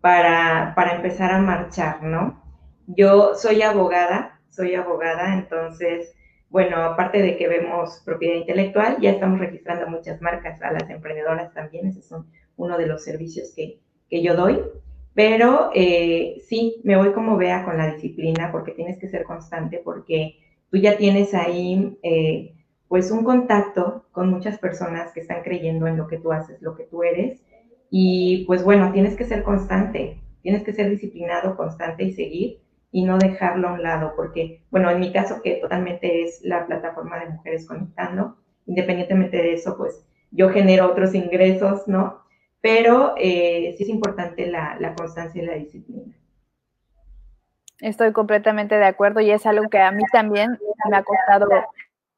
para, 0.00 0.72
para 0.74 0.96
empezar 0.96 1.32
a 1.32 1.40
marchar, 1.40 2.02
¿no? 2.02 2.42
Yo 2.86 3.34
soy 3.34 3.62
abogada, 3.62 4.40
soy 4.48 4.74
abogada, 4.74 5.34
entonces, 5.34 6.14
bueno, 6.48 6.76
aparte 6.82 7.22
de 7.22 7.36
que 7.36 7.48
vemos 7.48 8.02
propiedad 8.04 8.36
intelectual, 8.36 8.98
ya 9.00 9.10
estamos 9.10 9.38
registrando 9.38 9.86
muchas 9.88 10.20
marcas 10.20 10.60
a 10.62 10.72
las 10.72 10.88
emprendedoras 10.90 11.52
también, 11.52 11.86
ese 11.86 12.00
es 12.00 12.10
uno 12.56 12.78
de 12.78 12.86
los 12.86 13.04
servicios 13.04 13.52
que, 13.54 13.80
que 14.08 14.22
yo 14.22 14.34
doy. 14.34 14.60
Pero 15.14 15.70
eh, 15.74 16.36
sí, 16.46 16.80
me 16.84 16.96
voy 16.96 17.12
como 17.12 17.36
vea 17.36 17.64
con 17.64 17.76
la 17.76 17.92
disciplina 17.92 18.50
porque 18.52 18.72
tienes 18.72 18.98
que 18.98 19.08
ser 19.08 19.24
constante 19.24 19.80
porque 19.84 20.36
tú 20.70 20.78
ya 20.78 20.96
tienes 20.96 21.34
ahí 21.34 21.98
eh, 22.02 22.54
pues 22.88 23.10
un 23.10 23.24
contacto 23.24 24.06
con 24.12 24.30
muchas 24.30 24.58
personas 24.58 25.12
que 25.12 25.20
están 25.20 25.42
creyendo 25.42 25.86
en 25.86 25.96
lo 25.96 26.06
que 26.06 26.18
tú 26.18 26.32
haces, 26.32 26.62
lo 26.62 26.76
que 26.76 26.84
tú 26.84 27.02
eres. 27.02 27.42
Y 27.90 28.44
pues 28.46 28.64
bueno, 28.64 28.92
tienes 28.92 29.16
que 29.16 29.24
ser 29.24 29.42
constante, 29.42 30.20
tienes 30.42 30.62
que 30.62 30.72
ser 30.72 30.88
disciplinado, 30.90 31.56
constante 31.56 32.04
y 32.04 32.12
seguir 32.12 32.60
y 32.92 33.04
no 33.04 33.18
dejarlo 33.18 33.68
a 33.68 33.72
un 33.72 33.82
lado, 33.82 34.14
porque, 34.16 34.62
bueno, 34.70 34.90
en 34.90 35.00
mi 35.00 35.12
caso 35.12 35.42
que 35.42 35.56
totalmente 35.56 36.22
es 36.22 36.40
la 36.42 36.66
plataforma 36.66 37.20
de 37.20 37.30
mujeres 37.30 37.66
conectando, 37.66 38.36
independientemente 38.66 39.36
de 39.36 39.54
eso, 39.54 39.76
pues 39.76 40.04
yo 40.32 40.48
genero 40.50 40.90
otros 40.90 41.14
ingresos, 41.14 41.86
¿no? 41.86 42.20
pero 42.60 43.14
eh, 43.16 43.74
sí 43.76 43.84
es 43.84 43.88
importante 43.88 44.46
la, 44.46 44.76
la 44.78 44.94
constancia 44.94 45.42
y 45.42 45.46
la 45.46 45.54
disciplina. 45.54 46.14
Estoy 47.80 48.12
completamente 48.12 48.76
de 48.76 48.84
acuerdo 48.84 49.20
y 49.20 49.30
es 49.30 49.46
algo 49.46 49.68
que 49.70 49.78
a 49.78 49.90
mí 49.90 50.02
también 50.12 50.58
me 50.90 50.96
ha 50.96 51.02
costado 51.02 51.48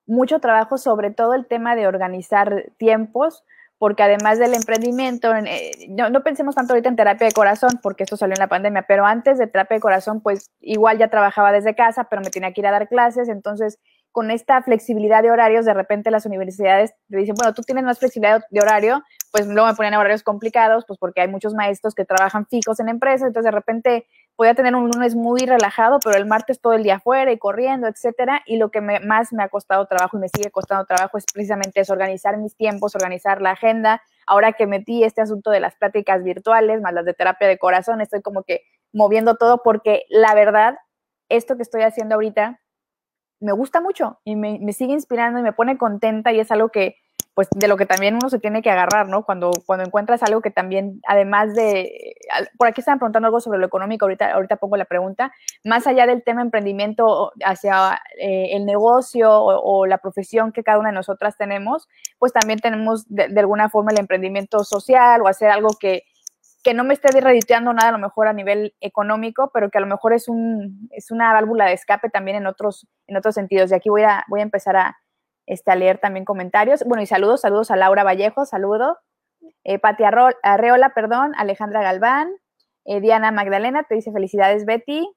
mucho 0.06 0.40
trabajo, 0.40 0.76
sobre 0.76 1.12
todo 1.12 1.34
el 1.34 1.46
tema 1.46 1.76
de 1.76 1.86
organizar 1.86 2.72
tiempos, 2.78 3.44
porque 3.82 4.04
además 4.04 4.38
del 4.38 4.54
emprendimiento, 4.54 5.34
eh, 5.34 5.72
no, 5.88 6.22
pensemos 6.22 6.54
tanto 6.54 6.72
ahorita 6.72 6.88
en 6.88 6.94
terapia 6.94 7.26
de 7.26 7.32
corazón, 7.32 7.80
porque 7.82 8.04
esto 8.04 8.16
salió 8.16 8.34
en 8.34 8.38
la 8.38 8.46
pandemia, 8.46 8.82
pero 8.86 9.04
antes 9.04 9.38
de 9.38 9.48
terapia 9.48 9.74
de 9.74 9.80
corazón, 9.80 10.20
pues 10.20 10.52
igual 10.60 10.98
ya 10.98 11.08
trabajaba 11.08 11.50
desde 11.50 11.74
casa, 11.74 12.04
pero 12.04 12.22
me 12.22 12.30
tenía 12.30 12.52
que 12.52 12.60
ir 12.60 12.68
a 12.68 12.70
dar 12.70 12.88
clases, 12.88 13.28
entonces 13.28 13.80
con 14.12 14.30
esta 14.30 14.62
flexibilidad 14.62 15.24
de 15.24 15.32
horarios, 15.32 15.64
de 15.64 15.74
repente 15.74 16.12
las 16.12 16.26
universidades 16.26 16.94
te 17.08 17.16
dicen, 17.16 17.34
bueno, 17.34 17.54
tú 17.54 17.62
tienes 17.62 17.82
más 17.82 17.98
flexibilidad 17.98 18.44
de 18.50 18.60
horario, 18.60 19.02
pues 19.32 19.48
luego 19.48 19.66
me 19.66 19.74
ponen 19.74 19.94
horarios 19.94 20.22
complicados, 20.22 20.84
pues 20.86 21.00
porque 21.00 21.22
hay 21.22 21.26
muchos 21.26 21.52
maestros 21.52 21.96
que 21.96 22.04
trabajan 22.04 22.46
fijos 22.46 22.78
en 22.78 22.88
empresas, 22.88 23.26
entonces 23.26 23.50
de 23.50 23.56
repente 23.56 24.06
podía 24.36 24.54
tener 24.54 24.74
un 24.74 24.90
lunes 24.90 25.14
muy 25.14 25.40
relajado, 25.40 25.98
pero 26.02 26.16
el 26.16 26.26
martes 26.26 26.60
todo 26.60 26.72
el 26.72 26.82
día 26.82 26.96
afuera 26.96 27.32
y 27.32 27.38
corriendo, 27.38 27.86
etcétera, 27.86 28.42
y 28.46 28.56
lo 28.56 28.70
que 28.70 28.80
más 28.80 29.32
me 29.32 29.42
ha 29.42 29.48
costado 29.48 29.86
trabajo 29.86 30.16
y 30.16 30.20
me 30.20 30.28
sigue 30.28 30.50
costando 30.50 30.84
trabajo 30.84 31.18
es 31.18 31.24
precisamente 31.32 31.80
eso, 31.80 31.92
organizar 31.92 32.36
mis 32.38 32.56
tiempos, 32.56 32.94
organizar 32.94 33.42
la 33.42 33.52
agenda. 33.52 34.02
Ahora 34.26 34.52
que 34.52 34.66
metí 34.66 35.04
este 35.04 35.20
asunto 35.20 35.50
de 35.50 35.60
las 35.60 35.76
pláticas 35.76 36.22
virtuales, 36.22 36.80
más 36.80 36.92
las 36.92 37.04
de 37.04 37.14
terapia 37.14 37.48
de 37.48 37.58
corazón, 37.58 38.00
estoy 38.00 38.22
como 38.22 38.42
que 38.42 38.62
moviendo 38.92 39.36
todo 39.36 39.62
porque 39.62 40.04
la 40.08 40.34
verdad, 40.34 40.76
esto 41.28 41.56
que 41.56 41.62
estoy 41.62 41.82
haciendo 41.82 42.14
ahorita 42.14 42.60
me 43.40 43.52
gusta 43.52 43.80
mucho 43.80 44.20
y 44.24 44.36
me, 44.36 44.58
me, 44.60 44.72
sigue 44.72 44.92
inspirando 44.92 45.40
y 45.40 45.42
me 45.42 45.52
pone 45.52 45.76
contenta 45.76 46.32
y 46.32 46.38
es 46.38 46.52
algo 46.52 46.68
que, 46.68 46.96
pues, 47.34 47.48
de 47.54 47.68
lo 47.68 47.76
que 47.76 47.86
también 47.86 48.14
uno 48.14 48.28
se 48.28 48.38
tiene 48.38 48.60
que 48.60 48.70
agarrar, 48.70 49.08
¿no? 49.08 49.24
Cuando, 49.24 49.50
cuando 49.64 49.84
encuentras 49.84 50.22
algo 50.22 50.42
que 50.42 50.50
también, 50.50 51.00
además 51.06 51.54
de, 51.54 52.14
por 52.58 52.68
aquí 52.68 52.80
están 52.80 52.98
preguntando 52.98 53.26
algo 53.26 53.40
sobre 53.40 53.58
lo 53.58 53.66
económico, 53.66 54.04
ahorita, 54.04 54.32
ahorita 54.32 54.56
pongo 54.56 54.76
la 54.76 54.84
pregunta, 54.84 55.32
más 55.64 55.86
allá 55.86 56.06
del 56.06 56.22
tema 56.22 56.42
emprendimiento 56.42 57.32
hacia 57.44 58.00
eh, 58.18 58.50
el 58.52 58.66
negocio 58.66 59.30
o, 59.32 59.86
la 59.86 59.98
profesión 59.98 60.52
que 60.52 60.62
cada 60.62 60.78
una 60.78 60.90
de 60.90 60.94
nosotras 60.94 61.36
tenemos, 61.36 61.88
pues 62.18 62.32
también 62.32 62.58
tenemos 62.60 63.08
de, 63.08 63.28
de 63.28 63.40
alguna 63.40 63.68
forma 63.68 63.90
el 63.92 63.98
emprendimiento 63.98 64.62
social 64.64 65.22
o 65.22 65.28
hacer 65.28 65.50
algo 65.50 65.70
que, 65.80 66.04
que 66.62 66.74
no 66.74 66.84
me 66.84 66.94
esté 66.94 67.08
rediteando 67.20 67.72
nada 67.72 67.88
a 67.88 67.92
lo 67.92 67.98
mejor 67.98 68.28
a 68.28 68.32
nivel 68.32 68.74
económico, 68.80 69.50
pero 69.52 69.70
que 69.70 69.78
a 69.78 69.80
lo 69.80 69.86
mejor 69.86 70.12
es, 70.12 70.28
un, 70.28 70.88
es 70.90 71.10
una 71.10 71.32
válvula 71.32 71.66
de 71.66 71.72
escape 71.72 72.08
también 72.08 72.36
en 72.36 72.46
otros, 72.46 72.86
en 73.06 73.16
otros 73.16 73.34
sentidos. 73.34 73.70
Y 73.70 73.74
aquí 73.74 73.88
voy 73.88 74.02
a, 74.02 74.24
voy 74.28 74.40
a 74.40 74.44
empezar 74.44 74.76
a, 74.76 74.96
este, 75.46 75.70
a 75.70 75.76
leer 75.76 75.98
también 75.98 76.24
comentarios. 76.24 76.84
Bueno, 76.84 77.02
y 77.02 77.06
saludos, 77.06 77.40
saludos 77.40 77.70
a 77.70 77.76
Laura 77.76 78.04
Vallejo, 78.04 78.44
saludo. 78.44 78.98
Eh, 79.64 79.78
Pati 79.78 80.04
Arreola, 80.04 80.92
perdón, 80.94 81.32
Alejandra 81.36 81.82
Galván, 81.82 82.32
eh, 82.84 83.00
Diana 83.00 83.32
Magdalena, 83.32 83.84
te 83.84 83.94
dice 83.94 84.12
felicidades, 84.12 84.64
Betty. 84.64 85.08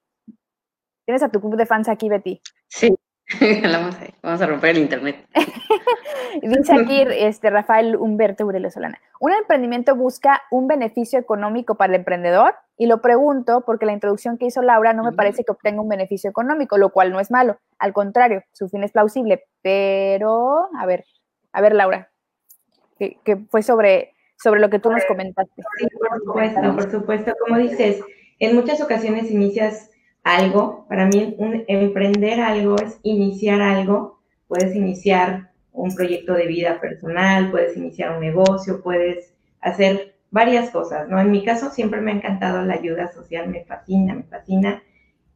Tienes 1.04 1.22
a 1.22 1.28
tu 1.28 1.40
club 1.40 1.56
de 1.56 1.66
fans 1.66 1.88
aquí, 1.88 2.08
Betty. 2.08 2.40
Sí, 2.68 2.94
Vamos 4.22 4.40
a 4.40 4.46
romper 4.46 4.70
el 4.70 4.82
internet. 4.82 5.26
Dice 6.42 6.72
aquí 6.74 7.04
este, 7.10 7.50
Rafael 7.50 7.96
Humberto 7.96 8.46
Urelo 8.46 8.70
Solana. 8.70 9.00
¿Un 9.18 9.32
emprendimiento 9.32 9.96
busca 9.96 10.42
un 10.50 10.68
beneficio 10.68 11.18
económico 11.18 11.74
para 11.74 11.94
el 11.94 12.00
emprendedor? 12.00 12.54
Y 12.76 12.86
lo 12.86 13.00
pregunto 13.00 13.62
porque 13.66 13.86
la 13.86 13.92
introducción 13.92 14.38
que 14.38 14.46
hizo 14.46 14.62
Laura 14.62 14.92
no 14.92 15.02
me 15.02 15.12
parece 15.12 15.44
que 15.44 15.52
obtenga 15.52 15.80
un 15.80 15.88
beneficio 15.88 16.30
económico, 16.30 16.78
lo 16.78 16.90
cual 16.90 17.10
no 17.10 17.18
es 17.18 17.30
malo. 17.30 17.58
Al 17.78 17.92
contrario, 17.92 18.44
su 18.52 18.68
fin 18.68 18.84
es 18.84 18.92
plausible. 18.92 19.44
Pero, 19.62 20.68
a 20.78 20.86
ver, 20.86 21.04
a 21.52 21.60
ver, 21.60 21.74
Laura, 21.74 22.10
que, 22.98 23.18
fue 23.50 23.62
sobre, 23.62 24.14
sobre 24.36 24.60
lo 24.60 24.70
que 24.70 24.78
tú 24.78 24.90
nos 24.90 25.04
comentaste. 25.06 25.62
Sí, 25.78 25.86
por 25.98 26.20
supuesto, 26.20 26.74
por 26.74 26.90
supuesto. 26.90 27.32
Como 27.40 27.58
dices, 27.58 28.02
en 28.38 28.54
muchas 28.54 28.80
ocasiones 28.82 29.30
inicias 29.30 29.90
algo. 30.26 30.84
Para 30.88 31.06
mí, 31.06 31.36
emprender 31.68 32.40
algo 32.40 32.76
es 32.76 32.98
iniciar 33.04 33.62
algo. 33.62 34.18
Puedes 34.48 34.74
iniciar 34.74 35.52
un 35.72 35.94
proyecto 35.94 36.34
de 36.34 36.46
vida 36.46 36.80
personal, 36.80 37.50
puedes 37.50 37.76
iniciar 37.76 38.12
un 38.12 38.20
negocio, 38.20 38.82
puedes 38.82 39.34
hacer 39.60 40.16
varias 40.30 40.70
cosas, 40.70 41.08
¿no? 41.08 41.20
En 41.20 41.30
mi 41.30 41.44
caso 41.44 41.70
siempre 41.70 42.00
me 42.00 42.10
ha 42.10 42.16
encantado 42.16 42.62
la 42.62 42.74
ayuda 42.74 43.12
social, 43.12 43.48
me 43.48 43.64
fascina, 43.64 44.14
me 44.14 44.24
fascina. 44.24 44.82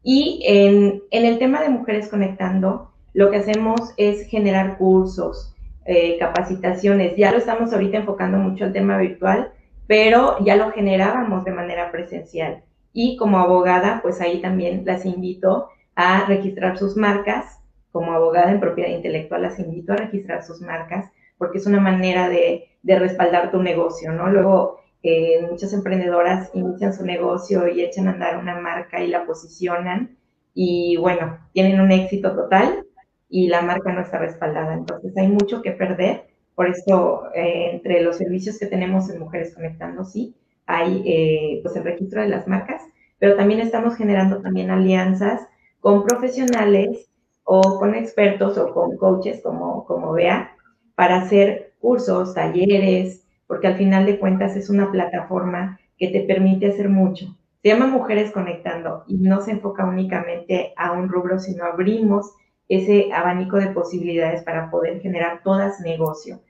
Y 0.02 0.42
en, 0.44 1.02
en 1.10 1.24
el 1.24 1.38
tema 1.38 1.62
de 1.62 1.68
Mujeres 1.68 2.08
Conectando, 2.08 2.90
lo 3.12 3.30
que 3.30 3.36
hacemos 3.36 3.92
es 3.96 4.26
generar 4.28 4.76
cursos, 4.76 5.54
eh, 5.84 6.18
capacitaciones. 6.18 7.16
Ya 7.16 7.30
lo 7.30 7.38
estamos 7.38 7.72
ahorita 7.72 7.98
enfocando 7.98 8.38
mucho 8.38 8.64
al 8.64 8.72
tema 8.72 8.98
virtual, 8.98 9.52
pero 9.86 10.36
ya 10.44 10.56
lo 10.56 10.72
generábamos 10.72 11.44
de 11.44 11.52
manera 11.52 11.92
presencial. 11.92 12.62
Y 12.92 13.16
como 13.16 13.38
abogada, 13.38 14.00
pues 14.02 14.20
ahí 14.20 14.40
también 14.40 14.82
las 14.84 15.04
invito 15.06 15.68
a 15.94 16.26
registrar 16.26 16.78
sus 16.78 16.96
marcas. 16.96 17.58
Como 17.92 18.12
abogada 18.12 18.52
en 18.52 18.60
propiedad 18.60 18.90
intelectual, 18.90 19.42
las 19.42 19.58
invito 19.58 19.92
a 19.92 19.96
registrar 19.96 20.44
sus 20.44 20.60
marcas 20.60 21.10
porque 21.40 21.56
es 21.56 21.66
una 21.66 21.80
manera 21.80 22.28
de, 22.28 22.66
respaldar 22.82 23.50
tu 23.50 23.62
negocio, 23.62 24.12
¿no? 24.12 24.28
Luego, 24.28 24.80
eh, 25.02 25.40
muchas 25.50 25.72
emprendedoras 25.72 26.50
inician 26.52 26.92
su 26.92 27.02
negocio 27.02 27.66
y 27.66 27.80
echan 27.80 28.08
a 28.08 28.12
andar 28.12 28.36
una 28.36 28.60
marca 28.60 29.02
y 29.02 29.08
la 29.08 29.24
posicionan 29.24 30.18
y 30.52 30.98
bueno, 30.98 31.38
tienen 31.54 31.80
un 31.80 31.92
éxito 31.92 32.34
total 32.34 32.84
y 33.30 33.48
la 33.48 33.62
marca 33.62 33.90
no 33.90 34.02
está 34.02 34.18
respaldada. 34.18 34.74
Entonces 34.74 35.16
hay 35.16 35.28
mucho 35.28 35.62
que 35.62 35.72
perder. 35.72 36.26
Por 36.54 36.68
eso, 36.68 37.22
eh, 37.34 37.70
entre 37.72 38.02
los 38.02 38.18
servicios 38.18 38.58
que 38.58 38.66
tenemos 38.66 39.08
en 39.08 39.20
Mujeres 39.20 39.54
Conectando, 39.54 40.04
sí, 40.04 40.34
hay 40.70 41.02
eh, 41.04 41.60
pues 41.62 41.74
el 41.76 41.84
registro 41.84 42.22
de 42.22 42.28
las 42.28 42.46
marcas, 42.46 42.82
pero 43.18 43.36
también 43.36 43.60
estamos 43.60 43.96
generando 43.96 44.40
también 44.40 44.70
alianzas 44.70 45.46
con 45.80 46.04
profesionales 46.04 47.10
o 47.44 47.78
con 47.78 47.94
expertos 47.94 48.56
o 48.58 48.72
con 48.72 48.96
coaches 48.96 49.40
como, 49.42 49.84
como 49.84 50.12
vea 50.12 50.52
para 50.94 51.22
hacer 51.22 51.72
cursos, 51.80 52.34
talleres, 52.34 53.26
porque 53.46 53.66
al 53.66 53.76
final 53.76 54.06
de 54.06 54.18
cuentas 54.18 54.54
es 54.56 54.70
una 54.70 54.92
plataforma 54.92 55.80
que 55.98 56.08
te 56.08 56.20
permite 56.20 56.68
hacer 56.68 56.88
mucho. 56.88 57.36
Se 57.62 57.68
llama 57.68 57.86
Mujeres 57.86 58.30
Conectando 58.30 59.04
y 59.06 59.16
no 59.18 59.40
se 59.40 59.50
enfoca 59.50 59.84
únicamente 59.84 60.72
a 60.76 60.92
un 60.92 61.08
rubro, 61.08 61.38
sino 61.38 61.64
abrimos 61.64 62.32
ese 62.68 63.12
abanico 63.12 63.56
de 63.56 63.68
posibilidades 63.68 64.42
para 64.44 64.70
poder 64.70 65.00
generar 65.00 65.42
todas 65.42 65.80
negocio. 65.80 66.40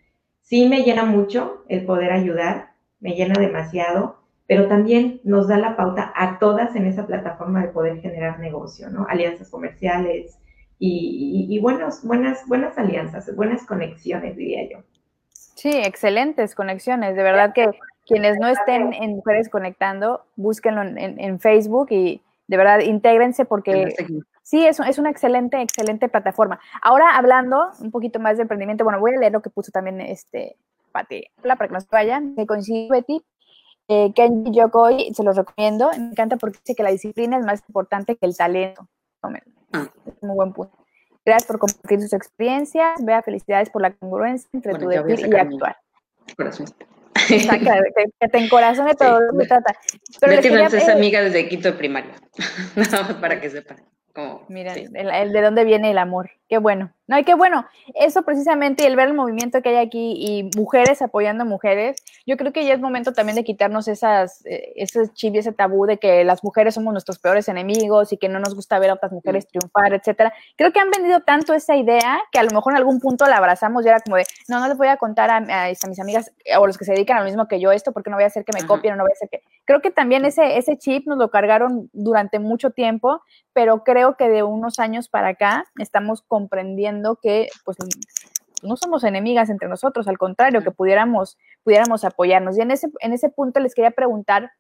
Sí 0.43 0.69
me 0.69 0.83
llena 0.83 1.05
mucho 1.05 1.65
el 1.69 1.87
poder 1.87 2.13
ayudar, 2.13 2.70
me 3.01 3.15
llena 3.15 3.35
demasiado, 3.39 4.21
pero 4.47 4.69
también 4.69 5.21
nos 5.25 5.49
da 5.49 5.59
la 5.59 5.77
pauta 5.77 6.13
a 6.15 6.39
todas 6.39 6.75
en 6.77 6.87
esa 6.87 7.07
plataforma 7.07 7.63
de 7.63 7.69
poder 7.69 8.01
generar 8.01 8.39
negocio, 8.39 8.91
¿no? 8.91 9.07
Alianzas 9.09 9.51
comerciales 9.51 10.39
y, 10.79 11.59
buenas, 11.61 12.05
buenas 12.05 12.79
alianzas, 12.79 13.35
buenas 13.37 13.65
conexiones, 13.67 14.37
diría 14.37 14.69
yo. 14.71 14.79
Sí, 15.29 15.71
excelentes 15.71 16.55
conexiones. 16.55 17.17
De 17.17 17.23
verdad 17.23 17.53
que 17.53 17.71
quienes 18.07 18.39
no 18.39 18.49
estén 18.49 18.95
en 18.95 19.17
Mujeres 19.17 19.49
Conectando, 19.51 20.25
búsquenlo 20.37 20.83
en, 20.83 21.39
Facebook 21.39 21.89
y 21.91 22.23
de 22.49 22.57
verdad 22.57 22.81
intégrense 22.81 23.45
porque 23.45 23.95
Sí, 24.51 24.67
es, 24.67 24.81
es 24.81 24.99
una 24.99 25.11
excelente, 25.11 25.63
excelente 25.63 26.09
plataforma. 26.09 26.59
Ahora 26.83 27.17
hablando 27.17 27.69
un 27.79 27.93
poquito 27.93 28.19
más 28.19 28.37
de 28.37 28.43
emprendimiento, 28.43 28.83
bueno, 28.83 28.99
voy 28.99 29.15
a 29.15 29.19
leer 29.21 29.33
lo 29.33 29.43
que 29.43 29.51
puso 29.51 29.71
también 29.71 30.01
este 30.01 30.57
Pati, 30.91 31.25
para 31.43 31.69
que 31.69 31.75
nos 31.75 31.89
vayan, 31.89 32.35
me 32.35 32.47
coincide 32.47 32.89
Betty. 32.91 33.23
Eh, 33.89 34.13
Kenji 34.15 34.53
Yokoi, 34.53 35.13
se 35.15 35.25
los 35.25 35.37
recomiendo, 35.37 35.91
me 35.91 36.11
encanta 36.11 36.37
porque 36.37 36.59
dice 36.59 36.77
que 36.77 36.83
la 36.85 36.93
disciplina 36.93 37.39
es 37.39 37.45
más 37.45 37.63
importante 37.67 38.17
que 38.17 38.27
el 38.27 38.37
talento. 38.37 38.89
Es 39.73 40.23
muy 40.23 40.37
buen 40.37 40.53
punto. 40.53 40.77
Gracias 41.25 41.47
por 41.47 41.59
compartir 41.59 42.01
sus 42.01 42.13
experiencias. 42.13 43.05
Vea, 43.05 43.23
felicidades 43.23 43.71
por 43.71 43.83
la 43.83 43.93
congruencia 43.93 44.49
entre 44.53 44.75
tu 44.75 44.89
decir 44.89 45.29
y 45.29 45.37
actuar. 45.37 45.77
Corazón. 46.37 46.67
que, 47.29 48.29
te 48.29 48.39
encorazone 48.39 48.95
todo 48.99 49.21
lo 49.21 49.39
que 49.39 49.47
trata. 49.47 49.75
Pero 50.21 50.37
Betty 50.37 50.77
es 50.77 50.89
amiga 50.89 51.21
desde 51.21 51.49
quinto 51.49 51.71
de 51.71 51.77
primaria. 51.77 52.15
Más 52.77 52.89
para 53.21 53.41
que 53.41 53.51
sepan. 53.51 53.79
Mira, 54.49 54.75
el, 54.75 55.33
de 55.33 55.43
dónde 55.43 55.65
viene 55.65 55.91
el 55.91 55.99
amor. 55.99 56.31
Qué 56.51 56.59
bueno. 56.59 56.93
No, 57.07 57.17
y 57.17 57.23
qué 57.23 57.35
bueno. 57.35 57.65
Eso 57.95 58.23
precisamente, 58.23 58.85
el 58.85 58.97
ver 58.97 59.07
el 59.07 59.15
movimiento 59.15 59.63
que 59.63 59.69
hay 59.69 59.77
aquí 59.77 60.15
y 60.19 60.51
mujeres 60.57 61.01
apoyando 61.01 61.43
a 61.45 61.47
mujeres, 61.47 61.99
yo 62.27 62.37
creo 62.37 62.53
que 62.53 62.65
ya 62.65 62.75
es 62.75 62.81
momento 62.81 63.13
también 63.13 63.37
de 63.37 63.45
quitarnos 63.45 63.87
esas, 63.87 64.45
eh, 64.47 64.73
ese 64.75 65.09
chip 65.13 65.37
y 65.37 65.39
ese 65.39 65.53
tabú 65.53 65.87
de 65.87 65.99
que 65.99 66.25
las 66.25 66.43
mujeres 66.43 66.75
somos 66.75 66.93
nuestros 66.93 67.21
peores 67.21 67.49
enemigos 67.49 68.13
y 68.13 68.17
que 68.17 68.29
no 68.29 68.41
nos 68.41 68.57
gusta 68.57 68.81
ver 68.81 68.91
a 68.91 68.95
otras 68.95 69.13
mujeres 69.13 69.47
triunfar, 69.47 69.93
etcétera. 69.93 70.33
Creo 70.57 70.73
que 70.73 70.81
han 70.81 70.91
vendido 70.91 71.21
tanto 71.21 71.55
esa 71.55 71.77
idea 71.77 72.21
que 72.33 72.41
a 72.41 72.43
lo 72.43 72.51
mejor 72.51 72.73
en 72.73 72.79
algún 72.79 72.99
punto 72.99 73.27
la 73.27 73.37
abrazamos 73.37 73.85
y 73.85 73.89
era 73.89 74.01
como 74.01 74.17
de, 74.17 74.25
no, 74.49 74.59
no 74.59 74.67
les 74.67 74.77
voy 74.77 74.89
a 74.89 74.97
contar 74.97 75.31
a, 75.31 75.41
mis 75.89 76.01
amigas 76.01 76.33
o 76.59 76.67
los 76.67 76.79
que 76.79 76.85
se 76.85 76.93
dedican 76.93 77.17
a 77.17 77.21
lo 77.21 77.27
mismo 77.27 77.47
que 77.47 77.61
yo 77.61 77.71
esto 77.71 77.93
porque 77.93 78.11
no 78.11 78.17
voy 78.17 78.25
a 78.25 78.29
hacer 78.29 78.45
que 78.45 78.53
me 78.53 78.67
copien 78.67 78.95
o 78.95 78.97
no 78.97 79.05
voy 79.05 79.13
a 79.13 79.15
hacer 79.15 79.29
que... 79.29 79.43
Creo 79.65 79.81
que 79.81 79.93
también 79.93 80.25
ese, 80.25 80.59
ese 80.59 80.77
chip 80.79 81.07
nos 81.07 81.17
lo 81.17 81.31
cargaron 81.31 81.91
durante 81.93 82.41
mucho 82.41 82.71
tiempo, 82.71 83.21
pero 83.53 83.85
creo 83.85 84.17
que 84.17 84.29
de 84.29 84.43
unos 84.43 84.79
años 84.79 85.09
para 85.09 85.29
acá 85.29 85.65
estamos 85.79 86.23
comprendiendo 86.41 87.17
que 87.23 87.49
pues 87.65 87.77
no 88.63 88.77
somos 88.77 89.05
enemigas 89.05 89.51
entre 89.51 89.69
nosotros, 89.69 90.09
al 90.09 90.19
contrario, 90.19 90.63
que 90.63 90.71
pudiéramos, 90.71 91.39
pudiéramos 91.63 92.05
apoyarnos. 92.05 92.57
Y 92.57 92.63
en 92.63 92.71
ese, 92.71 92.89
en 93.01 93.13
ese 93.13 93.29
punto 93.29 93.61
les 93.61 93.75
quería 93.75 93.91
preguntar 93.91 94.51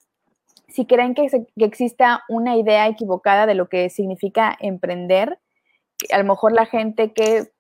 si 0.69 0.87
creen 0.87 1.15
que, 1.15 1.27
que 1.29 1.65
exista 1.65 2.23
una 2.29 2.57
idea 2.57 2.87
equivocada 2.87 3.47
de 3.47 3.55
lo 3.55 3.69
que 3.69 3.89
significa 3.91 4.57
emprender. 4.61 5.39
A 6.13 6.19
lo 6.19 6.25
mejor 6.25 6.53
la 6.53 6.67
gente 6.67 7.13
que 7.13 7.51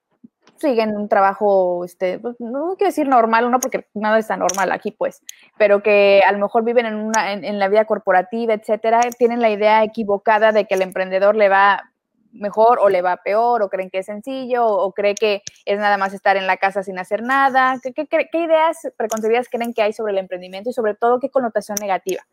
siguen 0.56 0.96
un 0.96 1.08
trabajo, 1.08 1.84
este, 1.84 2.18
pues, 2.18 2.36
no 2.38 2.74
quiero 2.76 2.90
decir 2.90 3.08
normal, 3.08 3.50
no 3.50 3.58
porque 3.58 3.86
nada 3.94 4.18
está 4.18 4.36
normal 4.36 4.70
aquí, 4.72 4.90
pues, 4.90 5.22
pero 5.58 5.82
que 5.82 6.22
a 6.26 6.32
lo 6.32 6.38
mejor 6.38 6.64
viven 6.64 6.86
en, 6.86 6.96
una, 6.96 7.32
en, 7.32 7.58
la 7.58 7.68
vida 7.68 7.86
corporativa, 7.86 8.54
etcétera, 8.54 9.00
tienen 9.18 9.40
la 9.40 9.50
idea 9.50 9.82
equivocada 9.82 10.52
de 10.52 10.66
que 10.66 10.74
el 10.74 10.82
emprendedor 10.82 11.34
le 11.34 11.48
va 11.48 11.90
mejor 12.32 12.78
o 12.80 12.88
le 12.88 13.02
va 13.02 13.18
peor, 13.18 13.62
o 13.62 13.68
creen 13.68 13.90
que 13.90 13.98
es 13.98 14.06
sencillo, 14.06 14.66
o, 14.66 14.92
cree 14.92 15.14
que 15.14 15.42
es 15.64 15.78
nada 15.78 15.96
más 15.96 16.14
estar 16.14 16.36
en 16.36 16.46
la 16.46 16.56
casa 16.56 16.82
sin 16.82 16.98
hacer 16.98 17.22
nada. 17.22 17.78
¿Qué, 17.82 18.06
qué, 18.06 18.28
ideas 18.32 18.78
preconcebidas 18.96 19.48
creen 19.48 19.72
que 19.74 19.82
hay 19.82 19.92
sobre 19.92 20.12
el 20.12 20.18
emprendimiento 20.18 20.70
y 20.70 20.72
sobre 20.72 20.94
todo 20.94 21.20
qué 21.20 21.30
connotación 21.30 21.76
negativa 21.80 22.26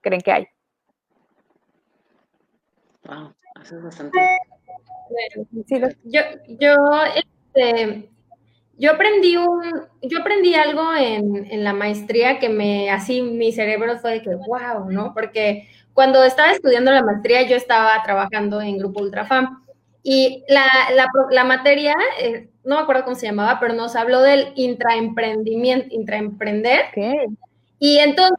creen 0.00 0.20
que 0.20 0.32
hay? 0.32 0.46
Wow, 3.04 3.34
eso 3.62 3.76
es 3.76 3.82
bastante. 3.82 4.18
yo, 6.04 6.20
yo 6.48 6.74
este, 7.14 8.10
yo 8.80 8.92
aprendí 8.92 9.36
un, 9.36 9.62
yo 10.02 10.20
aprendí 10.20 10.54
algo 10.54 10.94
en, 10.94 11.46
en, 11.50 11.64
la 11.64 11.74
maestría 11.74 12.38
que 12.38 12.48
me, 12.48 12.90
así 12.90 13.20
mi 13.20 13.52
cerebro 13.52 13.98
fue 13.98 14.12
de 14.12 14.22
que, 14.22 14.34
wow, 14.34 14.90
¿no? 14.90 15.12
Porque 15.12 15.68
cuando 15.94 16.22
estaba 16.24 16.52
estudiando 16.52 16.90
la 16.90 17.02
maestría 17.02 17.42
yo 17.42 17.56
estaba 17.56 18.02
trabajando 18.02 18.60
en 18.60 18.78
Grupo 18.78 19.00
Ultrafam 19.00 19.62
y 20.02 20.44
la, 20.48 20.66
la, 20.94 21.06
la 21.30 21.44
materia, 21.44 21.94
eh, 22.18 22.48
no 22.64 22.76
me 22.76 22.82
acuerdo 22.82 23.04
cómo 23.04 23.16
se 23.16 23.26
llamaba, 23.26 23.60
pero 23.60 23.74
nos 23.74 23.96
habló 23.96 24.22
del 24.22 24.52
intraemprendimiento, 24.56 25.88
intraemprender. 25.90 26.86
Y 27.78 27.98
entonces, 27.98 28.38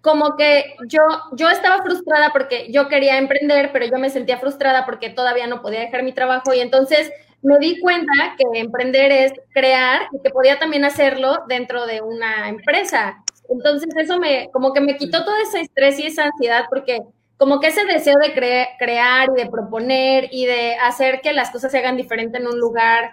como 0.00 0.36
que 0.36 0.76
yo, 0.88 1.00
yo 1.32 1.50
estaba 1.50 1.82
frustrada 1.82 2.30
porque 2.32 2.72
yo 2.72 2.88
quería 2.88 3.18
emprender, 3.18 3.70
pero 3.72 3.86
yo 3.86 3.98
me 3.98 4.10
sentía 4.10 4.38
frustrada 4.38 4.86
porque 4.86 5.10
todavía 5.10 5.46
no 5.46 5.60
podía 5.60 5.80
dejar 5.80 6.02
mi 6.02 6.12
trabajo 6.12 6.54
y 6.54 6.60
entonces 6.60 7.10
me 7.42 7.58
di 7.58 7.80
cuenta 7.80 8.36
que 8.36 8.60
emprender 8.60 9.12
es 9.12 9.32
crear 9.52 10.02
y 10.12 10.22
que 10.22 10.30
podía 10.30 10.58
también 10.58 10.84
hacerlo 10.84 11.44
dentro 11.48 11.86
de 11.86 12.00
una 12.00 12.48
empresa. 12.48 13.22
Entonces 13.50 13.90
eso 13.96 14.18
me, 14.18 14.48
como 14.52 14.72
que 14.72 14.80
me 14.80 14.96
quitó 14.96 15.24
todo 15.24 15.36
ese 15.42 15.60
estrés 15.60 15.98
y 15.98 16.06
esa 16.06 16.24
ansiedad 16.24 16.64
porque 16.70 17.00
como 17.36 17.60
que 17.60 17.68
ese 17.68 17.84
deseo 17.84 18.16
de 18.22 18.32
crear 18.78 19.28
y 19.36 19.42
de 19.42 19.50
proponer 19.50 20.28
y 20.30 20.46
de 20.46 20.74
hacer 20.76 21.20
que 21.20 21.32
las 21.32 21.50
cosas 21.50 21.72
se 21.72 21.78
hagan 21.78 21.96
diferente 21.96 22.38
en 22.38 22.46
un 22.46 22.58
lugar 22.58 23.12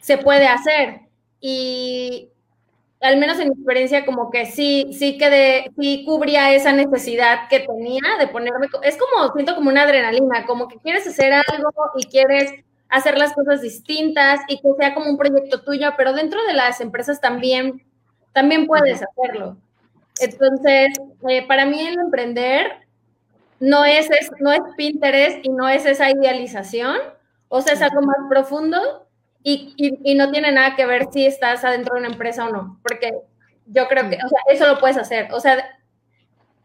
se 0.00 0.18
puede 0.18 0.46
hacer. 0.46 1.02
Y 1.40 2.30
al 3.00 3.16
menos 3.16 3.38
en 3.38 3.48
mi 3.48 3.54
experiencia, 3.54 4.04
como 4.04 4.30
que 4.30 4.46
sí, 4.46 4.90
sí 4.92 5.16
que 5.18 5.70
sí 5.78 6.04
cubría 6.06 6.52
esa 6.54 6.72
necesidad 6.72 7.48
que 7.48 7.60
tenía 7.60 8.02
de 8.18 8.28
ponerme, 8.28 8.68
es 8.82 8.96
como, 8.96 9.32
siento 9.32 9.54
como 9.54 9.70
una 9.70 9.82
adrenalina, 9.82 10.44
como 10.46 10.68
que 10.68 10.78
quieres 10.78 11.06
hacer 11.06 11.32
algo 11.32 11.70
y 11.96 12.06
quieres 12.06 12.52
hacer 12.88 13.16
las 13.16 13.32
cosas 13.32 13.62
distintas 13.62 14.40
y 14.48 14.60
que 14.60 14.68
sea 14.78 14.94
como 14.94 15.08
un 15.10 15.16
proyecto 15.16 15.62
tuyo, 15.62 15.92
pero 15.96 16.12
dentro 16.12 16.44
de 16.44 16.54
las 16.54 16.80
empresas 16.80 17.20
también, 17.20 17.82
también 18.32 18.66
puedes 18.66 19.02
hacerlo. 19.02 19.56
Entonces, 20.20 20.88
eh, 21.28 21.46
para 21.46 21.66
mí 21.66 21.86
el 21.86 21.98
emprender 21.98 22.72
no 23.58 23.84
es, 23.84 24.08
no 24.40 24.52
es 24.52 24.60
Pinterest 24.76 25.44
y 25.44 25.48
no 25.48 25.68
es 25.68 25.86
esa 25.86 26.10
idealización, 26.10 26.96
o 27.48 27.60
sea, 27.60 27.74
es 27.74 27.82
algo 27.82 28.02
más 28.02 28.16
profundo 28.28 29.06
y, 29.42 29.74
y, 29.76 30.14
no 30.14 30.30
tiene 30.30 30.52
nada 30.52 30.76
que 30.76 30.86
ver 30.86 31.08
si 31.12 31.26
estás 31.26 31.64
adentro 31.64 31.94
de 31.94 32.00
una 32.00 32.10
empresa 32.10 32.46
o 32.46 32.52
no, 32.52 32.78
porque 32.82 33.12
yo 33.66 33.88
creo 33.88 34.08
que, 34.08 34.16
o 34.16 34.28
sea, 34.28 34.38
eso 34.48 34.66
lo 34.66 34.78
puedes 34.78 34.96
hacer, 34.96 35.28
o 35.32 35.40
sea, 35.40 35.64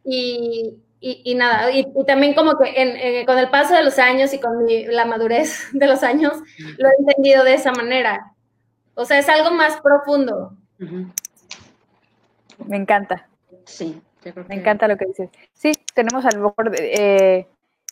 y 0.04 0.78
y, 1.08 1.36
nada, 1.36 1.72
y, 1.72 1.86
también 2.08 2.34
como 2.34 2.58
que 2.58 3.24
con 3.28 3.38
el 3.38 3.50
paso 3.52 3.76
de 3.76 3.84
los 3.84 4.00
años 4.00 4.34
y 4.34 4.40
con 4.40 4.66
la 4.88 5.06
madurez 5.06 5.68
de 5.74 5.86
los 5.86 6.02
años, 6.02 6.34
lo 6.78 6.90
he 6.90 6.94
entendido 6.98 7.44
de 7.44 7.54
esa 7.54 7.72
manera. 7.72 8.34
O 8.96 9.06
sea, 9.06 9.20
es 9.20 9.30
algo 9.30 9.52
más 9.52 9.80
profundo. 9.82 10.54
Me 12.66 12.78
encanta. 12.78 13.28
Sí, 13.66 14.02
me 14.48 14.56
encanta 14.56 14.88
lo 14.88 14.98
que 14.98 15.06
dices. 15.06 15.30
Sí, 15.54 15.72
tenemos 15.94 16.26
a 16.26 16.32
lo 16.32 16.50
mejor, 16.50 16.72
eh, 16.78 17.48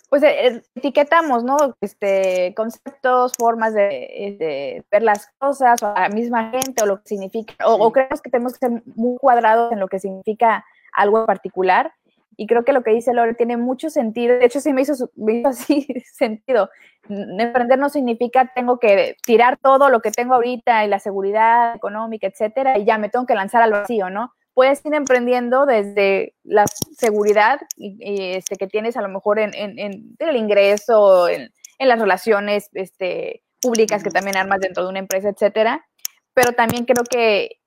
pues 0.09 0.23
eh, 0.23 0.61
etiquetamos, 0.75 1.43
¿no? 1.43 1.57
Este, 1.81 2.53
conceptos, 2.55 3.33
formas 3.37 3.73
de, 3.73 4.83
ver 4.91 5.03
las 5.03 5.27
cosas, 5.37 5.81
o 5.83 5.87
a 5.87 6.01
la 6.01 6.09
misma 6.09 6.51
gente, 6.51 6.83
o 6.83 6.85
lo 6.85 7.01
que 7.01 7.09
significa, 7.09 7.55
o, 7.65 7.75
o 7.75 7.91
creemos 7.91 8.21
que 8.21 8.29
tenemos 8.29 8.53
que 8.53 8.67
ser 8.67 8.83
muy 8.95 9.17
cuadrados 9.17 9.71
en 9.71 9.79
lo 9.79 9.87
que 9.87 9.99
significa 9.99 10.65
algo 10.93 11.19
en 11.19 11.25
particular 11.25 11.91
y 12.37 12.47
creo 12.47 12.65
que 12.65 12.73
lo 12.73 12.83
que 12.83 12.91
dice 12.91 13.13
Lore 13.13 13.35
tiene 13.35 13.57
mucho 13.57 13.89
sentido. 13.89 14.37
De 14.37 14.45
hecho, 14.45 14.59
sí 14.59 14.73
me 14.73 14.81
hizo, 14.81 15.09
así 15.45 15.87
sentido. 16.13 16.69
Emprender 17.09 17.77
no 17.77 17.89
significa 17.89 18.51
tengo 18.55 18.79
que 18.79 19.17
tirar 19.25 19.57
todo 19.57 19.89
lo 19.89 20.01
que 20.01 20.11
tengo 20.11 20.35
ahorita 20.35 20.85
y 20.85 20.87
la 20.87 20.99
seguridad 20.99 21.75
económica, 21.75 22.27
etcétera, 22.27 22.77
y 22.77 22.85
ya 22.85 22.97
me 22.97 23.09
tengo 23.09 23.25
que 23.25 23.35
lanzar 23.35 23.61
al 23.61 23.71
vacío, 23.71 24.09
¿no? 24.09 24.33
Puedes 24.53 24.85
ir 24.85 24.93
emprendiendo 24.93 25.65
desde 25.65 26.35
la 26.43 26.65
seguridad 26.97 27.59
este, 27.77 28.55
que 28.55 28.67
tienes 28.67 28.97
a 28.97 29.01
lo 29.01 29.09
mejor 29.09 29.39
en, 29.39 29.53
el 29.55 30.35
ingreso, 30.35 31.27
en, 31.27 31.51
las 31.79 31.99
relaciones 31.99 32.69
este, 32.73 33.43
públicas 33.61 34.03
que 34.03 34.09
también 34.09 34.37
armas 34.37 34.59
dentro 34.61 34.83
de 34.83 34.89
una 34.89 34.99
empresa, 34.99 35.29
etcétera. 35.29 35.85
Pero 36.33 36.53
también 36.53 36.85
creo 36.85 37.03
que 37.03 37.59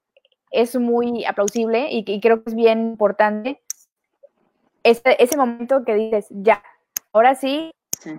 es 0.50 0.76
muy 0.76 1.24
aplausible 1.24 1.88
y, 1.90 2.04
y 2.06 2.20
creo 2.20 2.42
que 2.42 2.50
es 2.50 2.56
bien 2.56 2.80
importante 2.80 3.60
ese, 4.86 5.36
momento 5.36 5.84
que 5.84 5.94
dices, 5.94 6.26
ya, 6.30 6.62
ahora 7.12 7.34
sí, 7.34 7.72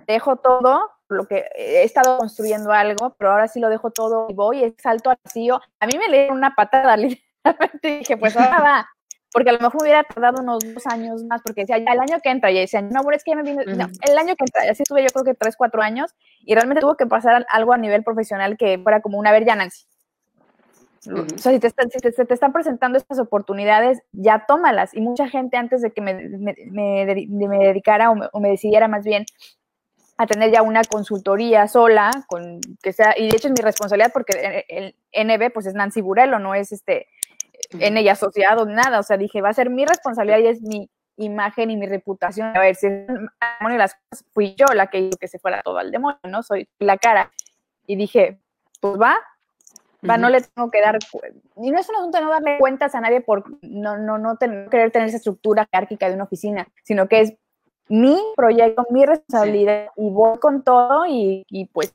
dejo 0.06 0.36
todo, 0.36 0.90
lo 1.08 1.26
que 1.26 1.46
he 1.56 1.82
estado 1.84 2.18
construyendo 2.18 2.72
algo, 2.72 3.14
pero 3.18 3.30
ahora 3.30 3.48
sí 3.48 3.60
lo 3.60 3.70
dejo 3.70 3.90
todo 3.90 4.26
y 4.28 4.34
voy, 4.34 4.62
es 4.62 4.74
salto 4.78 5.08
al 5.08 5.18
vacío. 5.24 5.60
A 5.80 5.86
mí 5.86 5.92
me 5.96 6.08
le 6.08 6.30
una 6.30 6.54
patada, 6.54 6.96
dije, 7.82 8.16
pues 8.16 8.36
ahora 8.36 8.60
va, 8.60 8.88
porque 9.32 9.50
a 9.50 9.52
lo 9.52 9.60
mejor 9.60 9.82
hubiera 9.82 10.04
tardado 10.04 10.42
unos 10.42 10.58
dos 10.74 10.86
años 10.86 11.22
más, 11.24 11.42
porque 11.42 11.62
decía, 11.62 11.78
ya 11.78 11.92
el 11.92 12.00
año 12.00 12.20
que 12.22 12.30
entra, 12.30 12.50
y 12.50 12.58
decía, 12.58 12.82
no, 12.82 13.02
bueno, 13.02 13.16
es 13.16 13.24
que 13.24 13.32
ya 13.32 13.36
me 13.36 13.42
vine, 13.42 13.64
no, 13.64 13.86
el 14.02 14.18
año 14.18 14.34
que 14.36 14.44
entra, 14.44 14.62
así 14.70 14.82
estuve 14.82 15.02
yo 15.02 15.08
creo 15.08 15.24
que 15.24 15.34
tres, 15.34 15.56
cuatro 15.56 15.82
años, 15.82 16.14
y 16.40 16.54
realmente 16.54 16.80
tuvo 16.80 16.96
que 16.96 17.06
pasar 17.06 17.46
algo 17.50 17.72
a 17.72 17.78
nivel 17.78 18.02
profesional 18.04 18.56
que 18.56 18.78
fuera 18.78 19.00
como 19.00 19.18
una, 19.18 19.32
ver, 19.32 19.44
ya 19.44 19.56
Nancy, 19.56 19.86
o 21.06 21.38
sea, 21.38 21.52
si, 21.52 21.60
te, 21.60 21.70
se 22.10 22.24
te 22.24 22.34
están 22.34 22.52
presentando 22.52 22.98
estas 22.98 23.18
oportunidades, 23.18 24.00
ya 24.12 24.44
tómalas. 24.46 24.94
Y 24.94 25.00
mucha 25.00 25.28
gente 25.28 25.56
antes 25.56 25.80
de 25.80 25.92
que 25.92 26.00
me, 26.00 26.14
me, 26.14 27.06
dedicara 27.06 28.10
o 28.10 28.40
me, 28.40 28.50
decidiera 28.50 28.88
más 28.88 29.04
bien 29.04 29.24
a 30.16 30.26
tener 30.26 30.50
ya 30.50 30.62
una 30.62 30.82
consultoría 30.82 31.68
sola, 31.68 32.10
con 32.26 32.60
que 32.82 32.92
sea, 32.92 33.14
y 33.16 33.28
de 33.28 33.36
hecho 33.36 33.48
es 33.48 33.54
mi 33.54 33.62
responsabilidad 33.62 34.10
porque 34.12 34.64
el, 34.68 34.94
NB 35.12 35.52
pues 35.52 35.66
es 35.66 35.74
Nancy 35.74 36.00
Burelo, 36.00 36.40
no 36.40 36.54
es 36.54 36.72
este 36.72 37.06
N 37.70 38.00
y 38.00 38.08
asociado, 38.08 38.66
nada. 38.66 39.00
O 39.00 39.02
sea, 39.02 39.16
dije, 39.16 39.42
va 39.42 39.50
a 39.50 39.54
ser 39.54 39.70
mi 39.70 39.84
responsabilidad 39.84 40.38
y 40.38 40.46
es 40.46 40.62
mi 40.62 40.90
imagen 41.16 41.70
y 41.70 41.76
mi 41.76 41.86
reputación. 41.86 42.56
A 42.56 42.60
ver, 42.60 42.74
si 42.74 42.86
es 42.86 43.06
las 43.60 43.94
cosas, 43.94 44.24
fui 44.32 44.54
yo 44.54 44.66
la 44.74 44.86
que 44.86 45.00
hizo 45.00 45.18
que 45.18 45.28
se 45.28 45.38
fuera 45.38 45.62
todo 45.62 45.78
al 45.78 45.90
demonio, 45.90 46.18
¿no? 46.24 46.42
Soy 46.42 46.68
la 46.78 46.96
cara. 46.96 47.30
Y 47.86 47.96
dije, 47.96 48.38
pues 48.80 49.00
va, 49.00 49.16
no 50.02 50.30
le 50.30 50.40
tengo 50.40 50.70
que 50.70 50.80
dar, 50.80 50.98
y 51.56 51.70
no 51.70 51.78
es 51.78 51.88
un 51.88 51.96
asunto 51.96 52.18
de 52.18 52.24
no 52.24 52.30
darle 52.30 52.58
cuentas 52.58 52.94
a 52.94 53.00
nadie 53.00 53.20
por 53.20 53.44
no, 53.62 53.96
no, 53.96 54.18
no, 54.18 54.38
querer 54.38 54.90
tener 54.90 55.08
esa 55.08 55.16
estructura 55.16 55.66
jerárquica 55.72 56.08
de 56.08 56.14
una 56.14 56.24
oficina, 56.24 56.68
sino 56.84 57.08
que 57.08 57.20
es 57.20 57.34
mi 57.88 58.18
proyecto, 58.36 58.86
mi 58.90 59.04
responsabilidad 59.04 59.88
y 59.96 60.10
voy 60.10 60.38
con 60.38 60.62
todo 60.62 61.04
y, 61.08 61.44
pues 61.72 61.94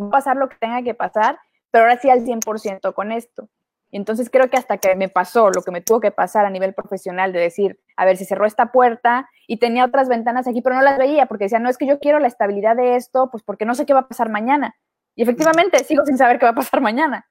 va 0.00 0.06
a 0.06 0.10
pasar 0.10 0.36
lo 0.36 0.48
que 0.48 0.56
tenga 0.56 0.82
que 0.82 0.94
pasar, 0.94 1.38
pero 1.70 1.84
ahora 1.84 2.00
sí 2.00 2.08
al 2.08 2.24
100% 2.24 2.94
con 2.94 3.12
esto. 3.12 3.48
Entonces 3.92 4.30
creo 4.30 4.48
que 4.48 4.56
hasta 4.56 4.78
que 4.78 4.96
me 4.96 5.10
pasó 5.10 5.50
lo 5.50 5.62
que 5.62 5.70
me 5.70 5.82
tuvo 5.82 6.00
que 6.00 6.10
pasar 6.10 6.46
a 6.46 6.50
nivel 6.50 6.72
profesional 6.72 7.32
de 7.32 7.40
decir, 7.40 7.78
a 7.96 8.06
ver, 8.06 8.16
si 8.16 8.24
cerró 8.24 8.46
esta 8.46 8.72
puerta 8.72 9.28
y 9.46 9.58
tenía 9.58 9.84
otras 9.84 10.08
ventanas 10.08 10.48
aquí, 10.48 10.62
pero 10.62 10.76
no 10.76 10.82
las 10.82 10.98
veía 10.98 11.26
porque 11.26 11.44
decía, 11.44 11.58
no, 11.58 11.68
es 11.68 11.76
que 11.76 11.86
yo 11.86 12.00
quiero 12.00 12.18
la 12.18 12.26
estabilidad 12.26 12.74
de 12.74 12.96
esto, 12.96 13.30
pues 13.30 13.42
porque 13.42 13.66
no 13.66 13.74
sé 13.74 13.84
qué 13.84 13.92
va 13.92 14.00
a 14.00 14.08
pasar 14.08 14.30
mañana. 14.30 14.74
Y 15.14 15.22
efectivamente 15.22 15.84
sigo 15.84 16.06
sin 16.06 16.16
saber 16.16 16.38
qué 16.38 16.46
va 16.46 16.52
a 16.52 16.54
pasar 16.54 16.80
mañana. 16.80 17.28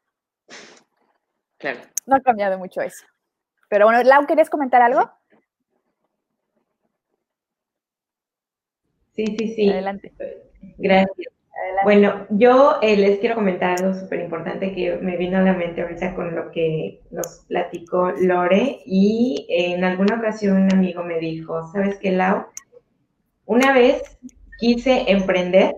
Claro. 1.57 1.79
No 2.05 2.15
ha 2.15 2.21
cambiado 2.21 2.59
mucho 2.59 2.81
eso. 2.81 3.05
Pero 3.67 3.85
bueno, 3.85 4.03
Lau, 4.03 4.27
¿querías 4.27 4.49
comentar 4.49 4.83
algo? 4.83 5.11
Sí, 9.15 9.25
sí, 9.37 9.53
sí. 9.55 9.69
Adelante. 9.69 10.13
Gracias. 10.77 11.33
Bueno, 11.83 12.27
yo 12.29 12.77
eh, 12.81 12.95
les 12.95 13.19
quiero 13.19 13.35
comentar 13.35 13.79
algo 13.79 13.93
súper 13.93 14.19
importante 14.19 14.73
que 14.73 14.97
me 14.97 15.17
vino 15.17 15.37
a 15.37 15.41
la 15.41 15.53
mente 15.53 15.81
ahorita 15.81 16.13
con 16.13 16.35
lo 16.35 16.51
que 16.51 17.01
nos 17.09 17.45
platicó 17.47 18.11
Lore 18.11 18.81
y 18.85 19.47
en 19.49 19.83
alguna 19.83 20.17
ocasión 20.17 20.63
un 20.63 20.73
amigo 20.73 21.03
me 21.03 21.19
dijo, 21.19 21.67
¿sabes 21.71 21.97
qué, 21.99 22.11
Lau? 22.11 22.45
Una 23.45 23.73
vez 23.73 24.17
quise 24.59 25.11
emprender 25.11 25.75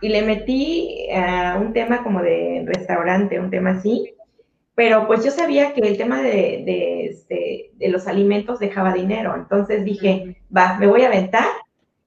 y 0.00 0.08
le 0.08 0.22
metí 0.22 1.08
a 1.12 1.58
un 1.60 1.72
tema 1.72 2.02
como 2.02 2.22
de 2.22 2.64
restaurante, 2.66 3.40
un 3.40 3.50
tema 3.50 3.70
así, 3.70 4.14
pero 4.74 5.06
pues 5.06 5.24
yo 5.24 5.30
sabía 5.30 5.74
que 5.74 5.82
el 5.82 5.98
tema 5.98 6.22
de, 6.22 7.06
este, 7.06 7.70
de, 7.74 7.88
los 7.88 8.06
alimentos 8.06 8.58
dejaba 8.60 8.94
dinero, 8.94 9.34
entonces 9.36 9.84
dije, 9.84 10.36
va, 10.56 10.78
me 10.78 10.86
voy 10.86 11.02
a 11.02 11.08
aventar 11.08 11.44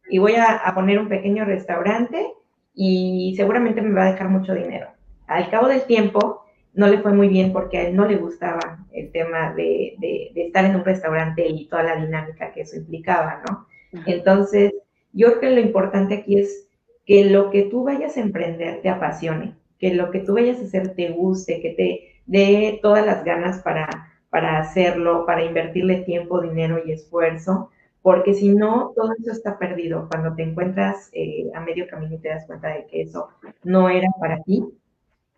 y 0.10 0.18
voy 0.18 0.36
a, 0.36 0.64
poner 0.74 0.98
un 0.98 1.08
pequeño 1.08 1.46
restaurante 1.46 2.26
y 2.74 3.34
seguramente 3.36 3.82
me 3.82 3.94
va 3.94 4.08
a 4.08 4.12
dejar 4.12 4.30
mucho 4.30 4.54
dinero. 4.54 4.88
Al 5.28 5.50
cabo 5.50 5.68
del 5.68 5.84
tiempo, 5.84 6.44
no 6.74 6.88
le 6.88 7.00
fue 7.00 7.14
muy 7.14 7.28
bien 7.28 7.54
porque 7.54 7.78
a 7.78 7.88
él 7.88 7.96
no 7.96 8.08
le 8.08 8.18
gustaba 8.18 8.86
el 8.92 9.12
tema 9.12 9.54
de, 9.54 9.96
de, 10.00 10.32
estar 10.36 10.66
en 10.66 10.76
un 10.76 10.86
restaurante 10.86 11.48
y 11.48 11.68
toda 11.68 11.84
la 11.84 11.96
dinámica 11.96 12.52
que 12.52 12.62
eso 12.62 12.78
implicaba, 12.78 13.44
¿no? 13.48 13.68
Entonces, 14.08 14.74
yo 15.12 15.28
creo 15.28 15.40
que 15.40 15.50
lo 15.52 15.62
importante 15.62 16.16
aquí 16.16 16.40
es 16.40 16.68
que 17.06 17.26
lo 17.26 17.52
que 17.52 17.64
tú 17.64 17.84
vayas 17.84 18.18
a 18.18 18.22
emprender 18.22 18.82
te 18.82 18.90
apasione, 18.90 19.56
que 19.78 19.94
lo 19.94 20.10
que 20.10 20.20
tú 20.20 20.34
vayas 20.34 20.60
a 20.60 20.64
hacer 20.64 20.96
te 20.96 21.10
guste, 21.10 21.62
que 21.62 21.70
te 21.72 22.14
de 22.26 22.80
todas 22.82 23.06
las 23.06 23.24
ganas 23.24 23.62
para, 23.62 23.88
para 24.30 24.60
hacerlo, 24.60 25.26
para 25.26 25.44
invertirle 25.44 25.98
tiempo, 26.02 26.42
dinero 26.42 26.82
y 26.84 26.92
esfuerzo, 26.92 27.70
porque 28.04 28.34
si 28.34 28.54
no, 28.54 28.92
todo 28.96 29.14
eso 29.18 29.32
está 29.32 29.58
perdido. 29.58 30.08
Cuando 30.12 30.36
te 30.36 30.44
encuentras 30.44 31.10
eh, 31.14 31.50
a 31.56 31.62
medio 31.62 31.88
camino 31.88 32.16
y 32.16 32.20
te 32.20 32.28
das 32.28 32.46
cuenta 32.46 32.68
de 32.68 32.86
que 32.86 33.02
eso 33.02 33.30
no 33.64 33.90
era 33.90 34.10
para 34.20 34.44
ti, 34.44 34.62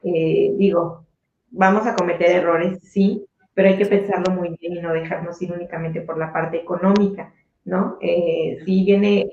eh, 0.03 0.51
digo, 0.57 1.05
vamos 1.51 1.85
a 1.85 1.95
cometer 1.95 2.31
errores, 2.31 2.79
sí, 2.81 3.23
pero 3.53 3.69
hay 3.69 3.77
que 3.77 3.85
pensarlo 3.85 4.33
muy 4.33 4.57
bien 4.59 4.73
y 4.73 4.81
no 4.81 4.93
dejarnos 4.93 5.39
ir 5.43 5.53
únicamente 5.53 6.01
por 6.01 6.17
la 6.17 6.33
parte 6.33 6.57
económica, 6.57 7.33
¿no? 7.65 7.97
Eh, 8.01 8.57
si 8.65 8.83
viene 8.83 9.29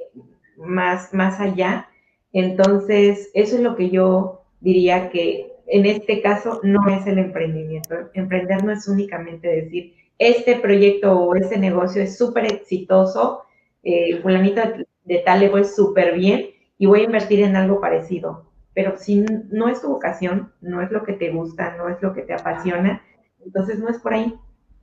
más, 0.58 1.14
más 1.14 1.40
allá, 1.40 1.88
entonces 2.34 3.30
eso 3.32 3.56
es 3.56 3.62
lo 3.62 3.76
que 3.76 3.88
yo 3.88 4.42
diría 4.60 5.08
que 5.08 5.52
en 5.66 5.86
este 5.86 6.20
caso 6.20 6.60
no 6.62 6.86
es 6.88 7.06
el 7.06 7.18
emprendimiento. 7.18 7.94
Emprender 8.12 8.62
no 8.62 8.72
es 8.72 8.86
únicamente 8.88 9.48
decir, 9.48 9.94
este 10.28 10.56
proyecto 10.56 11.18
o 11.18 11.34
este 11.34 11.58
negocio 11.58 12.02
es 12.02 12.16
súper 12.16 12.46
exitoso, 12.46 13.42
eh, 13.82 14.20
fulanito 14.22 14.60
de 15.04 15.18
tal 15.18 15.40
le 15.40 15.48
voy 15.48 15.64
súper 15.64 16.14
bien 16.14 16.50
y 16.78 16.86
voy 16.86 17.00
a 17.00 17.04
invertir 17.04 17.40
en 17.40 17.56
algo 17.56 17.80
parecido. 17.80 18.50
Pero 18.74 18.96
si 18.96 19.24
no 19.50 19.68
es 19.68 19.82
tu 19.82 19.88
vocación, 19.88 20.52
no 20.60 20.80
es 20.80 20.90
lo 20.90 21.02
que 21.02 21.12
te 21.12 21.30
gusta, 21.30 21.76
no 21.76 21.88
es 21.88 22.00
lo 22.00 22.14
que 22.14 22.22
te 22.22 22.34
apasiona, 22.34 23.02
entonces 23.44 23.78
no 23.78 23.88
es 23.88 23.98
por 23.98 24.14
ahí. 24.14 24.34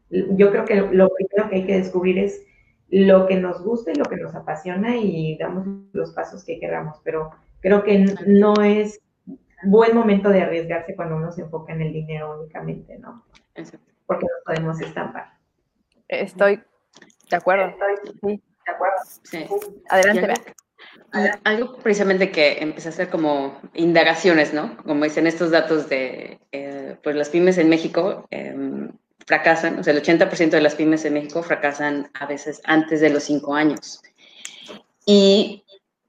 Yo 0.10 0.52
creo 0.52 0.66
que 0.66 0.76
lo 0.76 1.10
primero 1.10 1.50
que 1.50 1.56
hay 1.56 1.66
que 1.66 1.78
descubrir 1.78 2.20
es 2.20 2.46
lo 2.90 3.28
que 3.28 3.36
nos 3.36 3.64
gusta 3.64 3.92
y 3.92 3.96
lo 3.96 4.06
que 4.06 4.18
nos 4.18 4.36
apasiona 4.36 4.98
y 4.98 5.38
damos 5.38 5.66
los 5.94 6.12
pasos 6.12 6.44
que 6.44 6.60
queramos, 6.60 6.98
pero 7.04 7.32
creo 7.62 7.84
que 7.84 8.16
no 8.26 8.56
es 8.62 9.00
buen 9.64 9.96
momento 9.96 10.30
de 10.30 10.42
arriesgarse 10.42 10.96
cuando 10.96 11.16
uno 11.16 11.32
se 11.32 11.42
enfoca 11.42 11.74
en 11.74 11.82
el 11.82 11.94
dinero 11.94 12.40
únicamente, 12.40 12.98
¿no? 12.98 13.24
Porque 14.10 14.26
no 14.26 14.44
podemos 14.44 14.82
estampar. 14.82 15.34
Estoy 16.08 16.64
de 17.30 17.38
acuerdo. 17.38 17.68
Estoy 17.68 18.42
de 18.66 18.72
acuerdo. 18.72 18.96
Sí. 19.22 19.46
Adelante, 19.88 20.34
Algo 21.44 21.78
precisamente 21.78 22.32
que 22.32 22.58
empecé 22.60 22.88
a 22.88 22.92
hacer 22.92 23.10
como 23.10 23.62
indagaciones, 23.76 24.52
¿no? 24.52 24.76
Como 24.78 25.04
dicen 25.04 25.28
estos 25.28 25.52
datos 25.52 25.90
de, 25.90 26.40
eh, 26.52 26.98
pues 27.04 27.16
las 27.16 27.30
pymes 27.30 27.60
en 27.60 27.70
México 27.70 28.28
em, 28.32 28.92
fracasan, 29.28 29.78
o 29.78 29.84
sea, 29.84 29.94
el 29.94 30.02
80% 30.02 30.58
de 30.58 30.62
las 30.62 30.74
pymes 30.74 31.06
en 31.06 31.14
México 31.14 31.44
fracasan 31.44 32.10
a 32.16 32.26
veces 32.26 32.62
antes 32.66 33.02
de 33.02 33.12
los 33.12 33.22
cinco 33.22 33.54
años. 33.54 34.02
Y 35.06 35.66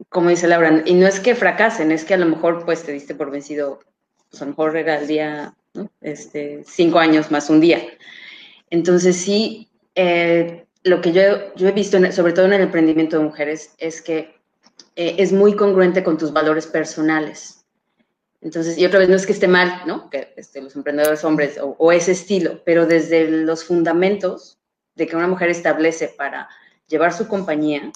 como 0.09 0.31
dice 0.31 0.49
Laura, 0.49 0.83
y 0.87 0.95
no 0.95 1.07
es 1.07 1.21
que 1.21 1.35
fracasen, 1.35 1.93
es 1.93 2.07
que 2.07 2.15
a 2.15 2.19
lo 2.19 2.25
mejor 2.25 2.65
pues 2.65 2.83
te 2.83 2.93
diste 2.93 3.15
por 3.15 3.31
vencido, 3.31 3.81
pues 4.31 4.41
a 4.41 4.47
lo 4.47 4.53
mejor 4.53 4.75
era 4.79 4.97
el 4.97 5.07
día, 5.07 5.55
este, 6.01 6.63
cinco 6.67 6.99
años 6.99 7.31
más 7.31 7.51
un 7.51 7.61
día. 7.61 7.83
Entonces 8.71 9.17
sí, 9.17 9.69
eh, 9.95 10.67
lo 10.85 11.01
que 11.01 11.13
yo, 11.13 11.55
yo 11.57 11.69
he 11.69 11.73
visto, 11.73 11.99
sobre 12.13 12.33
todo 12.33 12.47
en 12.47 12.55
el 12.55 12.63
emprendimiento 12.63 13.19
de 13.19 13.25
mujeres, 13.25 13.75
es 13.79 14.01
que 14.01 14.41
eh, 14.97 15.17
es 15.19 15.33
muy 15.33 15.55
congruente 15.55 16.03
con 16.03 16.19
tus 16.19 16.33
valores 16.33 16.67
personales. 16.67 17.65
Entonces, 18.41 18.79
y 18.79 18.87
otra 18.87 18.99
vez 18.99 19.09
no 19.09 19.17
es 19.17 19.27
que 19.27 19.33
esté 19.33 19.49
mal, 19.49 19.83
¿no? 19.87 20.09
Que 20.09 20.33
este, 20.37 20.63
los 20.63 20.75
emprendedores 20.75 21.25
hombres 21.25 21.61
o, 21.63 21.93
ese 21.93 22.13
estilo, 22.13 22.63
pero 22.65 22.87
desde 22.87 23.31
los 23.31 23.65
fundamentos 23.65 24.59
de 24.95 25.07
que 25.07 25.17
una 25.17 25.29
mujer 25.29 25.51
establece 25.51 26.09
para 26.09 26.49
llevar 26.89 27.13
su 27.13 27.29
compañía 27.29 27.93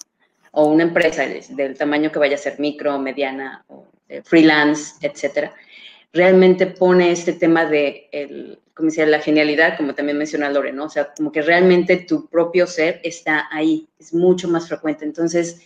o 0.53 0.67
una 0.67 0.83
empresa 0.83 1.25
del 1.49 1.77
tamaño 1.77 2.13
que 2.13 2.19
vaya 2.19 2.35
a 2.37 2.39
ser 2.39 2.61
micro, 2.61 2.99
mediana, 2.99 3.65
o, 3.69 3.87
eh, 4.09 4.23
freelance, 4.23 4.95
etcétera, 5.01 5.55
realmente 6.15 6.69
pone 6.69 7.11
este 7.11 7.33
tema 7.33 7.67
de, 7.67 8.09
el, 8.13 8.61
como 8.73 8.89
decía, 8.89 9.05
la 9.05 9.19
genialidad, 9.19 9.77
como 9.77 9.95
también 9.95 10.17
menciona 10.17 10.49
Lore, 10.49 10.73
¿no? 10.73 10.85
O 10.85 10.89
sea, 10.89 11.13
como 11.13 11.33
que 11.33 11.43
realmente 11.43 11.97
tu 11.97 12.29
propio 12.29 12.69
ser 12.69 13.01
está 13.03 13.49
ahí, 13.51 13.89
es 13.99 14.15
mucho 14.15 14.49
más 14.49 14.69
frecuente. 14.69 15.05
Entonces, 15.05 15.61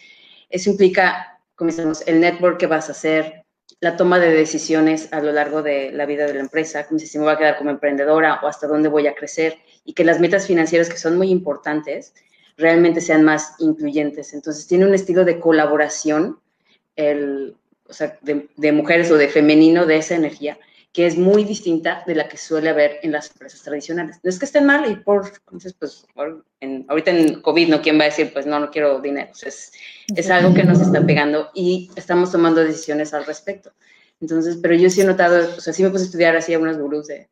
eso 0.49 0.70
implica, 0.70 1.38
como 1.55 1.70
decimos, 1.70 2.03
el 2.07 2.20
network 2.20 2.59
que 2.59 2.66
vas 2.66 2.88
a 2.88 2.92
hacer, 2.92 3.44
la 3.80 3.96
toma 3.96 4.18
de 4.18 4.32
decisiones 4.32 5.12
a 5.12 5.20
lo 5.20 5.32
largo 5.32 5.62
de 5.62 5.92
la 5.92 6.07
vida 6.07 6.26
de 6.26 6.34
la 6.34 6.40
empresa, 6.40 6.86
como 6.86 6.99
si 6.99 7.18
me 7.18 7.24
voy 7.24 7.34
a 7.34 7.38
quedar 7.38 7.59
como 7.59 7.70
emprendedora 7.70 8.40
o 8.42 8.46
hasta 8.46 8.66
dónde 8.66 8.88
voy 8.88 9.07
a 9.07 9.14
crecer, 9.14 9.59
y 9.84 9.92
que 9.92 10.05
las 10.05 10.18
metas 10.18 10.46
financieras, 10.46 10.88
que 10.88 10.96
son 10.96 11.18
muy 11.18 11.28
importantes, 11.30 12.14
realmente 12.57 13.03
sean 13.03 13.22
más 13.22 13.55
incluyentes. 13.59 14.32
Entonces, 14.32 14.66
tiene 14.66 14.86
un 14.86 14.94
estilo 14.94 15.26
de 15.26 15.38
colaboración, 15.38 16.40
el, 16.96 17.55
o 17.89 17.93
sea, 17.93 18.18
de, 18.22 18.72
mujeres 18.72 19.11
o 19.11 19.16
de 19.16 19.28
femenino 19.28 19.86
de 19.86 19.97
esa 19.97 20.14
energía, 20.14 20.59
que 20.93 21.07
es 21.07 21.16
muy 21.16 21.45
distinta 21.45 22.03
de 22.07 22.14
la 22.14 22.28
que 22.28 22.36
suele 22.36 22.70
haber 22.70 22.99
en 23.03 23.12
las 23.12 23.30
empresas 23.30 23.62
tradicionales. 23.62 24.18
No 24.22 24.30
es 24.30 24.39
que 24.39 24.47
estén 24.47 24.66
mal 24.66 24.91
y 24.91 24.97
por, 24.97 25.26
entonces, 25.26 25.74
pues, 25.78 26.07
en, 26.61 26.84
ahorita 26.89 27.11
en 27.11 27.41
COVID, 27.41 27.68
¿no? 27.68 27.82
¿Quién 27.82 27.99
va 27.99 28.05
a 28.05 28.07
decir, 28.07 28.32
pues, 28.32 28.47
no, 28.47 28.59
no 28.59 28.70
quiero 28.70 29.01
dinero? 29.01 29.30
es, 29.43 29.72
es 30.14 30.30
algo 30.30 30.55
que 30.55 30.64
nos 30.64 30.80
está 30.80 31.05
pegando 31.05 31.51
y 31.55 31.91
estamos 31.97 32.32
tomando 32.32 32.64
decisiones 32.64 33.14
al 33.14 33.26
respecto. 33.26 33.72
Entonces, 34.20 34.59
pero 34.61 34.74
yo 34.74 34.91
sí 34.91 35.01
he 35.01 35.05
notado, 35.05 35.57
o 35.57 35.61
sea, 35.61 35.72
sí 35.72 35.82
me 35.82 35.91
puse 35.91 36.05
a 36.05 36.07
estudiar 36.07 36.36
así 36.36 36.53
algunos 36.53 36.78
gurús 36.78 37.07
de, 37.07 37.28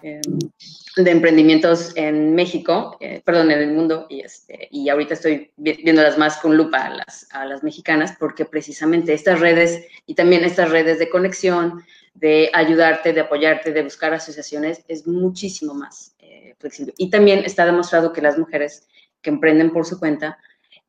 de 0.00 1.10
emprendimientos 1.10 1.92
en 1.96 2.34
México, 2.34 2.96
eh, 3.00 3.22
perdón, 3.24 3.50
en 3.50 3.60
el 3.60 3.72
mundo, 3.72 4.06
y, 4.08 4.20
este, 4.20 4.68
y 4.70 4.88
ahorita 4.88 5.14
estoy 5.14 5.52
viéndolas 5.56 6.18
más 6.18 6.38
con 6.38 6.56
lupa 6.56 6.86
a 6.86 6.90
las, 6.90 7.28
a 7.30 7.44
las 7.44 7.62
mexicanas, 7.62 8.14
porque 8.18 8.44
precisamente 8.44 9.14
estas 9.14 9.40
redes 9.40 9.86
y 10.06 10.14
también 10.14 10.44
estas 10.44 10.70
redes 10.70 10.98
de 10.98 11.08
conexión, 11.08 11.82
de 12.14 12.50
ayudarte, 12.52 13.12
de 13.12 13.20
apoyarte, 13.20 13.72
de 13.72 13.82
buscar 13.82 14.12
asociaciones, 14.12 14.84
es 14.88 15.06
muchísimo 15.06 15.72
más 15.72 16.14
eh, 16.18 16.54
flexible. 16.58 16.92
Y 16.98 17.10
también 17.10 17.44
está 17.44 17.64
demostrado 17.64 18.12
que 18.12 18.20
las 18.20 18.38
mujeres 18.38 18.88
que 19.22 19.30
emprenden 19.30 19.72
por 19.72 19.86
su 19.86 19.98
cuenta, 19.98 20.38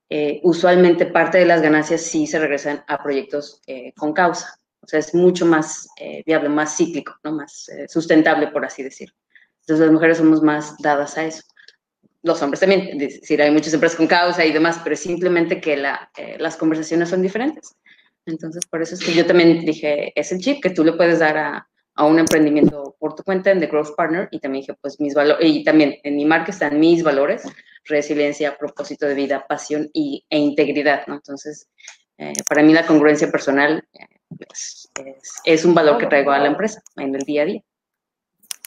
eh, 0.10 0.42
usualmente 0.44 1.06
parte 1.06 1.38
de 1.38 1.46
las 1.46 1.62
ganancias 1.62 2.02
sí 2.02 2.28
se 2.28 2.40
regresan 2.40 2.84
a 2.88 3.02
proyectos 3.02 3.62
con 3.96 4.14
causa. 4.14 4.60
O 4.84 4.88
sea, 4.88 5.00
es 5.00 5.16
mucho 5.16 5.46
más 5.46 5.88
viable, 6.26 6.50
más 6.50 6.76
cíclico, 6.76 7.16
¿no? 7.24 7.32
más 7.32 7.70
sustentable, 7.88 8.48
por 8.50 8.66
así 8.66 8.84
decirlo. 8.84 9.16
Entonces 9.64 9.86
las 9.86 9.94
mujeres 9.94 10.18
somos 10.18 10.42
más 10.42 10.76
dadas 10.80 11.18
a 11.18 11.26
eso. 11.26 11.44
Los 12.22 12.42
hombres 12.42 12.60
también, 12.60 13.02
es 13.02 13.22
decir, 13.22 13.42
hay 13.42 13.52
muchas 13.52 13.74
empresas 13.74 13.98
con 13.98 14.08
causa 14.08 14.46
y 14.46 14.52
demás, 14.52 14.80
pero 14.84 14.96
simplemente 14.96 15.62
que 15.62 15.78
la, 15.78 16.10
eh, 16.18 16.38
las 16.40 16.58
conversaciones 16.58 17.10
son 17.10 17.22
diferentes. 17.22 17.76
Entonces, 18.26 18.66
por 18.66 18.82
eso 18.82 18.96
es 18.96 19.04
que 19.04 19.14
yo 19.14 19.26
también 19.26 19.66
dije, 19.66 20.14
es 20.20 20.32
el 20.32 20.40
chip 20.40 20.62
que 20.62 20.70
tú 20.70 20.84
le 20.84 20.94
puedes 20.94 21.20
dar 21.20 21.38
a, 21.38 21.68
a 21.96 22.06
un 22.06 22.20
emprendimiento 22.20 22.96
por 23.00 23.16
tu 23.16 23.24
cuenta 23.24 23.52
en 23.52 23.60
The 23.60 23.68
Growth 23.68 23.96
Partner 23.96 24.28
y 24.32 24.40
también 24.40 24.62
dije, 24.62 24.78
pues 24.82 25.00
mis 25.00 25.14
valores, 25.14 25.46
y 25.48 25.64
también 25.64 25.96
en 26.04 26.16
mi 26.16 26.26
marca 26.26 26.52
están 26.52 26.80
mis 26.80 27.04
valores, 27.04 27.44
resiliencia, 27.86 28.58
propósito 28.58 29.06
de 29.06 29.16
vida, 29.16 29.46
pasión 29.48 29.90
y, 29.94 30.26
e 30.30 30.40
integridad, 30.40 31.06
¿no? 31.08 31.16
Entonces, 31.16 31.70
eh, 32.18 32.34
para 32.48 32.64
mí 32.64 32.74
la 32.74 32.86
congruencia 32.86 33.30
personal 33.30 33.86
eh, 33.94 34.13
pues, 34.38 34.90
es, 35.06 35.42
es, 35.44 35.66
un 35.66 35.74
valor 35.74 35.98
que 35.98 36.08
traigo 36.08 36.32
a 36.32 36.40
la 36.40 36.48
empresa 36.48 36.82
en 36.98 37.16
el 37.16 37.22
día 37.22 37.44
a 37.44 37.46
día 37.46 37.64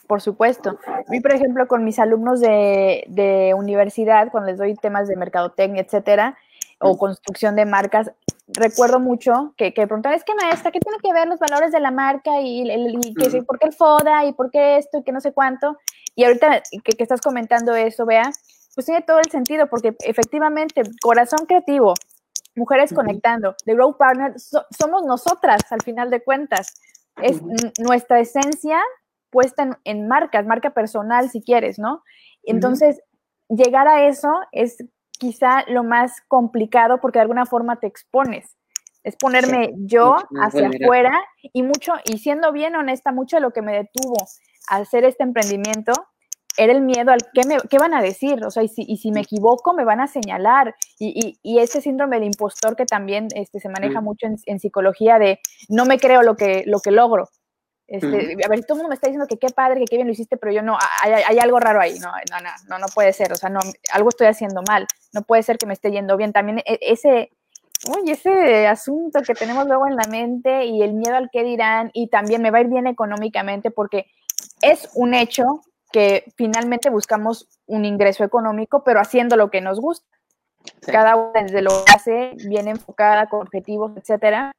por 0.06 0.20
supuesto. 0.20 0.78
A 0.86 1.10
mí, 1.10 1.20
por 1.20 1.32
ejemplo, 1.32 1.66
con 1.68 1.84
mis 1.84 1.98
alumnos 1.98 2.40
de, 2.40 3.54
universidad, 3.56 4.30
cuando 4.30 4.50
les 4.50 4.58
doy 4.58 4.74
temas 4.74 5.08
de 5.08 5.16
mercadotecnia, 5.16 5.82
etcétera, 5.82 6.36
o 6.78 6.96
construcción 6.98 7.56
de 7.56 7.64
marcas, 7.64 8.10
recuerdo 8.48 9.00
mucho 9.00 9.54
que, 9.56 9.72
que 9.72 9.86
preguntaban, 9.86 10.16
es 10.16 10.24
que 10.24 10.34
maestra, 10.34 10.70
¿qué 10.70 10.78
tiene 10.78 10.98
que 11.02 11.12
ver 11.12 11.26
los 11.26 11.40
valores 11.40 11.72
de 11.72 11.80
la 11.80 11.90
marca 11.90 12.40
y, 12.40 12.64
que, 13.14 13.42
por 13.42 13.58
qué 13.58 13.66
el 13.66 13.72
FODA 13.72 14.26
y 14.26 14.32
por 14.32 14.50
qué 14.50 14.76
esto 14.76 14.98
y 14.98 15.02
que 15.02 15.12
no 15.12 15.20
sé 15.20 15.32
cuánto? 15.32 15.78
Y 16.14 16.24
ahorita 16.24 16.62
que, 16.84 17.02
estás 17.02 17.20
comentando 17.20 17.74
eso, 17.74 18.04
vea, 18.06 18.30
pues 18.74 18.86
tiene 18.86 19.02
todo 19.02 19.18
el 19.18 19.30
sentido, 19.30 19.68
porque 19.68 19.96
efectivamente, 20.00 20.82
corazón 21.02 21.46
creativo, 21.46 21.94
mujeres 22.56 22.92
conectando, 22.92 23.54
The 23.64 23.74
Grow 23.74 23.96
Partner, 23.96 24.34
somos 24.36 25.04
nosotras 25.04 25.60
al 25.70 25.82
final 25.82 26.10
de 26.10 26.24
cuentas. 26.24 26.80
Es 27.22 27.40
nuestra 27.78 28.20
esencia 28.20 28.80
puesta 29.30 29.78
en, 29.84 30.08
marcas, 30.08 30.46
marca 30.46 30.70
personal 30.70 31.30
si 31.30 31.42
quieres, 31.42 31.78
¿no? 31.78 32.02
Entonces, 32.42 33.00
llegar 33.48 33.88
a 33.88 34.06
eso 34.06 34.30
es 34.52 34.78
quizá 35.10 35.64
lo 35.68 35.84
más 35.84 36.22
complicado 36.28 37.00
porque 37.00 37.18
de 37.18 37.22
alguna 37.22 37.46
forma 37.46 37.76
te 37.76 37.86
expones. 37.86 38.56
Es 39.04 39.16
ponerme 39.16 39.72
yo 39.76 40.16
hacia 40.42 40.68
afuera 40.68 41.12
y 41.52 41.62
mucho, 41.62 41.92
y 42.04 42.18
siendo 42.18 42.52
bien 42.52 42.74
honesta, 42.74 43.12
mucho 43.12 43.36
de 43.36 43.42
lo 43.42 43.52
que 43.52 43.62
me 43.62 43.72
detuvo 43.72 44.16
a 44.68 44.76
hacer 44.76 45.04
este 45.04 45.22
emprendimiento 45.22 45.92
era 46.56 46.72
el 46.72 46.82
miedo 46.82 47.12
al 47.12 47.20
qué, 47.32 47.44
me, 47.46 47.58
qué 47.68 47.78
van 47.78 47.94
a 47.94 48.02
decir, 48.02 48.44
o 48.44 48.50
sea, 48.50 48.62
y 48.62 48.68
si, 48.68 48.84
y 48.86 48.96
si 48.98 49.12
me 49.12 49.20
equivoco 49.20 49.74
me 49.74 49.84
van 49.84 50.00
a 50.00 50.06
señalar, 50.06 50.74
y, 50.98 51.38
y, 51.42 51.58
ese 51.58 51.80
síndrome 51.80 52.20
de 52.20 52.26
impostor 52.26 52.76
que 52.76 52.86
también 52.86 53.28
este, 53.34 53.60
se 53.60 53.68
maneja 53.68 54.00
mucho 54.00 54.26
en, 54.26 54.36
en, 54.46 54.60
psicología 54.60 55.18
de 55.18 55.40
no 55.68 55.84
me 55.84 55.98
creo 55.98 56.22
lo 56.22 56.36
que, 56.36 56.64
lo 56.66 56.80
que 56.80 56.90
logro, 56.90 57.28
este, 57.88 58.36
A 58.44 58.48
ver, 58.48 58.64
todo 58.64 58.74
el 58.74 58.78
mundo 58.78 58.88
me 58.88 58.94
está 58.94 59.06
diciendo 59.06 59.28
que 59.28 59.38
qué 59.38 59.48
padre, 59.50 59.78
que 59.78 59.86
qué 59.86 59.96
bien 59.96 60.08
lo 60.08 60.12
hiciste, 60.12 60.36
pero 60.36 60.52
yo 60.52 60.60
no, 60.60 60.76
hay, 61.02 61.38
algo 61.38 61.60
raro 61.60 61.80
ahí, 61.80 61.98
no, 62.00 62.08
no, 62.08 62.50
no, 62.68 62.78
no, 62.78 62.86
puede 62.92 63.12
ser, 63.12 63.32
o 63.32 63.36
sea, 63.36 63.48
no, 63.48 63.60
algo 63.92 64.08
estoy 64.08 64.26
haciendo 64.26 64.62
mal, 64.66 64.86
no 65.12 65.22
puede 65.22 65.44
ser 65.44 65.56
que 65.56 65.66
me 65.66 65.74
esté 65.74 65.92
yendo 65.92 66.16
bien. 66.16 66.32
También 66.32 66.58
e, 66.58 66.78
ese, 66.80 67.30
uy, 67.88 68.10
ese 68.10 68.66
asunto 68.66 69.22
que 69.22 69.34
tenemos 69.34 69.66
luego 69.66 69.86
en 69.86 69.94
la 69.94 70.08
mente 70.10 70.64
y 70.64 70.82
el 70.82 70.94
miedo 70.94 71.14
al 71.14 71.30
qué 71.30 71.44
dirán 71.44 71.90
y 71.92 72.08
también 72.08 72.42
me 72.42 72.50
va 72.50 72.58
a 72.58 72.62
ir 72.62 72.68
bien 72.68 72.88
económicamente 72.88 73.70
porque 73.70 74.06
es 74.62 74.88
un 74.94 75.14
hecho 75.14 75.60
que 75.96 76.30
finalmente 76.36 76.90
buscamos 76.90 77.48
un 77.64 77.86
ingreso 77.86 78.22
económico, 78.22 78.84
pero 78.84 79.00
haciendo 79.00 79.34
lo 79.34 79.50
que 79.50 79.62
nos 79.62 79.80
gusta. 79.80 80.06
Cada 80.82 81.16
uno 81.16 81.32
desde 81.32 81.62
lo 81.62 81.70
que 81.70 81.92
hace, 81.96 82.32
bien 82.46 82.68
enfocada, 82.68 83.30
con 83.30 83.40
objetivos, 83.40 83.92
etcétera. 83.96 84.52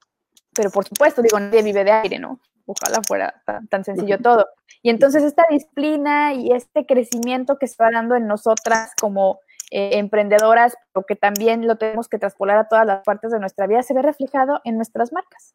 Pero 0.56 0.72
por 0.72 0.86
supuesto, 0.86 1.22
digo, 1.22 1.40
nadie 1.40 1.62
vive 1.62 1.84
de 1.84 1.92
aire, 1.92 2.18
¿no? 2.18 2.40
ojalá 2.66 3.02
fuera 3.08 3.44
tan, 3.70 3.84
sencillo 3.84 4.18
todo. 4.18 4.48
Y 4.82 4.90
entonces 4.90 5.22
esta 5.22 5.44
disciplina 5.48 6.34
y 6.34 6.54
este 6.54 6.88
crecimiento 6.88 7.60
que 7.60 7.68
se 7.68 7.76
va 7.80 7.92
dando 7.94 8.16
en 8.16 8.26
nosotras 8.26 8.94
como 9.00 9.38
eh, 9.70 10.00
emprendedoras, 10.00 10.76
pero 10.92 11.06
que 11.06 11.16
también 11.16 11.68
lo 11.68 11.76
tenemos 11.76 12.10
que 12.10 12.18
traspolar 12.18 12.58
a 12.58 12.68
todas 12.68 12.88
las 12.88 13.04
partes 13.04 13.32
de 13.32 13.40
nuestra 13.40 13.68
vida, 13.68 13.84
se 13.84 13.94
ve 13.94 14.02
reflejado 14.02 14.60
en 14.64 14.78
nuestras 14.78 15.14
marcas. 15.14 15.54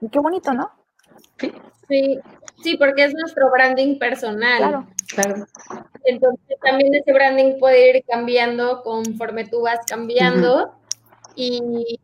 Y 0.00 0.08
qué 0.08 0.20
bonito, 0.20 0.54
¿no? 0.54 0.70
Sí, 1.88 2.18
sí, 2.62 2.76
porque 2.76 3.04
es 3.04 3.14
nuestro 3.14 3.50
branding 3.50 3.98
personal. 3.98 4.58
Claro, 4.58 4.86
claro. 5.14 5.46
Entonces 6.04 6.56
también 6.62 6.94
ese 6.94 7.12
branding 7.12 7.58
puede 7.58 7.96
ir 7.96 8.04
cambiando 8.06 8.82
conforme 8.82 9.46
tú 9.46 9.62
vas 9.62 9.80
cambiando 9.86 10.74
y 11.34 11.98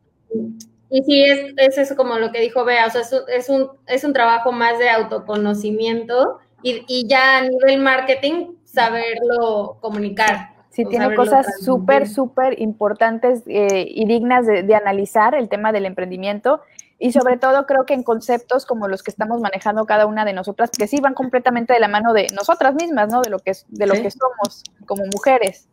y 0.95 1.03
sí, 1.03 1.25
es, 1.25 1.55
es, 1.57 1.79
eso 1.79 1.97
como 1.97 2.19
lo 2.19 2.31
que 2.31 2.41
dijo 2.41 2.65
Bea, 2.65 2.87
o 2.87 2.91
sea, 2.91 3.03
es, 3.29 3.49
un, 3.49 3.69
es 3.89 4.05
un 4.05 4.13
trabajo 4.13 4.53
más 4.53 4.79
de 4.79 4.91
autoconocimiento 4.91 6.39
y, 6.63 6.85
y 6.87 7.09
ya 7.09 7.39
a 7.39 7.43
nivel 7.43 7.81
marketing 7.81 8.53
saberlo 8.63 9.79
comunicar. 9.81 10.51
Sí, 10.71 10.85
tiene 10.85 11.13
cosas 11.17 11.47
súper, 11.65 12.09
súper 12.09 12.61
importantes 12.61 13.43
eh, 13.47 13.87
y 13.89 14.07
dignas 14.07 14.47
de, 14.47 14.63
de, 14.63 14.75
analizar 14.77 15.35
el 15.35 15.49
tema 15.49 15.73
del 15.73 15.87
emprendimiento 15.87 16.61
y 17.05 17.13
sobre 17.13 17.37
todo 17.37 17.67
creo 17.67 17.85
que 17.85 17.93
en 17.93 18.03
conceptos 18.03 18.65
como 18.65 18.89
los 18.89 19.03
que 19.03 19.11
estamos 19.11 19.39
manejando 19.39 19.85
cada 19.85 20.07
una 20.07 20.25
de 20.25 20.33
nosotras, 20.33 20.71
que 20.71 20.87
sí 20.87 21.03
van 21.03 21.13
completamente 21.13 21.75
de 21.75 21.79
la 21.79 21.87
mano 21.87 22.15
de 22.15 22.29
nosotras 22.33 22.75
mismas, 22.75 23.13
¿no? 23.13 23.21
De 23.21 23.29
lo 23.29 23.41
que, 23.41 23.53
de 23.69 23.87
lo 23.87 23.93
que 23.93 24.11
somos 24.11 24.65
como 24.87 25.05
mujeres. 25.13 25.69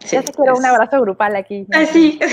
ya 0.00 0.22
te 0.22 0.32
quiero 0.32 0.56
un 0.56 0.66
abrazo 0.66 1.00
grupal 1.00 1.36
aquí. 1.36 1.68
Ah, 1.72 1.86
sí. 1.86 2.18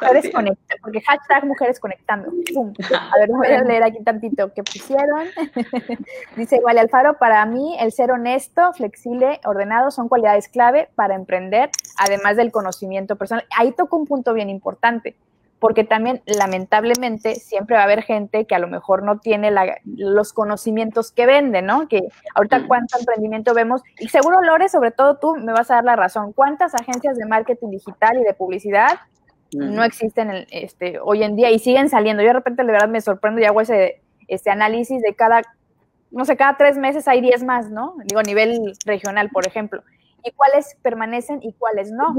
Mujeres 0.00 0.28
conectando, 0.34 0.82
porque 0.82 1.00
hashtag 1.02 1.46
mujeres 1.46 1.78
conectando. 1.78 2.30
A 2.30 3.20
ver, 3.20 3.28
voy 3.28 3.46
a 3.46 3.62
leer 3.62 3.84
aquí 3.84 4.02
tantito 4.02 4.52
que 4.52 4.64
pusieron. 4.64 5.28
Dice 6.36 6.56
igual 6.56 6.78
Alfaro, 6.78 7.16
para 7.18 7.46
mí 7.46 7.76
el 7.78 7.92
ser 7.92 8.10
honesto, 8.10 8.72
flexible, 8.72 9.40
ordenado 9.44 9.92
son 9.92 10.08
cualidades 10.08 10.48
clave 10.48 10.88
para 10.96 11.14
emprender, 11.14 11.70
además 11.96 12.36
del 12.36 12.50
conocimiento 12.50 13.14
personal. 13.14 13.46
Ahí 13.56 13.70
toco 13.70 13.96
un 13.96 14.06
punto 14.06 14.34
bien 14.34 14.50
importante, 14.50 15.14
porque 15.62 15.84
también 15.84 16.22
lamentablemente 16.26 17.36
siempre 17.36 17.76
va 17.76 17.82
a 17.82 17.84
haber 17.84 18.02
gente 18.02 18.46
que 18.46 18.56
a 18.56 18.58
lo 18.58 18.66
mejor 18.66 19.04
no 19.04 19.20
tiene 19.20 19.52
los 19.84 20.32
conocimientos 20.32 21.12
que 21.12 21.24
vende, 21.24 21.62
¿no? 21.62 21.86
Que 21.86 22.08
ahorita 22.34 22.66
cuánto 22.66 22.98
emprendimiento 22.98 23.54
vemos, 23.54 23.80
y 24.00 24.08
seguro 24.08 24.42
Lore, 24.42 24.68
sobre 24.68 24.90
todo 24.90 25.18
tú 25.18 25.36
me 25.36 25.52
vas 25.52 25.70
a 25.70 25.76
dar 25.76 25.84
la 25.84 25.94
razón, 25.94 26.32
¿cuántas 26.32 26.74
agencias 26.74 27.16
de 27.16 27.26
marketing 27.26 27.68
digital 27.70 28.18
y 28.18 28.24
de 28.24 28.34
publicidad 28.34 28.98
no 29.52 29.84
existen 29.84 30.48
este, 30.50 30.98
hoy 30.98 31.22
en 31.22 31.36
día 31.36 31.52
y 31.52 31.60
siguen 31.60 31.88
saliendo? 31.88 32.24
Yo 32.24 32.30
de 32.30 32.34
repente 32.34 32.64
de 32.64 32.72
verdad 32.72 32.88
me 32.88 33.00
sorprendo 33.00 33.40
y 33.40 33.44
hago 33.44 33.60
ese, 33.60 34.02
ese 34.26 34.50
análisis 34.50 35.00
de 35.00 35.14
cada, 35.14 35.42
no 36.10 36.24
sé, 36.24 36.36
cada 36.36 36.56
tres 36.56 36.76
meses 36.76 37.06
hay 37.06 37.20
diez 37.20 37.44
más, 37.44 37.70
¿no? 37.70 37.94
Digo, 38.04 38.18
a 38.18 38.24
nivel 38.24 38.72
regional, 38.84 39.30
por 39.32 39.46
ejemplo. 39.46 39.84
¿Y 40.24 40.32
cuáles 40.32 40.76
permanecen 40.82 41.38
y 41.40 41.52
cuáles 41.52 41.92
no? 41.92 42.16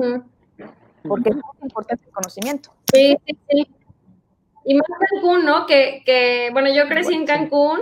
Porque 1.07 1.29
es 1.29 1.35
muy 1.35 1.43
importante 1.61 2.05
el 2.05 2.11
conocimiento. 2.11 2.69
Sí, 2.93 3.17
sí, 3.25 3.37
sí. 3.49 3.67
Y 4.65 4.75
más 4.75 4.87
Cancún, 5.11 5.45
¿no? 5.45 5.65
Que, 5.65 6.01
que 6.05 6.49
bueno, 6.53 6.73
yo 6.73 6.87
crecí 6.87 7.13
en 7.13 7.25
Cancún 7.25 7.81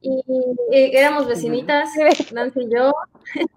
y, 0.00 0.22
éramos 0.70 1.26
vecinitas, 1.26 1.90
Nancy 2.32 2.60
y 2.60 2.74
yo. 2.74 2.92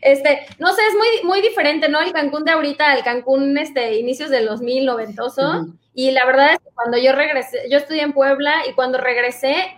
Este, 0.00 0.46
no 0.58 0.72
sé, 0.72 0.80
es 0.88 0.94
muy, 0.94 1.28
muy 1.28 1.42
diferente, 1.42 1.86
¿no? 1.86 2.00
El 2.00 2.14
Cancún 2.14 2.42
de 2.42 2.52
ahorita, 2.52 2.94
el 2.94 3.04
Cancún, 3.04 3.58
este, 3.58 3.98
inicios 3.98 4.30
del 4.30 4.46
2000, 4.46 4.86
noventoso. 4.86 5.66
Y 5.92 6.10
la 6.12 6.24
verdad 6.24 6.54
es 6.54 6.58
que 6.60 6.70
cuando 6.74 6.96
yo 6.96 7.12
regresé, 7.12 7.68
yo 7.68 7.76
estudié 7.76 8.00
en 8.00 8.14
Puebla 8.14 8.62
y 8.66 8.72
cuando 8.72 8.96
regresé, 8.96 9.76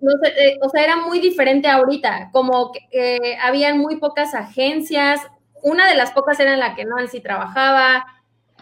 no 0.00 0.12
sé, 0.22 0.28
eh, 0.38 0.58
o 0.62 0.68
sea, 0.68 0.84
era 0.84 0.96
muy 0.96 1.18
diferente 1.18 1.66
ahorita, 1.66 2.30
como 2.32 2.70
que 2.70 2.86
eh, 2.92 3.36
habían 3.42 3.78
muy 3.78 3.96
pocas 3.96 4.32
agencias, 4.32 5.20
una 5.64 5.88
de 5.88 5.96
las 5.96 6.12
pocas 6.12 6.38
era 6.38 6.52
en 6.52 6.60
la 6.60 6.74
que 6.74 6.84
Nancy 6.84 7.20
trabajaba, 7.20 8.04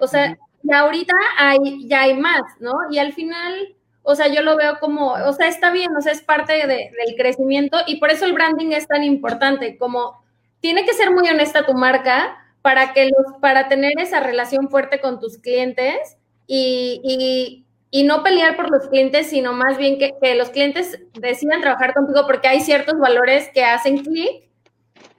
o 0.00 0.06
sea, 0.06 0.38
y 0.62 0.72
ahorita 0.72 1.12
hay, 1.36 1.86
ya 1.88 2.02
hay 2.02 2.16
más, 2.16 2.42
¿no? 2.60 2.72
Y 2.90 2.98
al 2.98 3.12
final, 3.12 3.74
o 4.02 4.14
sea, 4.14 4.28
yo 4.28 4.40
lo 4.42 4.56
veo 4.56 4.78
como, 4.78 5.12
o 5.12 5.32
sea, 5.32 5.48
está 5.48 5.72
bien, 5.72 5.94
o 5.96 6.00
sea, 6.00 6.12
es 6.12 6.22
parte 6.22 6.52
del 6.66 7.16
crecimiento 7.16 7.78
y 7.86 7.96
por 7.96 8.10
eso 8.10 8.24
el 8.24 8.32
branding 8.32 8.70
es 8.70 8.86
tan 8.86 9.02
importante, 9.02 9.76
como 9.76 10.22
tiene 10.60 10.84
que 10.84 10.94
ser 10.94 11.10
muy 11.10 11.28
honesta 11.28 11.66
tu 11.66 11.74
marca 11.74 12.38
para 12.62 12.92
que 12.92 13.06
los, 13.06 13.40
para 13.40 13.68
tener 13.68 13.94
esa 13.98 14.20
relación 14.20 14.70
fuerte 14.70 15.00
con 15.00 15.18
tus 15.18 15.38
clientes 15.38 16.16
y, 16.46 17.64
y, 17.90 18.04
no 18.04 18.22
pelear 18.22 18.56
por 18.56 18.70
los 18.70 18.88
clientes, 18.88 19.28
sino 19.28 19.52
más 19.52 19.76
bien 19.76 19.98
que, 19.98 20.12
que 20.20 20.34
los 20.36 20.50
clientes 20.50 21.00
decidan 21.14 21.60
trabajar 21.60 21.94
contigo 21.94 22.26
porque 22.26 22.48
hay 22.48 22.60
ciertos 22.60 22.98
valores 22.98 23.48
que 23.52 23.64
hacen 23.64 24.04
clic 24.04 24.51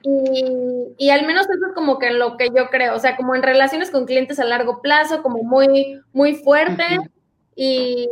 y, 0.06 1.10
al 1.10 1.26
menos 1.26 1.48
eso 1.48 1.66
es 1.66 1.74
como 1.74 1.98
que 1.98 2.10
lo 2.10 2.36
que 2.36 2.48
yo 2.54 2.68
creo, 2.68 2.94
o 2.94 2.98
sea, 2.98 3.16
como 3.16 3.34
en 3.34 3.42
relaciones 3.42 3.90
con 3.90 4.04
clientes 4.04 4.38
a 4.38 4.44
largo 4.44 4.82
plazo, 4.82 5.22
como 5.22 5.42
muy, 5.42 6.00
muy 6.12 6.34
fuerte. 6.34 6.84
y, 7.56 8.08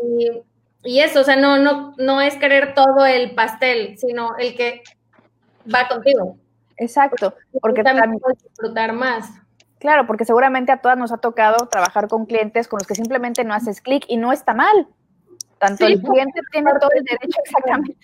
eso, 0.85 1.21
o 1.21 1.25
sea, 1.25 1.37
no, 1.37 1.59
no, 1.59 1.95
no 1.99 2.21
es 2.21 2.37
querer 2.37 2.75
todo 2.75 3.07
el 3.07 3.35
pastel, 3.35 3.97
sino 3.99 4.37
el 4.39 4.57
que 4.57 4.83
va 5.73 5.87
contigo. 5.87 6.37
Exacto, 6.77 7.35
porque 7.61 7.85
también 7.85 8.19
puedes 8.19 8.43
disfrutar 8.43 8.93
más. 8.93 9.31
Claro, 9.79 10.07
porque 10.07 10.25
seguramente 10.25 10.73
a 10.73 10.81
todas 10.81 10.97
nos 10.97 11.13
ha 11.13 11.19
tocado 11.19 11.69
trabajar 11.69 12.09
con 12.09 12.27
clientes 12.27 12.69
con 12.69 12.79
los 12.79 12.87
que 12.87 12.95
simplemente 12.95 13.45
no 13.45 13.55
haces 13.55 13.81
clic 13.81 14.05
y 14.09 14.17
no 14.17 14.33
está 14.33 14.55
mal. 14.55 14.89
Tanto 15.63 15.87
el 15.87 16.03
cliente 16.03 16.41
tiene 16.51 16.73
todo 16.73 16.91
el 16.93 17.05
derecho 17.05 17.39
exactamente 17.45 17.97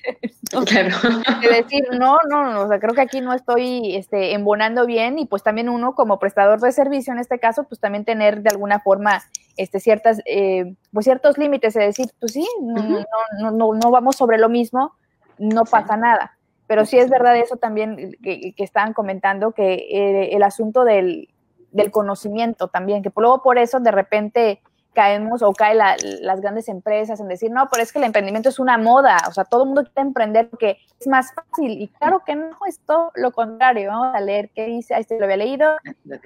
de 1.42 1.48
decir, 1.48 1.88
no, 1.90 2.16
no, 2.30 2.52
no, 2.52 2.60
o 2.60 2.68
sea, 2.68 2.78
creo 2.78 2.94
que 2.94 3.00
aquí 3.00 3.20
no 3.20 3.32
estoy 3.34 3.96
este, 3.96 4.32
embonando 4.32 4.86
bien 4.86 5.18
y 5.18 5.26
pues 5.26 5.42
también 5.42 5.68
uno 5.68 5.96
como 5.96 6.20
prestador 6.20 6.60
de 6.60 6.70
servicio 6.70 7.12
en 7.12 7.18
este 7.18 7.40
caso, 7.40 7.64
pues 7.64 7.80
también 7.80 8.04
tener 8.04 8.42
de 8.42 8.50
alguna 8.50 8.78
forma 8.78 9.24
este, 9.56 9.80
ciertas, 9.80 10.20
eh, 10.24 10.76
pues 10.92 11.02
ciertos 11.02 11.36
límites, 11.36 11.74
es 11.74 11.96
decir, 11.96 12.12
pues 12.20 12.34
sí, 12.34 12.48
no, 12.62 13.04
no, 13.40 13.50
no, 13.50 13.74
no, 13.74 13.90
vamos 13.90 14.14
sobre 14.14 14.38
lo 14.38 14.48
mismo, 14.48 14.94
no 15.36 15.64
pasa 15.64 15.96
nada. 15.96 16.38
Pero 16.68 16.86
sí 16.86 16.96
es 16.96 17.10
verdad 17.10 17.36
eso 17.36 17.56
también 17.56 18.16
que, 18.22 18.52
que 18.56 18.62
estaban 18.62 18.92
comentando, 18.92 19.50
que 19.50 19.74
eh, 19.90 20.36
el 20.36 20.44
asunto 20.44 20.84
del, 20.84 21.28
del 21.72 21.90
conocimiento 21.90 22.68
también, 22.68 23.02
que 23.02 23.10
luego 23.16 23.42
por 23.42 23.58
eso 23.58 23.80
de 23.80 23.90
repente 23.90 24.62
caemos 24.94 25.42
o 25.42 25.52
caen 25.52 25.78
las 25.78 26.40
grandes 26.40 26.68
empresas 26.68 27.20
en 27.20 27.28
decir, 27.28 27.50
no, 27.50 27.68
pero 27.70 27.82
es 27.82 27.92
que 27.92 27.98
el 27.98 28.04
emprendimiento 28.04 28.48
es 28.48 28.58
una 28.58 28.78
moda, 28.78 29.18
o 29.28 29.32
sea, 29.32 29.44
todo 29.44 29.62
el 29.62 29.66
mundo 29.68 29.84
quiere 29.84 30.08
emprender 30.08 30.48
porque 30.48 30.78
es 30.98 31.06
más 31.06 31.32
fácil. 31.32 31.80
Y 31.80 31.88
claro 31.88 32.22
que 32.24 32.34
no, 32.34 32.50
es 32.66 32.80
todo 32.80 33.12
lo 33.14 33.30
contrario. 33.32 33.90
Vamos 33.90 34.14
a 34.14 34.20
leer 34.20 34.50
qué 34.54 34.66
dice, 34.66 34.94
ahí 34.94 35.04
se 35.04 35.18
lo 35.18 35.24
había 35.24 35.36
leído. 35.36 35.76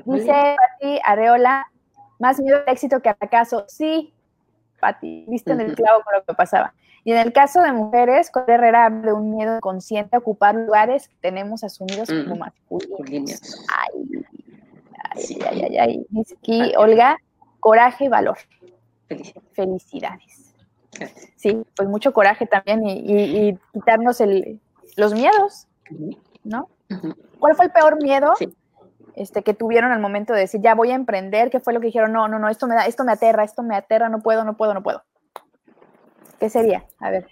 Dice 0.07 0.57
Pati 0.57 1.01
Areola, 1.05 1.67
más 2.19 2.41
miedo 2.41 2.59
al 2.59 2.73
éxito 2.73 3.01
que 3.01 3.11
al 3.11 3.17
fracaso. 3.17 3.65
Sí, 3.69 4.13
Pati, 4.81 5.27
viste 5.29 5.53
en 5.53 5.61
el 5.61 5.75
clavo 5.75 6.03
con 6.03 6.15
lo 6.15 6.25
que 6.25 6.35
pasaba. 6.35 6.73
Y 7.05 7.13
en 7.13 7.19
el 7.19 7.33
caso 7.33 7.61
de 7.61 7.73
mujeres, 7.73 8.31
con 8.31 8.45
Herrera 8.49 8.87
habla 8.87 9.07
de 9.07 9.13
un 9.13 9.35
miedo 9.35 9.61
consciente 9.61 10.17
a 10.17 10.21
ocupar 10.21 10.55
lugares 10.55 11.09
que 11.09 11.17
tenemos 11.21 11.65
asumidos 11.65 12.09
como 12.09 12.37
masculinos. 12.37 13.67
Ay, 13.77 14.25
ay, 15.51 15.63
ay, 15.63 15.79
ay. 15.79 16.07
Dice 16.11 16.37
aquí, 16.39 16.73
Olga, 16.77 17.19
coraje 17.63 18.07
y 18.07 18.09
valor. 18.09 18.39
Felicidades. 19.53 20.53
Sí, 21.37 21.63
pues 21.77 21.89
mucho 21.89 22.13
coraje 22.13 22.45
también 22.45 22.81
y, 22.85 23.57
quitarnos 23.73 24.21
el, 24.21 24.61
los 24.97 25.15
miedos, 25.15 25.69
¿no? 26.43 26.69
¿Cuál 27.39 27.55
fue 27.55 27.67
el 27.67 27.71
peor 27.71 28.03
miedo 28.03 28.33
este, 29.15 29.43
que 29.43 29.55
tuvieron 29.55 29.93
al 29.93 30.01
momento 30.01 30.33
de 30.35 30.41
decir, 30.41 30.61
ya 30.61 30.75
voy 30.75 30.91
a 30.91 30.97
emprender? 30.97 31.51
¿Qué 31.51 31.61
fue 31.61 31.73
lo 31.73 31.79
que 31.79 31.87
dijeron? 31.87 32.13
No, 32.13 32.27
no, 32.27 32.41
no, 32.41 32.49
esto 32.49 32.67
me 32.67 32.75
da, 32.75 32.87
esto 32.87 33.05
me 33.05 33.13
aterra, 33.13 33.45
esto 33.45 33.63
me 33.63 33.77
aterra, 33.77 34.09
no 34.09 34.21
puedo, 34.23 34.45
no 34.45 34.57
puedo, 34.57 34.75
no 34.75 34.83
puedo. 34.83 35.05
¿Qué 36.41 36.51
sería? 36.51 36.85
A 36.99 37.11
ver. 37.11 37.29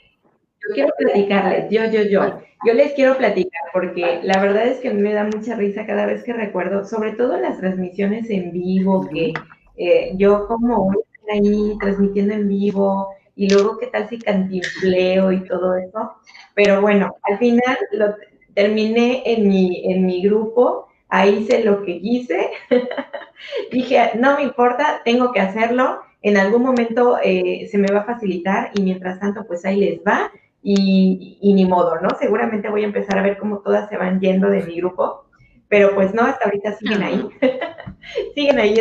Yo 0.62 0.74
quiero 0.74 0.90
platicarles, 0.96 1.70
yo, 1.70 1.84
yo, 1.86 2.02
yo. 2.02 2.40
Yo 2.64 2.74
les 2.74 2.92
quiero 2.92 3.16
platicar 3.16 3.62
porque 3.72 4.20
la 4.22 4.40
verdad 4.40 4.66
es 4.66 4.78
que 4.78 4.92
me 4.92 5.12
da 5.12 5.24
mucha 5.24 5.56
risa 5.56 5.86
cada 5.86 6.06
vez 6.06 6.22
que 6.22 6.32
recuerdo, 6.32 6.84
sobre 6.84 7.14
todo 7.14 7.36
las 7.36 7.58
transmisiones 7.58 8.30
en 8.30 8.52
vivo 8.52 9.08
que 9.08 9.32
eh, 9.80 10.12
yo 10.16 10.46
como 10.46 10.84
voy 10.92 11.02
ahí 11.32 11.78
transmitiendo 11.80 12.34
en 12.34 12.48
vivo 12.48 13.08
y 13.34 13.48
luego 13.48 13.78
qué 13.78 13.86
tal 13.86 14.08
si 14.10 14.18
cantinfleo 14.18 15.32
y 15.32 15.44
todo 15.44 15.74
eso. 15.74 16.16
Pero 16.54 16.82
bueno, 16.82 17.16
al 17.22 17.38
final 17.38 17.78
lo 17.92 18.14
terminé 18.54 19.22
en 19.24 19.48
mi, 19.48 19.90
en 19.90 20.04
mi 20.04 20.22
grupo, 20.22 20.88
ahí 21.08 21.38
hice 21.38 21.64
lo 21.64 21.82
que 21.82 21.98
hice. 22.02 22.50
Dije, 23.72 24.10
no 24.18 24.36
me 24.36 24.42
importa, 24.42 25.00
tengo 25.02 25.32
que 25.32 25.40
hacerlo. 25.40 26.02
En 26.20 26.36
algún 26.36 26.62
momento 26.62 27.16
eh, 27.24 27.66
se 27.70 27.78
me 27.78 27.90
va 27.90 28.00
a 28.00 28.04
facilitar 28.04 28.72
y 28.74 28.82
mientras 28.82 29.18
tanto, 29.18 29.46
pues 29.46 29.64
ahí 29.64 29.76
les 29.80 30.00
va. 30.00 30.30
Y, 30.62 31.38
y, 31.40 31.54
ni 31.54 31.64
modo, 31.64 31.98
¿no? 32.02 32.10
Seguramente 32.18 32.68
voy 32.68 32.82
a 32.82 32.86
empezar 32.86 33.18
a 33.18 33.22
ver 33.22 33.38
cómo 33.38 33.60
todas 33.60 33.88
se 33.88 33.96
van 33.96 34.20
yendo 34.20 34.50
de 34.50 34.62
mi 34.62 34.76
grupo, 34.76 35.24
pero 35.68 35.94
pues 35.94 36.12
no, 36.12 36.20
hasta 36.20 36.44
ahorita 36.44 36.74
siguen 36.74 37.02
ahí, 37.02 37.28
siguen 38.34 38.58
ahí 38.58 38.74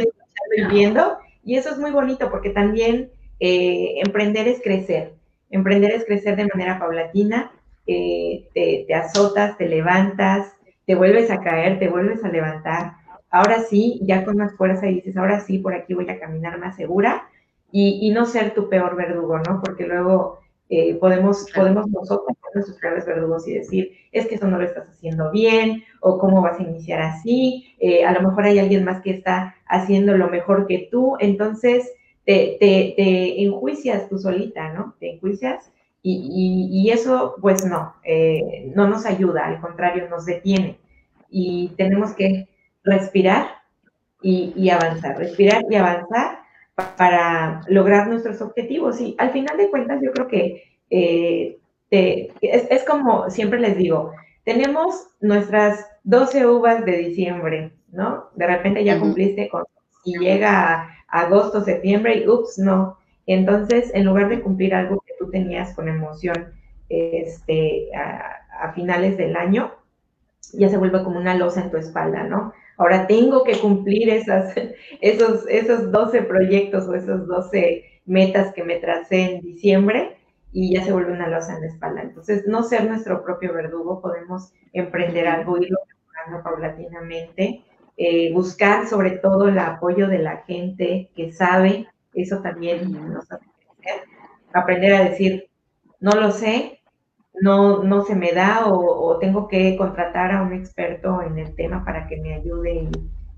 viviendo. 0.56 1.18
Y 1.44 1.56
eso 1.56 1.70
es 1.70 1.78
muy 1.78 1.92
bonito 1.92 2.30
porque 2.30 2.50
también 2.52 3.12
eh, 3.40 3.96
emprender 4.06 4.48
es 4.48 4.62
crecer. 4.62 5.14
Emprender 5.50 5.92
es 5.92 6.06
crecer 6.06 6.36
de 6.36 6.48
manera 6.54 6.80
paulatina. 6.80 7.52
Eh, 7.88 8.48
te, 8.54 8.94
azotas, 8.94 9.58
te 9.58 9.68
levantas, 9.68 10.54
te 10.86 10.94
vuelves 10.94 11.32
a 11.32 11.42
caer, 11.42 11.80
te 11.80 11.90
vuelves 11.90 12.24
a 12.24 12.30
levantar. 12.30 12.94
Ahora 13.32 13.62
sí, 13.62 14.00
ya 14.04 14.24
con 14.24 14.38
más 14.38 14.56
fuerza 14.56 14.88
y 14.88 14.96
dices, 14.96 15.18
ahora 15.18 15.40
sí, 15.40 15.58
por 15.58 15.74
aquí 15.74 15.94
voy 15.94 16.10
a 16.10 16.20
caminar 16.20 16.60
más 16.60 16.76
segura 16.76 17.28
y, 17.72 18.12
no 18.12 18.26
ser 18.26 18.54
tu 18.54 18.70
peor 18.70 18.96
verdugo, 18.96 19.40
¿no? 19.40 19.62
Porque 19.64 19.86
luego 19.86 20.39
eh, 20.70 20.96
podemos, 20.96 21.46
podemos 21.54 21.88
nosotros 21.90 22.38
ser 22.42 22.56
nuestros 22.56 22.78
peores 22.80 23.06
verdugos 23.06 23.48
y 23.48 23.56
decir, 23.56 23.92
es 24.12 24.28
que 24.28 24.36
eso 24.36 24.48
no 24.48 24.58
lo 24.58 24.66
estás 24.66 24.88
haciendo 24.88 25.32
bien, 25.32 25.84
o 26.02 26.20
cómo 26.20 26.42
vas 26.42 26.60
a 26.60 26.64
iniciar 26.64 27.02
así, 27.02 27.76
a 28.06 28.12
lo 28.12 28.22
mejor 28.22 28.46
hay 28.46 28.60
alguien 28.60 28.84
más 28.84 29.02
que 29.02 29.12
está 29.12 29.56
haciendo 29.68 30.18
lo 30.18 30.30
mejor 30.30 30.68
que 30.68 30.88
tú, 30.92 31.16
entonces 31.20 31.92
te, 32.26 32.58
te, 32.60 33.44
enjuicias 33.44 34.08
tú 34.08 34.20
solita, 34.20 34.72
¿no? 34.74 34.96
Te 35.00 35.14
enjuicias 35.14 35.72
y, 36.04 36.70
y, 36.72 36.92
eso 36.92 37.36
pues 37.42 37.66
no, 37.66 37.96
eh, 38.04 38.72
no 38.76 38.88
nos 38.88 39.06
ayuda, 39.06 39.48
al 39.48 39.60
contrario, 39.60 40.08
nos 40.10 40.26
detiene. 40.26 40.78
Y 41.30 41.74
tenemos 41.76 42.14
que 42.14 42.48
respirar 42.84 43.48
y, 44.22 44.70
avanzar, 44.70 45.18
respirar 45.18 45.64
y 45.70 45.76
avanzar 45.76 46.40
para 46.98 47.62
lograr 47.68 48.08
nuestros 48.08 48.42
objetivos. 48.42 49.00
Y 49.02 49.16
al 49.18 49.32
final 49.32 49.58
de 49.58 49.70
cuentas 49.70 50.00
yo 50.02 50.12
creo 50.12 50.28
que 50.28 50.64
eh, 50.90 51.58
es, 51.92 52.68
es, 52.70 52.84
como 52.84 53.30
siempre 53.30 53.60
les 53.60 53.78
digo, 53.78 54.14
tenemos 54.44 55.08
nuestras 55.22 55.86
12 56.04 56.48
uvas 56.48 56.86
de 56.86 56.98
diciembre, 56.98 57.74
¿no? 57.92 58.30
De 58.36 58.48
repente 58.48 58.84
ya 58.84 59.00
cumpliste 59.00 59.50
con, 59.50 59.64
y 60.04 60.18
llega 60.18 60.90
agosto, 61.08 61.64
septiembre 61.64 62.18
y 62.18 62.28
ups, 62.28 62.58
no. 62.58 62.98
Entonces, 63.26 63.92
en 63.94 64.06
lugar 64.06 64.30
de 64.30 64.42
cumplir 64.42 64.74
algo 64.74 65.02
que 65.06 65.14
tú 65.20 65.30
tenías 65.30 65.74
con 65.76 65.88
emoción 65.88 66.54
este, 66.90 67.90
a, 67.96 68.74
finales 68.74 69.18
del 69.18 69.36
año, 69.36 69.72
ya 70.54 70.70
se 70.70 70.78
vuelve 70.78 71.04
como 71.04 71.20
una 71.20 71.36
losa 71.36 71.62
en 71.62 71.72
tu 71.72 71.78
espalda, 71.78 72.24
¿no? 72.24 72.54
Ahora 72.80 73.06
tengo 73.08 73.44
que 73.44 73.60
cumplir 73.60 74.10
esas, 74.10 74.56
esos, 75.02 75.46
esos 75.48 75.92
12 75.92 76.24
proyectos 76.24 76.88
o 76.88 76.96
esos 76.96 77.28
12 77.28 77.84
metas 78.06 78.54
que 78.54 78.64
me 78.64 78.78
tracé 78.78 79.36
en 79.36 79.42
diciembre 79.42 80.18
y 80.52 80.74
ya 80.74 80.84
se 80.84 80.92
vuelve 80.92 81.12
una 81.12 81.28
losa 81.28 81.56
en 81.56 81.62
la 81.62 81.68
espalda. 81.68 82.02
Entonces, 82.02 82.48
no 82.48 82.64
ser 82.64 82.86
nuestro 82.86 83.24
propio 83.24 83.54
verdugo, 83.54 84.02
podemos 84.02 84.54
emprender 84.74 85.28
algo, 85.28 85.58
irlo 85.58 85.78
mejorando 85.88 86.44
paulatinamente, 86.44 87.64
eh, 87.98 88.34
buscar 88.34 88.88
sobre 88.88 89.12
todo 89.12 89.50
el 89.50 89.60
apoyo 89.60 90.08
de 90.08 90.20
la 90.20 90.38
gente 90.38 91.12
que 91.16 91.32
sabe, 91.32 91.88
eso 92.14 92.42
también 92.42 92.92
nos 93.14 93.32
hace 93.32 93.46
aprender 94.54 94.94
a 94.94 95.04
decir, 95.04 95.50
no 96.00 96.12
lo 96.12 96.32
sé, 96.32 96.79
no, 97.42 97.84
no 97.84 98.04
se 98.04 98.16
me 98.16 98.32
da 98.32 98.68
o, 98.68 99.18
tengo 99.20 99.48
que 99.48 99.76
contratar 99.78 100.32
a 100.32 100.42
un 100.42 100.54
experto 100.54 101.22
en 101.22 101.38
el 101.38 101.56
tema 101.56 101.84
para 101.84 102.08
que 102.08 102.18
me 102.18 102.34
ayude 102.34 102.90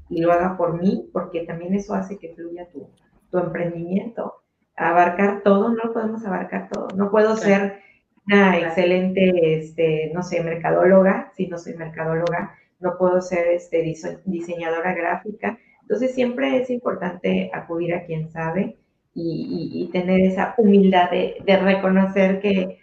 y, 0.09 0.21
lo 0.21 0.33
haga 0.33 0.57
por 0.57 0.81
mí, 0.81 1.09
porque 1.13 1.45
también 1.45 1.73
eso 1.73 1.93
hace 1.93 2.17
que 2.17 2.33
fluya 2.35 2.67
tu, 2.69 2.89
tu 3.29 3.37
emprendimiento 3.37 4.41
abarcar 4.75 5.41
todo, 5.43 5.69
no 5.69 5.83
lo 5.83 5.93
podemos 5.93 6.25
abarcar 6.25 6.69
todo. 6.69 6.87
No 6.95 7.11
puedo 7.11 7.35
ser 7.35 7.79
una 8.27 8.57
excelente, 8.57 9.57
este, 9.57 10.11
no 10.13 10.23
sé, 10.23 10.43
mercadóloga, 10.43 11.31
si 11.35 11.47
no 11.47 11.57
soy 11.57 11.75
mercadóloga, 11.75 12.55
no 12.79 12.97
puedo 12.97 13.21
ser 13.21 13.47
este, 13.47 13.83
diseñadora 14.25 14.93
gráfica. 14.93 15.57
Entonces 15.81 16.13
siempre 16.13 16.57
es 16.61 16.69
importante 16.69 17.51
acudir 17.53 17.93
a 17.93 18.05
quien 18.05 18.29
sabe 18.29 18.77
y, 19.13 19.89
tener 19.91 20.21
esa 20.21 20.55
humildad 20.57 21.11
de, 21.11 21.57
reconocer 21.57 22.39
que, 22.39 22.79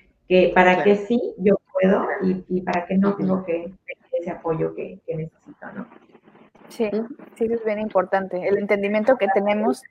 para 0.55 0.83
qué 0.85 0.97
sí 0.97 1.35
yo 1.39 1.57
puedo 1.72 2.07
y, 2.22 2.61
para 2.62 2.87
qué 2.87 2.99
no 2.99 3.14
tengo 3.16 3.45
que 3.45 3.53
tener 3.53 3.74
ese 4.12 4.31
apoyo 4.31 4.74
que, 4.74 5.01
que 5.07 5.16
necesito, 5.16 5.66
¿no? 5.74 5.87
Sí, 6.68 6.91
sí, 7.37 7.47
es 7.51 7.64
bien 7.64 7.81
importante. 7.81 8.47
El 8.47 8.59
entendimiento 8.59 9.16
que 9.16 9.29
tenemos 9.29 9.83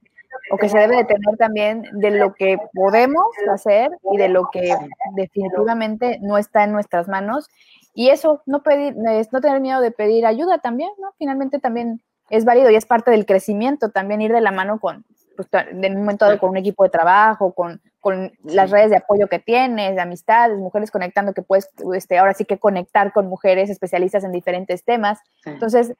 o 0.51 0.57
que 0.57 0.69
se 0.69 0.77
debe 0.77 0.97
de 0.97 1.05
tener 1.05 1.37
también 1.37 1.83
de 1.93 2.11
lo 2.11 2.33
que 2.33 2.57
podemos 2.73 3.25
hacer 3.51 3.91
y 4.11 4.17
de 4.17 4.29
lo 4.29 4.49
que 4.51 4.73
definitivamente 5.15 6.19
no 6.21 6.37
está 6.37 6.63
en 6.63 6.71
nuestras 6.71 7.07
manos. 7.07 7.49
Y 7.93 8.09
eso, 8.09 8.41
no, 8.45 8.61
pedir, 8.61 8.95
no 8.95 9.41
tener 9.41 9.59
miedo 9.59 9.81
de 9.81 9.91
pedir 9.91 10.25
ayuda 10.25 10.59
también, 10.59 10.91
¿no? 10.99 11.13
Finalmente 11.17 11.59
también 11.59 12.01
es 12.29 12.45
válido 12.45 12.69
y 12.69 12.75
es 12.75 12.85
parte 12.85 13.11
del 13.11 13.25
crecimiento 13.25 13.89
también 13.89 14.21
ir 14.21 14.31
de 14.31 14.41
la 14.41 14.51
mano 14.51 14.79
con, 14.79 15.05
pues, 15.35 15.47
en 15.51 15.93
un 15.93 16.01
momento 16.01 16.25
dado 16.25 16.39
con 16.39 16.51
un 16.51 16.57
equipo 16.57 16.83
de 16.83 16.89
trabajo, 16.89 17.53
con, 17.53 17.81
con 17.99 18.31
las 18.43 18.71
redes 18.71 18.89
de 18.89 18.97
apoyo 18.97 19.27
que 19.27 19.39
tienes, 19.39 19.95
de 19.95 20.01
amistades, 20.01 20.57
mujeres 20.57 20.91
conectando 20.91 21.33
que 21.33 21.41
puedes, 21.41 21.69
este, 21.95 22.17
ahora 22.17 22.33
sí 22.33 22.45
que 22.45 22.59
conectar 22.59 23.11
con 23.11 23.27
mujeres 23.27 23.69
especialistas 23.69 24.23
en 24.23 24.31
diferentes 24.31 24.83
temas. 24.83 25.19
Entonces, 25.45 25.93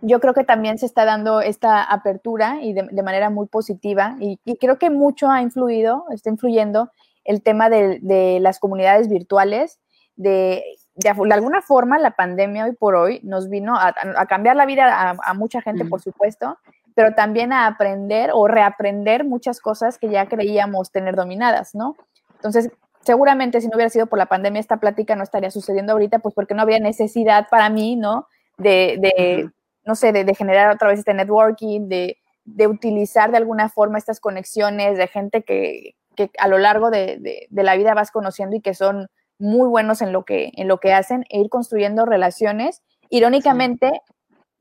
yo 0.00 0.20
creo 0.20 0.34
que 0.34 0.44
también 0.44 0.78
se 0.78 0.86
está 0.86 1.04
dando 1.04 1.40
esta 1.40 1.82
apertura 1.82 2.58
y 2.62 2.72
de, 2.72 3.02
manera 3.02 3.30
muy 3.30 3.46
positiva 3.46 4.16
y, 4.20 4.38
creo 4.58 4.78
que 4.78 4.90
mucho 4.90 5.30
ha 5.30 5.42
influido, 5.42 6.04
está 6.10 6.30
influyendo 6.30 6.90
el 7.24 7.42
tema 7.42 7.68
de, 7.68 8.38
las 8.40 8.58
comunidades 8.58 9.08
virtuales, 9.08 9.80
de, 10.16 10.64
de, 10.94 11.08
alguna 11.10 11.62
forma 11.62 11.98
la 11.98 12.12
pandemia 12.12 12.64
hoy 12.64 12.72
por 12.72 12.96
hoy 12.96 13.20
nos 13.22 13.48
vino 13.48 13.76
a, 13.76 13.92
cambiar 14.26 14.56
la 14.56 14.66
vida 14.66 15.10
a, 15.10 15.34
mucha 15.34 15.62
gente, 15.62 15.84
por 15.84 16.00
supuesto, 16.00 16.58
pero 16.98 17.14
también 17.14 17.52
a 17.52 17.68
aprender 17.68 18.30
o 18.34 18.48
reaprender 18.48 19.24
muchas 19.24 19.60
cosas 19.60 19.98
que 19.98 20.08
ya 20.08 20.26
creíamos 20.26 20.90
tener 20.90 21.14
dominadas, 21.14 21.76
¿no? 21.76 21.94
Entonces, 22.34 22.72
seguramente 23.02 23.60
si 23.60 23.68
no 23.68 23.76
hubiera 23.76 23.88
sido 23.88 24.08
por 24.08 24.18
la 24.18 24.26
pandemia, 24.26 24.58
esta 24.58 24.78
plática 24.78 25.14
no 25.14 25.22
estaría 25.22 25.52
sucediendo 25.52 25.92
ahorita, 25.92 26.18
pues 26.18 26.34
porque 26.34 26.54
no 26.54 26.62
había 26.62 26.80
necesidad 26.80 27.46
para 27.48 27.70
mí, 27.70 27.94
¿no? 27.94 28.26
de, 28.56 29.48
no 29.84 29.94
sé, 29.94 30.12
de, 30.12 30.34
generar 30.34 30.74
otra 30.74 30.88
vez 30.88 30.98
este 30.98 31.14
networking, 31.14 31.88
de, 31.88 32.18
utilizar 32.66 33.30
de 33.30 33.36
alguna 33.36 33.68
forma 33.68 33.96
estas 33.96 34.18
conexiones 34.18 34.98
de 34.98 35.06
gente 35.06 35.44
que, 35.44 35.94
a 36.36 36.48
lo 36.48 36.58
largo 36.58 36.90
de, 36.90 37.46
la 37.52 37.76
vida 37.76 37.94
vas 37.94 38.10
conociendo 38.10 38.56
y 38.56 38.60
que 38.60 38.74
son 38.74 39.06
muy 39.38 39.68
buenos 39.68 40.02
en 40.02 40.12
lo 40.12 40.24
que, 40.24 40.50
en 40.54 40.66
lo 40.66 40.78
que 40.78 40.92
hacen 40.92 41.24
e 41.28 41.38
ir 41.38 41.48
construyendo 41.48 42.06
relaciones, 42.06 42.82
irónicamente, 43.08 44.02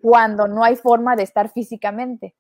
cuando 0.08 0.48
no 0.48 0.64
hay 0.64 0.78
forma 0.78 1.18
de 1.18 1.24
estar 1.24 1.50
físicamente. 1.50 2.34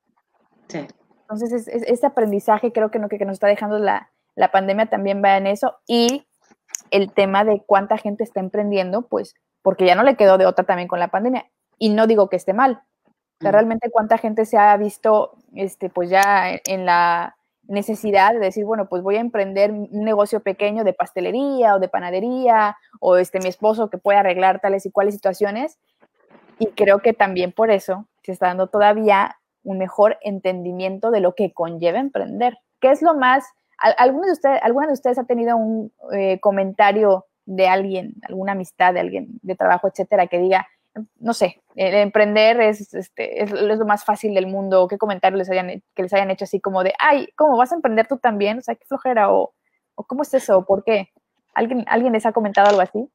Sí. 0.70 0.88
Entonces, 1.24 1.68
este 1.68 2.07
aprendizaje 2.07 2.72
creo 2.72 2.91
que, 2.91 3.01
que 3.09 3.26
nos 3.26 3.34
está 3.34 3.47
dejando 3.47 3.78
la, 3.78 4.09
la 4.36 4.51
pandemia 4.51 4.86
también 4.86 5.22
va 5.22 5.36
en 5.36 5.47
eso 5.47 5.76
y 5.86 6.26
el 6.91 7.11
tema 7.11 7.43
de 7.43 7.61
cuánta 7.65 7.97
gente 7.97 8.24
está 8.24 8.39
emprendiendo, 8.39 9.01
pues 9.01 9.36
porque 9.63 9.86
ya 9.86 9.95
no 9.95 10.03
le 10.03 10.15
quedó 10.15 10.38
de 10.38 10.45
otra 10.45 10.63
también 10.63 10.88
con 10.88 11.01
la 11.01 11.09
pandemia. 11.09 11.45
Y 11.78 11.89
no 11.89 12.07
digo 12.07 12.30
que 12.30 12.38
esté 12.38 12.53
mal. 12.53 12.84
realmente 13.41 13.91
cuánta 13.91 14.18
gente 14.18 14.45
se 14.45 14.57
ha 14.57 14.78
visto, 14.78 15.34
este, 15.53 15.89
pues 15.89 16.09
ya 16.09 16.51
en 16.65 16.86
la 16.86 17.36
necesidad 17.63 18.32
de 18.32 18.39
decir, 18.39 18.63
bueno, 18.63 18.88
pues 18.88 19.03
voy 19.03 19.18
a 19.18 19.20
emprender 19.20 19.74
un 19.74 20.05
negocio 20.05 20.39
pequeño 20.39 20.86
de 20.86 20.93
pastelería 20.93 21.76
o 21.76 21.80
de 21.80 21.89
panadería, 21.89 22.78
o 23.01 23.18
este, 23.18 23.39
mi 23.39 23.49
esposo 23.49 23.89
que 23.89 23.97
puede 23.97 24.20
arreglar 24.20 24.61
tales 24.61 24.86
y 24.86 24.91
cuales 24.91 25.15
situaciones. 25.15 25.78
Y 26.60 26.68
creo 26.68 26.99
que 26.99 27.14
también 27.14 27.51
por 27.51 27.72
eso 27.72 28.08
se 28.24 28.32
está 28.32 28.47
dando 28.47 28.68
todavía 28.68 29.38
un 29.64 29.78
mejor 29.78 30.18
entendimiento 30.22 31.12
de 31.12 31.20
lo 31.20 31.36
que 31.36 31.53
conlleva 31.53 31.99
emprender. 31.99 32.58
¿Qué 32.80 32.91
es 32.91 33.01
lo 33.01 33.16
más? 33.16 33.45
¿Alguno 33.78 34.26
de 34.26 34.32
ustedes, 34.32 34.60
¿Alguna 34.64 34.88
de 34.88 34.93
ustedes 34.93 35.20
ha 35.20 35.26
tenido 35.26 35.55
un 35.55 35.91
eh, 36.14 36.39
comentario 36.39 37.26
de 37.45 37.68
alguien, 37.68 38.16
alguna 38.24 38.53
amistad 38.53 38.93
de 38.93 38.99
alguien 38.99 39.39
de 39.41 39.55
trabajo, 39.55 39.88
etcétera, 39.88 40.28
que 40.28 40.39
diga, 40.39 40.68
no 41.20 41.34
sé, 41.34 41.62
emprender 41.76 42.60
es, 42.60 42.93
este, 42.93 43.43
es, 43.43 43.51
lo 43.51 43.86
más 43.86 44.03
fácil 44.03 44.34
del 44.34 44.47
mundo, 44.47 44.88
qué 44.88 44.97
comentarios 44.97 45.39
les 45.39 45.49
hayan, 45.49 45.82
que 45.95 46.03
les 46.03 46.14
hayan 46.14 46.32
hecho 46.32 46.45
así 46.45 46.60
como 46.60 46.84
de, 46.84 46.93
ay, 46.99 47.30
¿cómo 47.36 47.58
vas 47.58 47.72
a 47.72 47.76
emprender 47.76 48.08
tú 48.08 48.18
también? 48.18 48.58
O 48.58 48.62
sea, 48.62 48.76
qué 48.76 48.86
flojera, 48.86 49.32
o, 49.32 49.53
cómo 49.95 50.24
es 50.24 50.34
eso, 50.34 50.66
¿por 50.66 50.84
qué? 50.84 51.10
¿Alguien, 51.53 51.86
¿Alguien 51.88 52.14
les 52.14 52.26
ha 52.26 52.34
comentado 52.34 52.70
algo 52.70 52.82
así? 52.82 53.10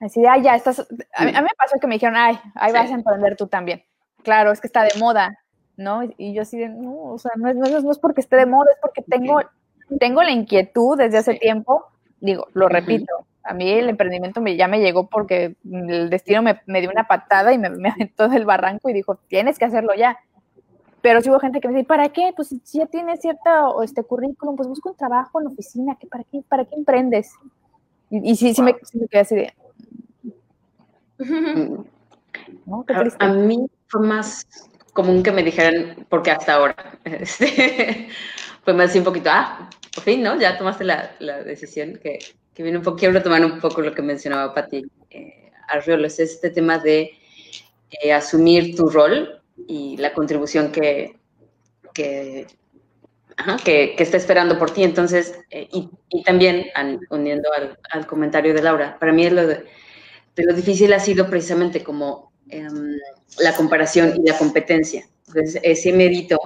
Así 0.00 0.20
de, 0.20 0.28
ay, 0.28 0.42
ya, 0.42 0.56
estás, 0.56 0.80
a 0.80 1.24
mí, 1.24 1.32
me 1.32 1.48
pasó 1.58 1.78
que 1.78 1.86
me 1.86 1.94
dijeron, 1.94 2.16
ay, 2.16 2.38
ahí 2.54 2.72
vas 2.72 2.90
a 2.90 2.94
emprender 2.94 3.36
tú 3.36 3.46
también. 3.46 3.84
Claro, 4.22 4.50
es 4.50 4.60
que 4.60 4.66
está 4.66 4.82
de 4.82 4.98
moda, 4.98 5.38
¿no? 5.76 6.02
Y 6.16 6.32
yo 6.32 6.42
así 6.42 6.58
de, 6.58 6.68
no, 6.68 6.94
o 7.02 7.18
sea, 7.18 7.32
no 7.36 7.48
es, 7.48 7.56
no 7.56 7.90
es, 7.90 7.98
porque 7.98 8.20
esté 8.20 8.36
de 8.36 8.46
moda, 8.46 8.70
es 8.72 8.78
porque 8.80 9.02
tengo, 9.02 9.40
tengo 9.98 10.22
la 10.22 10.30
inquietud 10.30 10.96
desde 10.96 11.18
hace 11.18 11.34
tiempo, 11.34 11.84
digo, 12.18 12.48
lo 12.54 12.68
repito, 12.68 13.12
a 13.42 13.52
mí 13.52 13.70
el 13.70 13.88
emprendimiento 13.88 14.40
me, 14.40 14.56
ya 14.56 14.68
me 14.68 14.80
llegó 14.80 15.08
porque 15.08 15.56
el 15.70 16.08
destino 16.08 16.42
me, 16.42 16.80
dio 16.80 16.90
una 16.90 17.06
patada 17.06 17.52
y 17.52 17.58
me, 17.58 17.70
me 17.70 17.90
aventó 17.90 18.28
del 18.28 18.46
barranco 18.46 18.88
y 18.88 18.94
dijo, 18.94 19.16
tienes 19.28 19.58
que 19.58 19.66
hacerlo 19.66 19.94
ya. 19.94 20.18
Pero 21.02 21.22
sí 21.22 21.30
hubo 21.30 21.40
gente 21.40 21.60
que 21.60 21.68
me 21.68 21.74
dice, 21.74 21.86
¿para 21.86 22.10
qué? 22.10 22.32
Pues 22.36 22.48
si 22.48 22.78
ya 22.78 22.86
tienes 22.86 23.20
cierta 23.20 23.64
este 23.82 24.02
currículum, 24.02 24.56
pues 24.56 24.68
busca 24.68 24.90
un 24.90 24.96
trabajo 24.96 25.40
en 25.40 25.46
oficina, 25.46 25.96
¿para 26.10 26.24
qué, 26.24 26.42
para 26.46 26.64
qué 26.64 26.74
emprendes? 26.74 27.32
Y, 28.10 28.34
sí, 28.36 28.54
sí, 28.54 28.60
me, 28.60 28.74
quedé 29.08 29.20
así 29.20 29.36
de... 29.36 29.54
A, 33.18 33.28
mí 33.28 33.66
fue 33.88 34.06
más 34.06 34.46
común 34.92 35.22
que 35.22 35.32
me 35.32 35.42
dijeran, 35.42 36.06
porque 36.08 36.30
hasta 36.30 36.54
ahora, 36.54 36.98
este, 37.04 38.08
fue 38.64 38.74
más 38.74 38.90
así 38.90 38.98
un 38.98 39.04
poquito, 39.04 39.30
ah, 39.30 39.68
por 39.94 40.04
fin, 40.04 40.22
¿no? 40.22 40.38
Ya 40.38 40.56
tomaste 40.56 40.84
la, 40.84 41.14
la 41.18 41.42
decisión 41.42 41.98
que, 42.02 42.18
que 42.54 42.62
viene 42.62 42.78
un 42.78 42.84
poco, 42.84 42.96
quiero 42.96 43.14
retomar 43.14 43.44
un 43.44 43.60
poco 43.60 43.80
lo 43.82 43.94
que 43.94 44.02
mencionaba 44.02 44.54
Pati 44.54 44.84
eh, 45.10 45.50
Arriolos, 45.68 46.18
este 46.18 46.50
tema 46.50 46.78
de 46.78 47.12
eh, 47.90 48.12
asumir 48.12 48.74
tu 48.76 48.88
rol 48.88 49.40
y 49.66 49.96
la 49.98 50.12
contribución 50.12 50.72
que, 50.72 51.16
que, 51.92 52.46
que, 53.64 53.94
está 53.98 54.16
esperando 54.16 54.58
por 54.58 54.70
ti. 54.70 54.82
Entonces, 54.84 55.38
eh, 55.50 55.68
y, 55.72 55.88
y, 56.08 56.22
también, 56.22 56.66
uniendo 57.10 57.52
al, 57.52 57.78
al, 57.90 58.06
comentario 58.06 58.54
de 58.54 58.62
Laura, 58.62 58.98
para 58.98 59.12
mí 59.12 59.28
lo, 59.28 59.46
de, 59.46 59.64
lo 60.36 60.54
difícil 60.54 60.92
ha 60.92 61.00
sido 61.00 61.28
precisamente 61.28 61.82
como 61.82 62.32
em, 62.48 62.96
la 63.38 63.54
comparación 63.54 64.14
y 64.16 64.28
la 64.28 64.38
competencia. 64.38 65.06
Entonces, 65.26 65.60
ese 65.62 65.92
mérito 65.92 66.38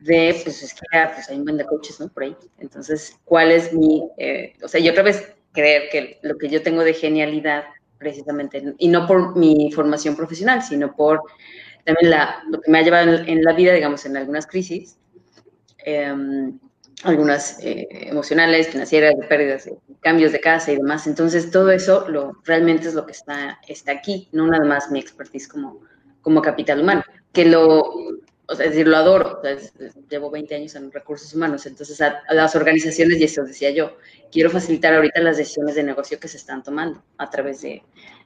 de, 0.00 0.40
pues 0.42 0.62
es 0.62 0.74
que 0.74 0.80
pues 1.14 1.28
hay 1.28 1.38
un 1.38 1.44
buen 1.44 1.56
de 1.56 1.66
coaches, 1.66 2.00
¿no? 2.00 2.08
Por 2.08 2.24
ahí. 2.24 2.36
Entonces, 2.58 3.16
¿cuál 3.24 3.52
es 3.52 3.72
mi, 3.72 4.08
eh, 4.16 4.54
o 4.62 4.68
sea, 4.68 4.80
yo 4.80 4.92
otra 4.92 5.02
vez 5.02 5.32
creer 5.52 5.88
que 5.90 6.18
lo 6.22 6.38
que 6.38 6.48
yo 6.48 6.62
tengo 6.62 6.82
de 6.82 6.94
genialidad, 6.94 7.64
precisamente, 7.98 8.74
y 8.78 8.88
no 8.88 9.06
por 9.06 9.36
mi 9.36 9.70
formación 9.72 10.16
profesional, 10.16 10.62
sino 10.62 10.94
por 10.96 11.22
también 11.84 12.10
la, 12.10 12.42
lo 12.50 12.60
que 12.60 12.70
me 12.70 12.78
ha 12.78 12.82
llevado 12.82 13.14
en, 13.26 13.42
la 13.42 13.52
vida, 13.52 13.72
digamos, 13.72 14.04
en 14.06 14.16
algunas 14.16 14.46
crisis, 14.46 14.96
em, 15.78 16.58
algunas 17.02 17.58
eh, 17.62 17.88
emocionales, 17.90 18.68
financieras, 18.68 19.16
de 19.16 19.26
pérdidas, 19.26 19.64
de 19.64 19.76
cambios 20.00 20.32
de 20.32 20.40
casa 20.40 20.72
y 20.72 20.76
demás. 20.76 21.06
Entonces, 21.06 21.50
todo 21.50 21.70
eso 21.70 22.08
lo, 22.08 22.32
realmente 22.44 22.88
es 22.88 22.94
lo 22.94 23.06
que 23.06 23.12
está, 23.12 23.58
está 23.66 23.92
aquí, 23.92 24.28
no 24.32 24.46
nada 24.46 24.64
más 24.64 24.90
mi 24.90 24.98
expertise 24.98 25.48
como, 25.48 25.80
como 26.20 26.42
capital 26.42 26.80
humano, 26.80 27.02
que 27.32 27.46
lo, 27.46 27.80
o 27.80 28.54
sea, 28.54 28.66
es 28.66 28.72
decir, 28.72 28.88
lo 28.88 28.96
adoro, 28.96 29.40
llevo 30.08 30.30
20 30.30 30.54
años 30.54 30.74
en 30.74 30.90
recursos 30.90 31.32
humanos, 31.34 31.64
entonces 31.66 32.00
a, 32.00 32.22
las 32.30 32.54
organizaciones, 32.56 33.18
y 33.18 33.24
eso 33.24 33.44
decía 33.44 33.70
yo, 33.70 33.96
quiero 34.30 34.50
facilitar 34.50 34.92
ahorita 34.92 35.20
las 35.20 35.36
decisiones 35.36 35.76
de 35.76 35.84
negocio 35.84 36.18
que 36.18 36.28
se 36.28 36.36
están 36.36 36.62
tomando 36.62 37.02
a 37.16 37.30
través 37.30 37.62
de, 37.62 37.82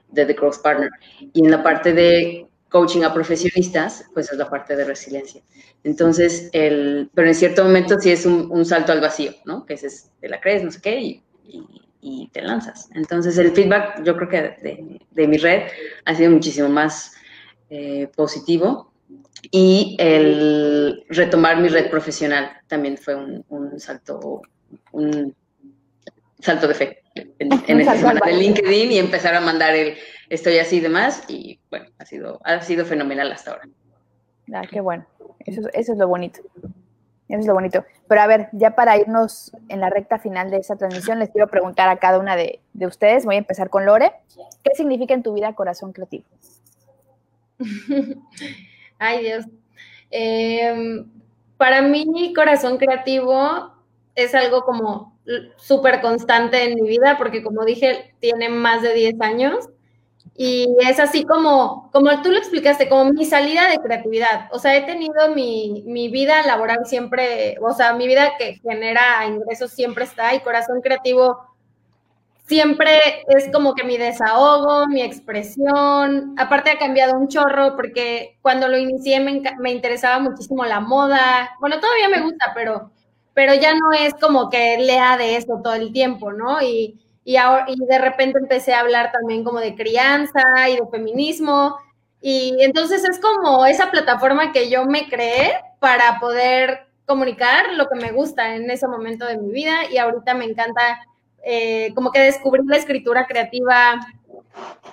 de 0.09 0.27
The 0.27 0.33
Growth 0.33 0.63
Partner. 0.63 0.91
Y 1.33 1.45
en 1.45 1.51
la 1.51 1.63
parte 1.63 1.93
de 1.93 2.49
coaching 2.75 3.05
a 3.05 3.15
profesionistas, 3.15 4.05
pues 4.15 4.33
es 4.33 4.37
la 4.37 4.51
parte 4.51 4.75
de 4.75 4.85
resiliencia. 4.85 5.41
Entonces, 5.85 6.51
el, 6.53 7.09
pero 7.15 7.29
en 7.29 7.35
cierto 7.37 7.63
momento 7.63 8.01
sí 8.01 8.11
es 8.11 8.27
un, 8.27 8.65
salto 8.65 8.91
al 8.91 9.01
vacío, 9.01 9.33
¿no? 9.45 9.65
Que 9.65 9.75
es, 9.75 10.11
te 10.21 10.29
la 10.29 10.41
crees, 10.41 10.65
no 10.65 10.73
sé 10.73 10.81
qué, 10.81 11.23
y, 12.03 12.29
te 12.33 12.43
lanzas. 12.43 12.89
Entonces, 12.95 13.39
el 13.39 13.53
feedback, 13.53 14.03
yo 14.03 14.17
creo 14.17 14.29
que 14.29 14.41
de, 14.61 15.01
de 15.09 15.29
mi 15.29 15.37
red 15.37 15.69
ha 16.05 16.17
sido 16.17 16.33
muchísimo 16.33 16.69
más 16.69 17.13
eh, 17.71 18.09
positivo. 18.17 18.93
Y 19.53 19.97
el 20.01 21.05
retomar 21.11 21.61
mi 21.61 21.69
red 21.69 21.89
profesional 21.91 22.51
también 22.67 22.99
fue 22.99 23.15
un, 23.15 23.45
un 23.51 23.79
salto, 23.79 24.43
un 24.91 25.33
salto 26.41 26.67
de 26.67 26.75
fe 26.75 27.04
en, 27.15 27.51
en 27.67 27.81
esta 27.81 27.97
semana 27.97 28.21
de 28.25 28.33
LinkedIn 28.33 28.93
y 28.93 28.99
empezar 28.99 29.35
a 29.35 29.41
mandar 29.41 29.75
el 29.75 29.97
estoy 30.29 30.59
así 30.59 30.77
y 30.77 30.81
demás. 30.81 31.25
Y 31.29 31.61
bueno, 31.71 31.87
ha 31.99 32.05
sido, 32.05 32.41
ha 32.45 32.61
sido 32.61 32.85
fenomenal 32.85 33.31
hasta 33.33 33.53
ahora. 33.53 33.69
Ah, 34.53 34.63
qué 34.71 34.81
bueno. 34.81 35.07
Eso, 35.41 35.63
eso 35.73 35.93
es 35.93 35.99
lo 35.99 36.09
bonito. 36.09 36.41
Eso 37.29 37.41
es 37.41 37.47
lo 37.47 37.55
bonito. 37.55 37.85
Pero 38.09 38.21
a 38.21 38.27
ver, 38.27 38.49
ya 38.53 38.75
para 38.75 38.99
irnos 38.99 39.53
en 39.69 39.81
la 39.81 39.91
recta 39.91 40.19
final 40.19 40.51
de 40.51 40.59
esta 40.59 40.77
transmisión, 40.77 41.19
les 41.19 41.31
quiero 41.31 41.49
preguntar 41.49 41.89
a 41.89 41.97
cada 41.97 42.19
una 42.19 42.37
de, 42.37 42.61
de 42.73 42.87
ustedes. 42.87 43.25
Voy 43.25 43.37
a 43.37 43.39
empezar 43.39 43.71
con 43.71 43.87
Lore. 43.87 44.13
¿Qué 44.63 44.75
significa 44.75 45.15
en 45.15 45.23
tu 45.23 45.33
vida 45.33 45.55
corazón 45.55 45.93
creativo? 45.93 46.25
Ay, 48.99 49.25
Dios. 49.25 49.47
Em, 50.11 51.11
para 51.57 51.83
mí, 51.83 52.33
corazón 52.35 52.77
creativo 52.77 53.73
es 54.15 54.35
algo 54.35 54.63
como 54.63 55.14
súper 55.57 56.01
constante 56.01 56.65
en 56.65 56.75
mi 56.75 56.89
vida, 56.89 57.17
porque 57.19 57.43
como 57.43 57.65
dije, 57.65 58.15
tiene 58.21 58.49
más 58.49 58.83
de 58.83 58.95
10 58.95 59.21
años. 59.21 59.69
Y 60.37 60.67
es 60.81 60.99
así 60.99 61.25
como, 61.25 61.91
como 61.93 62.11
tú 62.23 62.31
lo 62.31 62.39
explicaste, 62.39 62.89
como 62.89 63.13
mi 63.13 63.25
salida 63.25 63.69
de 63.69 63.79
creatividad. 63.79 64.49
O 64.53 64.59
sea, 64.59 64.77
he 64.77 64.83
tenido 64.83 65.29
mi, 65.35 65.85
mi 65.87 66.09
vida 66.09 66.43
laboral 66.45 66.87
siempre, 66.87 67.57
o 67.61 67.73
sea, 67.73 67.95
mi 67.95 68.07
vida 68.09 68.33
que 68.39 68.55
genera 68.57 69.27
ingresos 69.27 69.71
siempre 69.71 70.05
está 70.05 70.35
y 70.35 70.41
corazón 70.41 70.81
creativo 70.81 71.55
siempre 72.47 73.25
es 73.29 73.51
como 73.53 73.75
que 73.75 73.85
mi 73.85 73.97
desahogo, 73.97 74.87
mi 74.89 75.03
expresión. 75.03 76.35
Aparte 76.39 76.71
ha 76.71 76.79
cambiado 76.79 77.19
un 77.19 77.29
chorro 77.29 77.77
porque 77.77 78.39
cuando 78.43 78.69
lo 78.69 78.79
inicié 78.79 79.21
me, 79.21 79.43
me, 79.59 79.73
interesaba 79.73 80.19
muchísimo 80.19 80.65
la 80.65 80.81
moda. 80.81 81.51
Bueno, 81.61 81.81
todavía 81.81 82.09
me 82.09 82.23
gusta, 82.23 82.53
pero, 82.55 82.91
pero 83.35 83.53
ya 83.55 83.75
no 83.75 83.93
es 83.93 84.15
como 84.15 84.49
que 84.49 84.79
lea 84.79 85.17
de 85.17 85.37
eso 85.37 85.61
todo 85.63 85.75
el 85.75 85.93
tiempo, 85.93 86.33
¿no? 86.33 86.63
Y, 86.63 87.01
y, 87.25 87.37
ahora, 87.37 87.67
y 87.69 87.77
de 87.85 87.99
repente 87.99 88.39
empecé 88.39 88.73
a 88.75 88.81
hablar 88.81 89.11
también 89.13 89.45
como 89.45 89.61
de 89.61 89.75
crianza 89.75 90.43
y 90.69 90.77
de 90.77 90.87
feminismo. 90.91 91.77
Y 92.21 92.57
entonces 92.61 93.05
es 93.05 93.21
como 93.21 93.67
esa 93.67 93.91
plataforma 93.91 94.53
que 94.53 94.71
yo 94.71 94.87
me 94.87 95.09
creé 95.09 95.61
para 95.81 96.19
poder 96.21 96.87
comunicar 97.07 97.75
lo 97.75 97.89
que 97.89 97.97
me 97.97 98.13
gusta 98.13 98.55
en 98.55 98.71
ese 98.71 98.89
momento 98.89 99.27
de 99.27 99.37
mi 99.37 99.53
vida 99.53 99.91
y 99.91 99.99
ahorita 99.99 100.33
me 100.35 100.47
encanta 100.47 101.01
eh, 101.45 101.93
como 101.95 102.11
que 102.11 102.21
descubrí 102.21 102.63
la 102.67 102.77
escritura 102.77 103.27
creativa. 103.27 104.01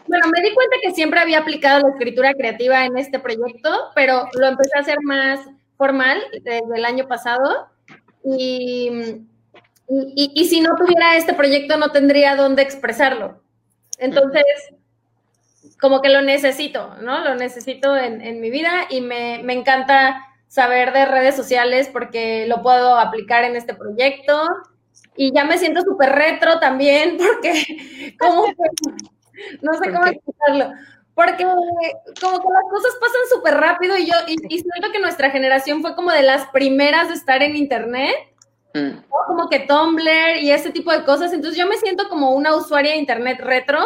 Bueno, 0.07 0.27
me 0.27 0.41
di 0.41 0.53
cuenta 0.53 0.75
que 0.81 0.91
siempre 0.91 1.19
había 1.19 1.39
aplicado 1.39 1.81
la 1.81 1.93
escritura 1.93 2.33
creativa 2.33 2.85
en 2.85 2.97
este 2.97 3.19
proyecto, 3.19 3.91
pero 3.95 4.27
lo 4.33 4.47
empecé 4.47 4.77
a 4.77 4.81
hacer 4.81 4.97
más 5.03 5.39
formal 5.77 6.21
desde 6.43 6.75
el 6.75 6.83
año 6.83 7.07
pasado. 7.07 7.67
Y, 8.23 8.89
y, 10.15 10.45
si 10.47 10.61
no 10.61 10.75
tuviera 10.75 11.17
este 11.17 11.33
proyecto, 11.33 11.77
no 11.77 11.91
tendría 11.91 12.35
dónde 12.35 12.61
expresarlo. 12.61 13.41
Entonces, 13.97 14.43
como 15.79 16.01
que 16.01 16.09
lo 16.09 16.21
necesito, 16.21 16.95
¿no? 17.01 17.23
Lo 17.23 17.35
necesito 17.35 17.97
en, 17.97 18.21
en 18.21 18.39
mi 18.39 18.51
vida 18.51 18.85
y 18.89 19.01
me, 19.01 19.41
me 19.43 19.53
encanta 19.53 20.25
saber 20.47 20.91
de 20.93 21.05
redes 21.05 21.35
sociales 21.35 21.89
porque 21.91 22.45
lo 22.47 22.61
puedo 22.61 22.97
aplicar 22.97 23.43
en 23.43 23.55
este 23.55 23.73
proyecto 23.73 24.47
y 25.15 25.33
ya 25.33 25.43
me 25.45 25.57
siento 25.57 25.81
súper 25.81 26.09
retro 26.09 26.59
también, 26.59 27.17
porque 27.17 28.15
como 28.19 28.45
no 29.61 29.73
sé 29.73 29.91
cómo 29.91 30.05
explicarlo, 30.05 30.73
porque 31.13 31.43
como 31.43 32.39
que 32.39 32.47
las 32.49 32.63
cosas 32.69 32.93
pasan 32.99 33.21
súper 33.33 33.55
rápido 33.55 33.97
y 33.97 34.05
yo, 34.05 34.15
y, 34.27 34.37
siento 34.59 34.91
que 34.91 34.99
nuestra 34.99 35.29
generación 35.29 35.81
fue 35.81 35.95
como 35.95 36.11
de 36.11 36.23
las 36.23 36.47
primeras 36.47 37.09
de 37.09 37.15
estar 37.15 37.43
en 37.43 37.55
internet, 37.55 38.15
mm. 38.73 39.03
como 39.27 39.49
que 39.49 39.59
Tumblr 39.59 40.37
y 40.41 40.51
ese 40.51 40.71
tipo 40.71 40.91
de 40.91 41.03
cosas, 41.03 41.33
entonces 41.33 41.57
yo 41.57 41.67
me 41.67 41.77
siento 41.77 42.09
como 42.09 42.31
una 42.31 42.55
usuaria 42.55 42.91
de 42.91 42.97
internet 42.97 43.39
retro, 43.41 43.79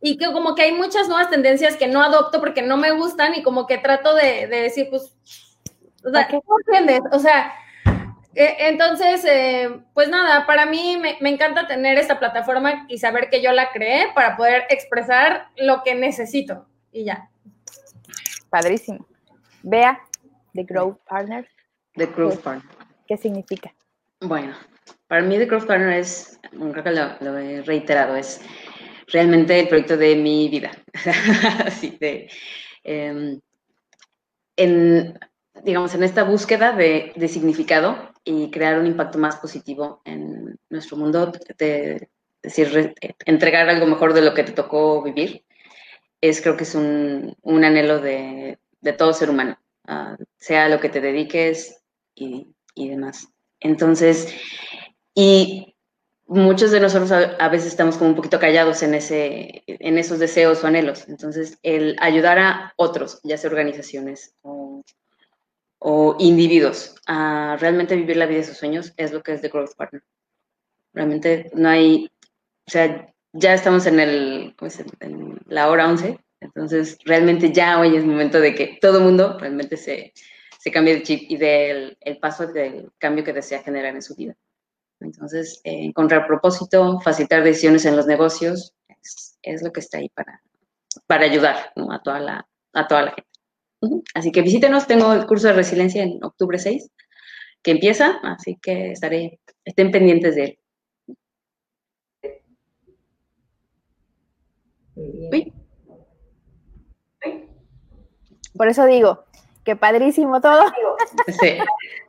y 0.00 0.18
que 0.18 0.26
como 0.32 0.54
que 0.54 0.62
hay 0.62 0.72
muchas 0.72 1.08
nuevas 1.08 1.30
tendencias 1.30 1.76
que 1.76 1.88
no 1.88 2.02
adopto 2.02 2.38
porque 2.38 2.62
no 2.62 2.76
me 2.76 2.92
gustan 2.92 3.34
y 3.34 3.42
como 3.42 3.66
que 3.66 3.78
trato 3.78 4.14
de, 4.14 4.46
de 4.46 4.62
decir, 4.62 4.88
pues, 4.90 5.14
o 6.04 6.10
sea, 6.10 6.28
¿qué 6.28 6.38
entiendes? 6.68 7.00
O 7.12 7.18
sea, 7.18 7.52
entonces, 8.36 9.24
eh, 9.24 9.80
pues 9.94 10.08
nada, 10.10 10.46
para 10.46 10.66
mí 10.66 10.98
me, 10.98 11.16
encanta 11.30 11.66
tener 11.66 11.98
esta 11.98 12.18
plataforma 12.18 12.84
y 12.88 12.98
saber 12.98 13.30
que 13.30 13.40
yo 13.40 13.50
la 13.52 13.70
creé 13.70 14.12
para 14.14 14.36
poder 14.36 14.64
expresar 14.68 15.48
lo 15.56 15.82
que 15.82 15.94
necesito 15.94 16.66
y 16.92 17.04
ya. 17.04 17.30
Padrísimo. 18.50 19.06
Vea, 19.62 19.98
The 20.52 20.64
Growth 20.64 20.98
Partner. 21.08 21.48
The 21.94 22.06
Growth 22.06 22.40
Partner. 22.40 22.76
¿Qué 23.06 23.16
significa? 23.16 23.72
Bueno, 24.20 24.54
para 25.06 25.22
mí 25.22 25.38
The 25.38 25.46
Growth 25.46 25.66
Partner 25.66 25.98
es, 25.98 26.38
creo 26.50 26.84
que 26.84 26.90
lo, 26.90 27.38
he 27.38 27.62
reiterado, 27.62 28.16
es 28.16 28.42
realmente 29.08 29.58
el 29.58 29.68
proyecto 29.68 29.96
de 29.96 30.14
mi 30.14 30.50
vida. 30.50 30.72
Así 31.64 31.96
de, 31.98 32.30
em, 32.84 33.40
en, 34.56 35.18
digamos, 35.66 35.92
en 35.96 36.04
esta 36.04 36.22
búsqueda 36.22 36.70
de, 36.70 37.12
de 37.16 37.26
significado 37.26 38.12
y 38.22 38.52
crear 38.52 38.78
un 38.78 38.86
impacto 38.86 39.18
más 39.18 39.36
positivo 39.36 40.00
en 40.04 40.56
nuestro 40.70 40.96
mundo, 40.96 41.32
de, 41.58 42.08
decir, 42.40 42.94
entregar 43.24 43.68
algo 43.68 43.86
mejor 43.86 44.12
de 44.14 44.22
lo 44.22 44.32
que 44.32 44.44
te 44.44 44.52
tocó 44.52 45.02
vivir, 45.02 45.44
es 46.20 46.40
creo 46.40 46.56
que 46.56 46.62
es 46.62 46.76
un, 46.76 47.36
un 47.42 47.64
anhelo 47.64 47.98
de, 47.98 48.60
de, 48.80 48.92
todo 48.92 49.12
ser 49.12 49.28
humano, 49.28 49.58
uh, 49.88 50.22
sea 50.38 50.68
lo 50.68 50.78
que 50.78 50.88
te 50.88 51.00
dediques 51.00 51.82
y, 52.14 52.54
y, 52.76 52.88
demás. 52.88 53.28
Entonces, 53.58 54.32
y 55.16 55.74
muchos 56.26 56.70
de 56.70 56.78
nosotros 56.78 57.10
a, 57.10 57.34
a, 57.44 57.48
veces 57.48 57.72
estamos 57.72 57.96
como 57.96 58.10
un 58.10 58.16
poquito 58.16 58.38
callados 58.38 58.84
en, 58.84 58.94
ese, 58.94 59.64
en 59.66 59.98
esos 59.98 60.20
deseos 60.20 60.62
o 60.62 60.68
anhelos. 60.68 61.08
Entonces, 61.08 61.58
el 61.64 61.96
ayudar 61.98 62.38
a 62.38 62.72
otros, 62.76 63.18
ya 63.24 63.36
sea 63.36 63.50
organizaciones 63.50 64.32
o 64.42 64.55
o 65.88 66.16
individuos 66.18 66.96
a 67.06 67.56
realmente 67.60 67.94
vivir 67.94 68.16
la 68.16 68.26
vida 68.26 68.38
de 68.38 68.44
sus 68.44 68.56
sueños 68.56 68.92
es 68.96 69.12
lo 69.12 69.22
que 69.22 69.34
es 69.34 69.40
The 69.40 69.50
Growth 69.50 69.76
Partner. 69.76 70.02
Realmente 70.92 71.48
no 71.54 71.68
hay, 71.68 72.10
o 72.66 72.70
sea, 72.72 73.14
ya 73.32 73.54
estamos 73.54 73.86
en, 73.86 74.00
el, 74.00 74.56
en 74.98 75.38
la 75.46 75.70
hora 75.70 75.88
11, 75.88 76.18
entonces 76.40 76.98
realmente 77.04 77.52
ya 77.52 77.78
hoy 77.78 77.94
es 77.94 78.04
momento 78.04 78.40
de 78.40 78.52
que 78.52 78.78
todo 78.80 79.00
mundo 79.00 79.38
realmente 79.38 79.76
se, 79.76 80.12
se 80.58 80.72
cambie 80.72 80.96
de 80.96 81.02
chip 81.04 81.30
y 81.30 81.36
del 81.36 81.96
el 82.00 82.18
paso 82.18 82.48
del 82.48 82.90
cambio 82.98 83.22
que 83.22 83.32
desea 83.32 83.62
generar 83.62 83.94
en 83.94 84.02
su 84.02 84.16
vida. 84.16 84.34
Entonces, 84.98 85.60
eh, 85.62 85.84
encontrar 85.84 86.26
propósito, 86.26 86.98
facilitar 86.98 87.44
decisiones 87.44 87.84
en 87.84 87.94
los 87.94 88.08
negocios, 88.08 88.74
es, 88.88 89.38
es 89.40 89.62
lo 89.62 89.70
que 89.70 89.78
está 89.78 89.98
ahí 89.98 90.08
para, 90.08 90.42
para 91.06 91.26
ayudar 91.26 91.72
¿no? 91.76 91.92
a, 91.92 92.02
toda 92.02 92.18
la, 92.18 92.48
a 92.72 92.88
toda 92.88 93.02
la 93.02 93.12
gente. 93.12 93.35
Así 94.14 94.32
que 94.32 94.42
visítenos, 94.42 94.86
tengo 94.86 95.12
el 95.12 95.26
curso 95.26 95.48
de 95.48 95.54
resiliencia 95.54 96.02
en 96.02 96.22
octubre 96.24 96.58
6, 96.58 96.90
que 97.62 97.70
empieza, 97.72 98.18
así 98.22 98.58
que 98.60 98.92
estaré, 98.92 99.40
estén 99.64 99.90
pendientes 99.90 100.34
de 100.34 100.44
él. 100.44 100.58
Por 108.56 108.68
eso 108.68 108.86
digo, 108.86 109.24
que 109.64 109.76
padrísimo 109.76 110.40
todo. 110.40 110.62
Sí. 111.40 111.58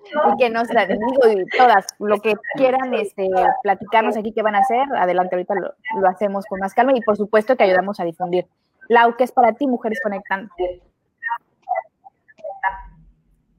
y 0.09 0.37
que 0.37 0.49
nos 0.49 0.67
digo, 0.69 1.29
y 1.29 1.57
todas, 1.57 1.85
lo 1.99 2.21
que 2.21 2.35
quieran 2.55 2.93
este, 2.93 3.29
platicarnos 3.63 4.15
aquí 4.15 4.31
que 4.31 4.41
van 4.41 4.55
a 4.55 4.59
hacer, 4.59 4.85
adelante, 4.95 5.35
ahorita 5.35 5.55
lo, 5.55 5.73
lo 5.99 6.07
hacemos 6.07 6.45
con 6.45 6.59
más 6.59 6.73
calma 6.73 6.93
y 6.95 7.01
por 7.01 7.17
supuesto 7.17 7.57
que 7.57 7.63
ayudamos 7.63 7.99
a 7.99 8.05
difundir. 8.05 8.45
Lau, 8.87 9.17
¿qué 9.17 9.25
es 9.25 9.33
para 9.33 9.51
ti 9.53 9.67
Mujeres 9.67 9.99
Conectando? 10.01 10.49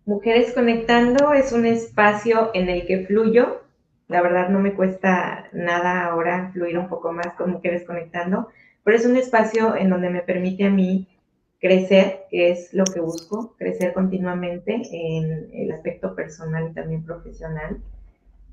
Mujeres 0.08 0.54
Conectando 0.54 1.34
es 1.34 1.52
un 1.52 1.66
espacio 1.66 2.50
en 2.54 2.70
el 2.70 2.86
que 2.86 3.04
fluyo. 3.04 3.60
La 4.08 4.22
verdad 4.22 4.48
no 4.48 4.58
me 4.58 4.72
cuesta 4.72 5.50
nada 5.52 6.06
ahora 6.06 6.48
fluir 6.54 6.78
un 6.78 6.88
poco 6.88 7.12
más 7.12 7.34
con 7.34 7.50
Mujeres 7.50 7.84
Conectando, 7.84 8.48
pero 8.84 8.96
es 8.96 9.04
un 9.04 9.18
espacio 9.18 9.76
en 9.76 9.90
donde 9.90 10.08
me 10.08 10.22
permite 10.22 10.64
a 10.64 10.70
mí 10.70 11.06
crecer, 11.60 12.20
que 12.30 12.50
es 12.50 12.72
lo 12.72 12.84
que 12.84 13.00
busco, 13.00 13.54
crecer 13.58 13.92
continuamente 13.92 14.80
en 14.92 15.50
el 15.52 15.72
aspecto 15.72 16.14
personal 16.14 16.70
y 16.70 16.72
también 16.72 17.04
profesional. 17.04 17.76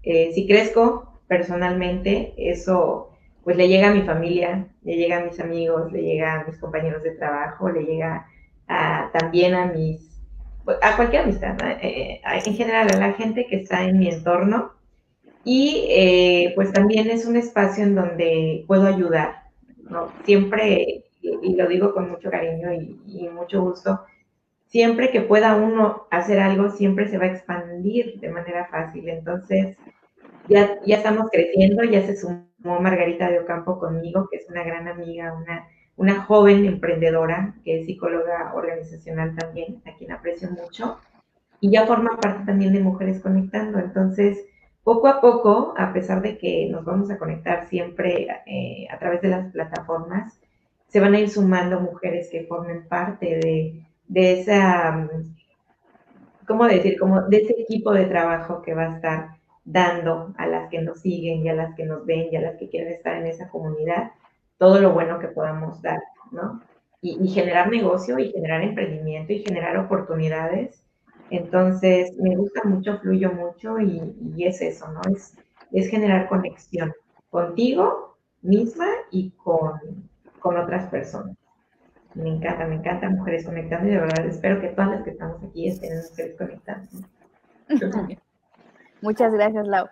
Eh, 0.04 0.34
si 0.34 0.46
crezco 0.48 1.22
personalmente, 1.30 2.34
eso 2.36 3.12
pues 3.46 3.56
le 3.56 3.70
llega 3.70 3.92
a 3.92 3.94
mi 3.94 4.02
familia, 4.02 4.68
le 4.84 4.98
llega 4.98 5.20
a 5.20 5.24
mis 5.24 5.40
amigos, 5.40 5.90
le 5.94 6.02
llega 6.02 6.42
a 6.42 6.44
mis 6.44 6.58
compañeros 6.58 7.02
de 7.02 7.12
trabajo, 7.12 7.70
le 7.70 7.86
llega 7.86 8.28
también 9.14 9.54
a 9.54 9.68
mis, 9.68 10.15
a 10.82 10.96
cualquier 10.96 11.24
amistad, 11.24 11.58
eh, 11.82 12.22
en 12.24 12.54
general 12.56 12.88
a 12.94 12.98
la 12.98 13.14
gente 13.14 13.46
que 13.48 13.58
está 13.58 13.84
en 13.84 14.00
mi 14.00 14.10
entorno. 14.10 14.74
Y 15.44 15.86
eh, 15.90 16.54
pues 16.56 16.74
también 16.74 17.10
es 17.10 17.26
un 17.26 17.36
espacio 17.36 17.84
en 17.84 17.94
donde 17.94 18.64
puedo 18.68 18.88
ayudar, 18.88 19.44
¿no? 19.78 20.12
Siempre, 20.24 21.06
y, 21.22 21.56
lo 21.56 21.68
digo 21.68 21.94
con 21.94 22.10
mucho 22.10 22.32
cariño 22.32 22.74
y, 22.74 23.00
y 23.06 23.30
mucho 23.30 23.62
gusto, 23.62 24.02
siempre 24.66 25.12
que 25.12 25.22
pueda 25.22 25.56
uno 25.56 26.08
hacer 26.10 26.40
algo, 26.40 26.70
siempre 26.70 27.08
se 27.08 27.18
va 27.18 27.26
a 27.26 27.30
expandir 27.30 28.20
de 28.20 28.30
manera 28.30 28.66
fácil. 28.66 29.08
Entonces, 29.08 29.78
ya, 30.50 30.80
ya 30.86 30.98
estamos 30.98 31.30
creciendo, 31.32 31.84
ya 31.84 32.06
se 32.06 32.16
sumó 32.16 32.46
Margarita 32.82 33.30
de 33.30 33.40
Ocampo 33.40 33.80
conmigo, 33.80 34.28
que 34.30 34.38
es 34.38 34.50
una 34.50 34.64
gran 34.64 34.88
amiga, 34.88 35.34
una, 35.34 35.68
una 35.98 36.22
joven 36.24 36.66
emprendedora, 36.66 37.56
que 37.64 37.80
es 37.80 37.86
psicóloga 37.86 38.54
organizacional 38.54 39.36
también, 39.36 39.82
a 39.86 39.96
quien 39.96 40.12
aprecio 40.12 40.50
mucho, 40.52 41.00
y 41.60 41.72
ya 41.72 41.88
forma 41.88 42.20
parte 42.20 42.46
también 42.46 42.74
de 42.74 42.82
Mujeres 42.82 43.22
Conectando. 43.22 43.80
Entonces, 43.80 44.46
poco 44.84 45.08
a 45.08 45.22
poco, 45.22 45.74
a 45.78 45.94
pesar 45.94 46.22
de 46.22 46.38
que 46.38 46.68
nos 46.70 46.86
vamos 46.86 47.10
a 47.10 47.18
conectar 47.18 47.68
siempre 47.68 48.28
eh, 48.46 48.88
a 48.92 49.00
través 49.00 49.22
de 49.22 49.30
las 49.30 49.52
plataformas, 49.52 50.40
se 50.88 51.00
van 51.00 51.14
a 51.14 51.20
ir 51.20 51.30
sumando 51.30 51.80
mujeres 51.80 52.30
que 52.30 52.46
formen 52.46 52.88
parte 52.88 53.40
de, 53.40 53.86
de 54.08 54.40
esa, 54.40 55.10
¿cómo 56.48 56.66
decir? 56.66 57.00
Como 57.00 57.22
de 57.24 57.38
ese 57.38 57.54
equipo 57.60 57.92
de 57.94 58.06
trabajo 58.06 58.62
que 58.62 58.76
va 58.76 58.84
a 58.84 58.96
estar 58.96 59.30
dando 59.64 60.34
a 60.38 60.46
las 60.46 60.70
que 60.70 60.82
nos 60.82 61.02
siguen 61.02 61.44
y 61.44 61.50
a 61.50 61.54
las 61.54 61.76
que 61.76 61.86
nos 61.86 62.06
ven 62.06 62.28
y 62.32 62.36
a 62.36 62.42
las 62.42 62.56
que 62.58 62.70
quieren 62.70 62.94
estar 62.94 63.18
en 63.18 63.26
esa 63.26 63.50
comunidad 63.50 64.12
todo 64.58 64.80
lo 64.80 64.94
bueno 64.94 65.20
que 65.20 65.28
podamos 65.28 65.82
dar, 65.82 66.02
¿no? 66.32 66.62
Y, 67.02 67.28
generar 67.28 67.70
negocio 67.70 68.18
y 68.18 68.32
generar 68.32 68.64
emprendimiento 68.64 69.32
y 69.32 69.44
generar 69.44 69.78
oportunidades. 69.78 70.84
Entonces, 71.30 72.18
me 72.18 72.36
gusta 72.36 72.64
mucho, 72.64 72.98
fluyo 72.98 73.32
mucho 73.32 73.80
y, 73.80 74.44
es 74.44 74.62
eso, 74.62 74.92
¿no? 74.92 75.02
Es, 75.16 75.38
es 75.72 75.88
generar 75.90 76.28
conexión 76.28 76.94
contigo 77.30 78.18
misma 78.42 78.88
y 79.12 79.32
con, 79.32 80.10
con 80.40 80.58
otras 80.58 80.90
personas. 80.90 81.36
Me 82.16 82.30
encanta, 82.30 82.66
me 82.66 82.76
encanta 82.76 83.10
Mujeres 83.10 83.46
Conectando 83.46 83.88
y 83.88 83.92
de 83.92 84.00
verdad 84.00 84.26
espero 84.26 84.62
que 84.62 84.70
todas 84.70 84.92
las 84.92 85.04
que 85.04 85.10
estamos 85.12 85.44
aquí 85.44 85.68
estén 85.68 85.98
Mujeres 85.98 86.38
Conectando. 86.38 86.88
Muchas 89.02 89.34
gracias, 89.34 89.68
Lau. 89.68 89.88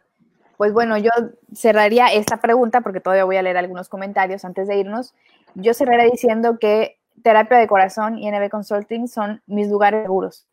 Pues 0.64 0.72
bueno, 0.72 0.98
yo 0.98 1.10
cerraría 1.54 2.08
esta 2.08 2.38
pregunta 2.38 2.80
porque 2.80 3.02
todavía 3.02 3.26
voy 3.26 3.36
a 3.36 3.42
leer 3.42 3.58
algunos 3.58 3.90
comentarios 3.90 4.46
antes 4.46 4.66
de 4.70 4.78
irnos. 4.78 5.14
Yo 5.56 5.74
cerraría 5.74 6.10
diciendo 6.10 6.58
que 6.58 7.00
terapia 7.22 7.58
de 7.58 7.68
corazón 7.68 8.18
y 8.18 8.32
NB 8.32 8.50
Consulting 8.50 9.10
son 9.10 9.42
mis 9.46 9.68
lugares 9.68 10.04
seguros. 10.04 10.48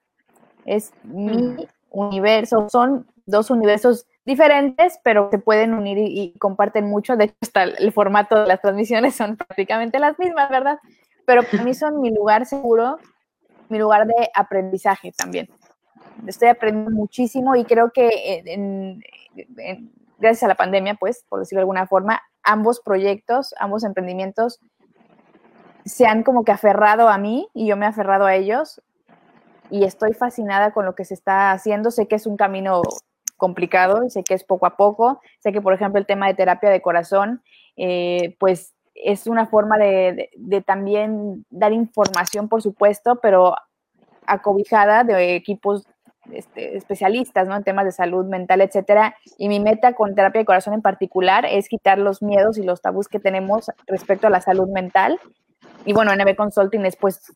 Es 0.64 0.90
mi 1.04 1.36
mm. 1.36 1.66
universo, 1.90 2.68
son 2.70 3.06
dos 3.24 3.52
universos 3.52 4.04
diferentes, 4.24 4.98
pero 5.04 5.28
se 5.30 5.38
pueden 5.38 5.74
unir 5.74 5.98
y, 5.98 6.34
comparten 6.40 6.86
mucho. 6.86 7.16
De 7.16 7.26
hecho, 7.26 7.36
hasta 7.42 7.62
el 7.62 7.92
formato 7.92 8.40
de 8.40 8.48
las 8.48 8.60
transmisiones 8.60 9.14
son 9.14 9.36
prácticamente 9.36 10.00
las 10.00 10.18
mismas, 10.18 10.50
¿verdad? 10.50 10.80
Pero 11.24 11.44
para 11.44 11.62
mí 11.62 11.72
son 11.72 12.00
mi 12.00 12.10
lugar 12.10 12.46
seguro, 12.46 12.98
mi 13.68 13.78
lugar 13.78 14.08
de 14.08 14.28
aprendizaje 14.34 15.12
también 15.12 15.48
estoy 16.26 16.48
aprendiendo 16.48 16.90
muchísimo 16.90 17.56
y 17.56 17.64
creo 17.64 17.92
que 17.92 18.42
gracias 20.20 20.44
a 20.44 20.48
la 20.48 20.54
pandemia, 20.54 20.94
pues, 20.94 21.24
por 21.28 21.40
decirlo 21.40 21.60
de 21.60 21.62
alguna 21.62 21.86
forma, 21.86 22.22
ambos 22.42 22.80
proyectos, 22.80 23.54
ambos 23.58 23.84
emprendimientos 23.84 24.60
se 25.84 26.06
han 26.06 26.22
como 26.22 26.44
que 26.44 26.52
aferrado 26.52 27.08
a 27.08 27.18
mí 27.18 27.48
y 27.54 27.66
yo 27.66 27.76
me 27.76 27.86
he 27.86 27.88
aferrado 27.88 28.26
a 28.26 28.34
ellos 28.34 28.82
y 29.70 29.84
estoy 29.84 30.12
fascinada 30.12 30.72
con 30.72 30.84
lo 30.84 30.94
que 30.94 31.04
se 31.04 31.14
está 31.14 31.52
haciendo. 31.52 31.90
Sé 31.90 32.06
que 32.06 32.16
es 32.16 32.26
un 32.26 32.36
camino 32.36 32.82
complicado, 33.36 34.08
sé 34.10 34.22
que 34.22 34.34
es 34.34 34.44
poco 34.44 34.66
a 34.66 34.76
poco, 34.76 35.20
sé 35.38 35.52
que 35.52 35.62
por 35.62 35.72
ejemplo 35.72 35.98
el 35.98 36.06
tema 36.06 36.26
de 36.26 36.34
terapia 36.34 36.70
de 36.70 36.82
corazón, 36.82 37.42
eh, 37.76 38.36
pues 38.38 38.74
es 38.94 39.26
una 39.26 39.46
forma 39.46 39.78
de, 39.78 40.28
también 40.66 41.46
dar 41.48 41.72
información, 41.72 42.48
por 42.48 42.60
supuesto, 42.60 43.20
pero 43.22 43.54
acobijada 44.26 45.04
de 45.04 45.34
equipos 45.34 45.86
este, 46.34 46.76
especialistas, 46.76 47.46
¿no? 47.46 47.56
En 47.56 47.64
temas 47.64 47.84
de 47.84 47.92
salud 47.92 48.24
mental, 48.26 48.60
etcétera. 48.60 49.16
Y 49.38 49.48
mi 49.48 49.60
meta 49.60 49.94
con 49.94 50.14
terapia 50.14 50.40
de 50.40 50.44
corazón 50.44 50.74
en 50.74 50.82
particular 50.82 51.44
es 51.44 51.68
quitar 51.68 51.98
los 51.98 52.22
miedos 52.22 52.58
y 52.58 52.62
los 52.62 52.80
tabús 52.80 53.08
que 53.08 53.20
tenemos 53.20 53.70
respecto 53.86 54.26
a 54.26 54.30
la 54.30 54.40
salud 54.40 54.68
mental 54.68 55.18
y 55.84 55.92
bueno, 55.92 56.14
NB 56.14 56.36
Consulting 56.36 56.84
es 56.84 56.96
pues 56.96 57.32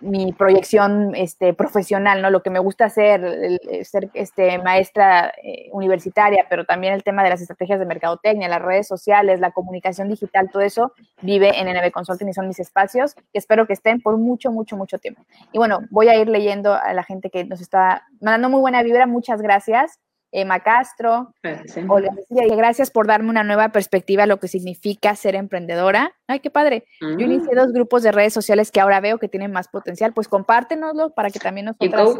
mi 0.00 0.32
proyección 0.32 1.14
este, 1.14 1.52
profesional, 1.52 2.22
¿no? 2.22 2.30
Lo 2.30 2.42
que 2.42 2.50
me 2.50 2.58
gusta 2.58 2.86
hacer, 2.86 3.58
ser 3.84 4.10
este, 4.14 4.58
maestra 4.58 5.32
eh, 5.42 5.68
universitaria, 5.72 6.46
pero 6.48 6.64
también 6.64 6.94
el 6.94 7.02
tema 7.02 7.22
de 7.22 7.30
las 7.30 7.40
estrategias 7.40 7.78
de 7.78 7.86
mercadotecnia, 7.86 8.48
las 8.48 8.62
redes 8.62 8.88
sociales, 8.88 9.40
la 9.40 9.50
comunicación 9.50 10.08
digital, 10.08 10.50
todo 10.50 10.62
eso 10.62 10.92
vive 11.20 11.58
en 11.58 11.68
NB 11.68 11.90
Consulting 11.90 12.28
y 12.28 12.32
son 12.32 12.48
mis 12.48 12.60
espacios 12.60 13.14
que 13.14 13.22
espero 13.32 13.66
que 13.66 13.74
estén 13.74 14.00
por 14.00 14.16
mucho, 14.16 14.50
mucho, 14.50 14.76
mucho 14.76 14.98
tiempo. 14.98 15.24
Y 15.52 15.58
bueno, 15.58 15.80
voy 15.90 16.08
a 16.08 16.16
ir 16.16 16.28
leyendo 16.28 16.74
a 16.74 16.92
la 16.94 17.02
gente 17.02 17.28
que 17.30 17.44
nos 17.44 17.60
está 17.60 18.06
mandando 18.20 18.48
muy 18.48 18.60
buena 18.60 18.82
vibra, 18.82 19.06
muchas 19.06 19.42
gracias. 19.42 20.00
Emma 20.32 20.60
Castro. 20.60 21.32
Gracias 21.42 22.90
por 22.90 23.06
darme 23.06 23.30
una 23.30 23.44
nueva 23.44 23.70
perspectiva 23.70 24.24
a 24.24 24.26
lo 24.26 24.38
que 24.38 24.48
significa 24.48 25.14
ser 25.16 25.34
emprendedora. 25.34 26.12
Ay, 26.26 26.40
qué 26.40 26.50
padre. 26.50 26.84
Yo 27.00 27.08
mm. 27.08 27.20
inicié 27.20 27.54
dos 27.54 27.72
grupos 27.72 28.02
de 28.02 28.12
redes 28.12 28.34
sociales 28.34 28.70
que 28.70 28.80
ahora 28.80 29.00
veo 29.00 29.18
que 29.18 29.28
tienen 29.28 29.52
más 29.52 29.68
potencial. 29.68 30.12
Pues 30.12 30.28
compártenoslo 30.28 31.10
para 31.10 31.30
que 31.30 31.38
también 31.38 31.66
nosotras 31.66 32.16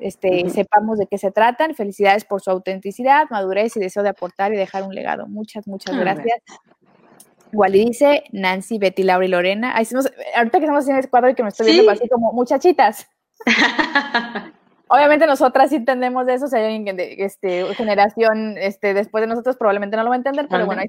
este, 0.00 0.48
sepamos 0.50 0.98
de 0.98 1.06
qué 1.06 1.18
se 1.18 1.30
tratan. 1.30 1.74
Felicidades 1.74 2.24
por 2.24 2.40
su 2.40 2.50
autenticidad, 2.50 3.26
madurez 3.30 3.76
y 3.76 3.80
deseo 3.80 4.02
de 4.02 4.10
aportar 4.10 4.52
y 4.52 4.56
dejar 4.56 4.84
un 4.84 4.94
legado. 4.94 5.26
Muchas, 5.26 5.66
muchas 5.66 5.94
ah, 5.96 5.98
gracias. 5.98 6.42
Igual 7.52 7.76
y 7.76 7.84
dice 7.86 8.24
Nancy, 8.32 8.78
Betty, 8.78 9.04
Laura 9.04 9.26
y 9.26 9.28
Lorena. 9.28 9.74
ahorita 9.76 10.58
que 10.58 10.64
estamos 10.64 10.82
haciendo 10.82 11.00
el 11.00 11.10
cuadro 11.10 11.30
y 11.30 11.34
que 11.34 11.42
me 11.42 11.50
estoy 11.50 11.72
viendo 11.72 11.90
así 11.90 12.08
como 12.08 12.32
muchachitas. 12.32 13.08
Obviamente 14.88 15.26
nosotras 15.26 15.70
sí 15.70 15.76
entendemos 15.76 16.26
de 16.26 16.34
eso, 16.34 16.46
si 16.46 16.56
hay 16.56 16.76
alguien 16.76 16.96
de 16.96 17.16
este, 17.24 17.64
generación 17.74 18.56
este, 18.58 18.92
después 18.92 19.22
de 19.22 19.28
nosotros 19.28 19.56
probablemente 19.56 19.96
no 19.96 20.02
lo 20.02 20.10
va 20.10 20.16
a 20.16 20.18
entender, 20.18 20.46
pero 20.48 20.66
bueno, 20.66 20.82
ahí 20.82 20.88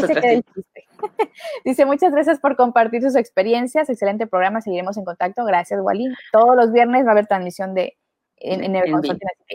se 0.00 0.14
queda 0.14 0.32
el, 0.32 0.42
chiste. 0.42 0.84
Dice, 1.64 1.86
muchas 1.86 2.12
gracias 2.12 2.40
por 2.40 2.56
compartir 2.56 3.02
sus 3.02 3.14
experiencias, 3.14 3.88
excelente 3.88 4.26
programa, 4.26 4.60
seguiremos 4.60 4.96
en 4.96 5.04
contacto, 5.04 5.44
gracias 5.44 5.80
Wally. 5.80 6.12
Todos 6.32 6.56
los 6.56 6.72
viernes 6.72 7.04
va 7.04 7.10
a 7.10 7.12
haber 7.12 7.26
transmisión 7.26 7.72
de 7.74 7.96
en, 8.38 8.64
en 8.64 8.76
el 8.76 8.94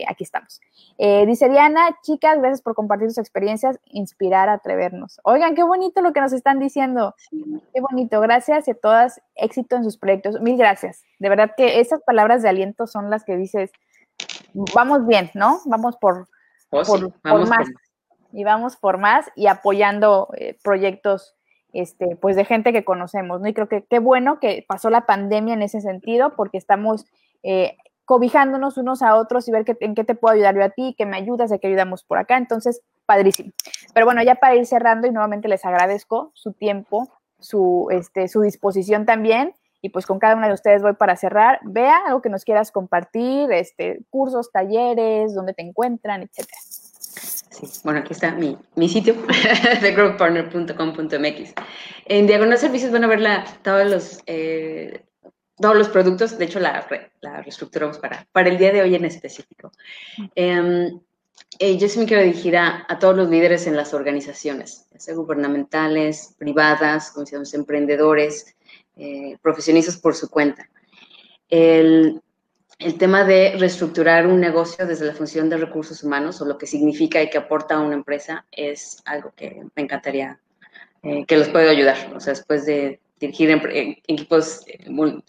aquí 0.08 0.24
estamos. 0.24 0.60
Eh, 0.98 1.24
dice 1.26 1.48
Diana, 1.48 1.96
chicas, 2.02 2.38
gracias 2.38 2.62
por 2.62 2.74
compartir 2.74 3.08
sus 3.08 3.18
experiencias, 3.18 3.78
inspirar, 3.86 4.48
atrevernos. 4.48 5.20
Oigan, 5.24 5.54
qué 5.54 5.62
bonito 5.62 6.00
lo 6.02 6.12
que 6.12 6.20
nos 6.20 6.32
están 6.32 6.58
diciendo. 6.58 7.14
Qué 7.30 7.80
bonito, 7.80 8.20
gracias 8.20 8.68
y 8.68 8.72
a 8.72 8.74
todas, 8.74 9.20
éxito 9.34 9.76
en 9.76 9.84
sus 9.84 9.96
proyectos. 9.96 10.40
Mil 10.40 10.56
gracias. 10.56 11.04
De 11.18 11.28
verdad 11.28 11.52
que 11.56 11.80
esas 11.80 12.02
palabras 12.02 12.42
de 12.42 12.48
aliento 12.48 12.86
son 12.86 13.10
las 13.10 13.24
que 13.24 13.36
dices, 13.36 13.70
vamos 14.74 15.06
bien, 15.06 15.30
¿no? 15.34 15.60
Vamos 15.66 15.96
por, 15.96 16.28
oh, 16.70 16.82
por, 17.22 17.48
más. 17.48 17.68
Y 18.32 18.44
vamos 18.44 18.76
por 18.76 18.98
más 18.98 19.30
y 19.36 19.46
apoyando 19.46 20.28
eh, 20.36 20.56
proyectos 20.62 21.36
este, 21.72 22.16
pues 22.16 22.36
de 22.36 22.44
gente 22.44 22.72
que 22.72 22.84
conocemos, 22.84 23.40
¿no? 23.40 23.48
Y 23.48 23.54
creo 23.54 23.68
que 23.68 23.84
qué 23.84 23.98
bueno 23.98 24.40
que 24.40 24.64
pasó 24.66 24.90
la 24.90 25.06
pandemia 25.06 25.54
en 25.54 25.62
ese 25.62 25.80
sentido, 25.80 26.34
porque 26.36 26.58
estamos 26.58 27.06
eh, 27.42 27.76
cobijándonos 28.04 28.76
unos 28.76 29.02
a 29.02 29.16
otros 29.16 29.48
y 29.48 29.52
ver 29.52 29.64
en 29.80 29.94
qué 29.94 30.04
te 30.04 30.14
puedo 30.14 30.34
ayudar 30.34 30.54
yo 30.54 30.64
a 30.64 30.70
ti, 30.70 30.94
que 30.96 31.06
me 31.06 31.16
ayudas, 31.16 31.50
de 31.50 31.58
que 31.58 31.68
ayudamos 31.68 32.04
por 32.04 32.18
acá. 32.18 32.36
Entonces, 32.36 32.82
padrísimo. 33.06 33.52
Pero 33.94 34.06
bueno, 34.06 34.22
ya 34.22 34.36
para 34.36 34.54
ir 34.54 34.66
cerrando 34.66 35.06
y 35.06 35.10
nuevamente 35.10 35.48
les 35.48 35.64
agradezco 35.64 36.30
su 36.34 36.52
tiempo, 36.52 37.08
su, 37.38 37.88
este, 37.90 38.28
su 38.28 38.42
disposición 38.42 39.06
también. 39.06 39.54
Y 39.80 39.88
pues 39.88 40.06
con 40.06 40.20
cada 40.20 40.36
una 40.36 40.46
de 40.46 40.54
ustedes 40.54 40.82
voy 40.82 40.94
para 40.94 41.16
cerrar. 41.16 41.58
Vea 41.62 41.96
algo 42.06 42.22
que 42.22 42.28
nos 42.28 42.44
quieras 42.44 42.70
compartir, 42.70 43.50
este, 43.50 44.00
cursos, 44.10 44.52
talleres, 44.52 45.34
dónde 45.34 45.54
te 45.54 45.62
encuentran, 45.62 46.22
etcétera. 46.22 46.58
Sí, 46.62 47.66
bueno, 47.84 48.00
aquí 48.00 48.12
está 48.12 48.32
mi, 48.32 48.56
mi 48.76 48.88
sitio, 48.88 49.14
thegrowthpartner.com.mx. 49.80 51.54
En 52.06 52.26
Diagonal 52.26 52.58
Servicios 52.58 52.92
van 52.92 53.04
a 53.04 53.08
ver 53.08 53.20
la, 53.20 53.44
todos 53.62 53.90
los 53.90 54.20
eh, 54.26 55.02
todos 55.58 55.76
los 55.76 55.88
productos, 55.88 56.38
de 56.38 56.44
hecho 56.44 56.60
la, 56.60 56.86
la 57.20 57.42
reestructuramos 57.42 57.98
para, 57.98 58.26
para 58.32 58.48
el 58.48 58.58
día 58.58 58.72
de 58.72 58.82
hoy 58.82 58.94
en 58.94 59.04
específico. 59.04 59.72
Em, 60.34 61.00
eh, 61.58 61.78
yo 61.78 61.88
sí 61.88 61.98
me 61.98 62.06
quiero 62.06 62.22
dirigir 62.22 62.56
a, 62.56 62.86
a, 62.88 62.98
todos 62.98 63.16
los 63.16 63.28
líderes 63.28 63.66
en 63.66 63.76
las 63.76 63.94
organizaciones, 63.94 64.86
ya 64.90 64.98
sea 64.98 65.14
gubernamentales, 65.14 66.34
privadas, 66.38 67.10
como 67.10 67.24
decíamos, 67.24 67.52
emprendedores, 67.54 68.56
eh, 68.96 69.36
profesionistas 69.42 69.96
por 69.96 70.14
su 70.14 70.28
cuenta. 70.30 70.68
El, 71.48 72.22
el, 72.78 72.98
tema 72.98 73.24
de 73.24 73.54
reestructurar 73.58 74.26
un 74.26 74.40
negocio 74.40 74.86
desde 74.86 75.06
la 75.06 75.14
función 75.14 75.50
de 75.50 75.58
recursos 75.58 76.02
humanos 76.02 76.40
o 76.40 76.46
lo 76.46 76.56
que 76.56 76.66
significa 76.66 77.22
y 77.22 77.28
que 77.28 77.38
aporta 77.38 77.76
a 77.76 77.80
una 77.80 77.94
empresa 77.94 78.46
es 78.50 79.02
algo 79.04 79.32
que 79.36 79.62
me 79.74 79.82
encantaría 79.82 80.40
eh, 81.02 81.24
que 81.26 81.36
los 81.36 81.48
puedo 81.48 81.68
ayudar. 81.68 82.12
O 82.14 82.20
sea, 82.20 82.32
después 82.32 82.64
de 82.64 83.00
dirigir 83.26 83.50
equipos 84.06 84.64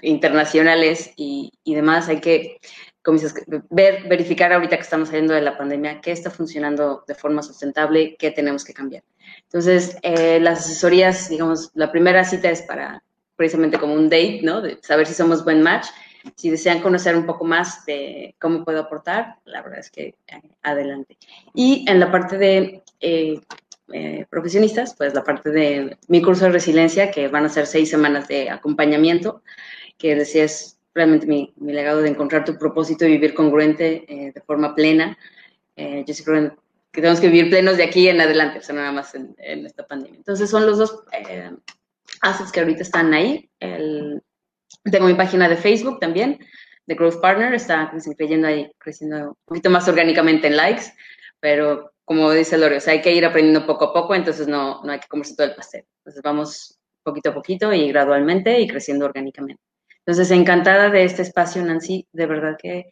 internacionales 0.02 1.12
y, 1.16 1.52
y, 1.64 1.76
demás, 1.76 2.10
hay 2.10 2.20
que 2.20 2.60
como 3.04 3.20
dices, 3.20 3.36
ver, 3.70 4.08
verificar 4.08 4.54
ahorita 4.54 4.78
que 4.78 4.82
estamos 4.82 5.10
saliendo 5.10 5.34
de 5.34 5.42
la 5.42 5.58
pandemia, 5.58 6.00
qué 6.00 6.12
está 6.12 6.32
funcionando 6.32 7.04
de 7.06 7.14
forma 7.14 7.44
sustentable, 7.44 8.16
qué 8.18 8.32
tenemos 8.32 8.64
que 8.64 8.74
cambiar. 8.74 9.04
Entonces, 9.44 9.98
eh, 10.04 10.40
las 10.40 10.60
asesorías, 10.60 11.28
digamos, 11.28 11.70
la 11.74 11.92
primera 11.92 12.24
cita 12.24 12.50
es 12.50 12.62
para 12.62 13.04
precisamente 13.36 13.78
como 13.78 13.94
un 13.94 14.10
date, 14.10 14.40
¿no? 14.44 14.62
De 14.62 14.80
saber 14.82 15.06
si 15.06 15.14
somos 15.14 15.44
buen 15.44 15.62
match. 15.62 15.88
Si 16.38 16.50
desean 16.50 16.80
conocer 16.80 17.18
un 17.18 17.26
poco 17.26 17.44
más 17.44 17.86
de 17.86 18.34
cómo 18.40 18.64
puedo 18.64 18.80
aportar, 18.80 19.40
la 19.44 19.62
verdad 19.62 19.80
es 19.80 19.92
que 19.92 20.16
eh, 20.28 20.42
adelante. 20.62 21.18
Y 21.54 21.84
en 21.90 22.00
la 22.00 22.10
parte 22.10 22.38
de 22.38 22.84
eh, 23.02 23.42
profesionistas, 24.30 24.96
pues 24.98 25.14
la 25.14 25.24
parte 25.24 25.52
de 25.52 25.98
mi 26.08 26.22
curso 26.22 26.46
de 26.46 26.52
resiliencia, 26.52 27.12
que 27.12 27.28
van 27.28 27.46
a 27.46 27.50
ser 27.50 27.68
seis 27.68 27.90
semanas 27.90 28.28
de 28.28 28.50
acompañamiento, 28.50 29.44
que 29.98 30.16
decía 30.16 30.46
es 30.46 30.80
realmente 30.94 31.26
mi, 31.26 31.54
mi, 31.58 31.74
legado 31.74 32.02
de 32.02 32.10
encontrar 32.10 32.46
tu 32.46 32.58
propósito 32.58 33.06
y 33.06 33.12
vivir 33.12 33.34
congruente 33.34 34.06
eh, 34.08 34.32
de 34.34 34.42
forma 34.42 34.76
plena. 34.76 35.18
Eh, 35.76 36.04
yo 36.08 36.14
siempre 36.14 36.56
que 36.92 37.02
tenemos 37.02 37.20
que 37.20 37.28
vivir 37.28 37.50
plenos 37.50 37.78
de 37.78 37.84
aquí 37.84 38.08
en 38.08 38.22
adelante, 38.22 38.60
o 38.60 38.62
sea, 38.62 38.76
nada 38.76 38.92
más 38.92 39.16
en, 39.16 39.36
esta 39.66 39.86
pandemia. 39.88 40.18
Entonces 40.18 40.50
son 40.50 40.68
los 40.68 40.78
dos 40.78 41.04
eh, 41.12 41.50
assets 42.22 42.52
que 42.52 42.60
ahorita 42.60 42.84
están 42.84 43.14
ahí. 43.16 43.50
El, 43.60 44.22
tengo 44.84 45.08
mi 45.08 45.16
página 45.16 45.50
de 45.50 45.58
Facebook 45.58 46.00
también, 46.00 46.38
de 46.86 46.96
Growth 46.96 47.20
Partner, 47.20 47.52
está 47.56 47.92
creciendo 48.16 48.48
ahí, 48.48 48.72
creciendo 48.78 49.30
un 49.30 49.38
poquito 49.46 49.72
más 49.72 49.88
orgánicamente 49.88 50.46
en 50.46 50.58
likes, 50.58 50.94
pero 51.40 51.93
como 52.06 52.32
dice 52.32 52.58
Lore, 52.58 52.78
o 52.78 52.80
sea, 52.80 52.94
hay 52.94 53.02
que 53.02 53.14
ir 53.14 53.26
aprendiendo 53.26 53.66
poco 53.66 53.86
a 53.86 53.94
poco, 53.94 54.16
entonces 54.16 54.48
no, 54.48 54.84
no 54.84 54.92
hay 54.92 55.00
que 55.00 55.08
comerse 55.08 55.36
todo 55.36 55.48
el 55.48 55.56
pastel. 55.56 55.86
Entonces 56.00 56.22
vamos 56.22 56.80
poquito 57.04 57.30
a 57.30 57.34
poquito 57.34 57.74
y 57.74 57.88
gradualmente 57.90 58.60
y 58.60 58.68
creciendo 58.68 59.06
orgánicamente. 59.06 59.62
Entonces, 60.06 60.32
encantada 60.32 60.90
de 60.90 61.06
este 61.06 61.22
espacio, 61.22 61.64
Nancy. 61.64 62.08
De 62.12 62.26
verdad 62.26 62.58
que, 62.62 62.92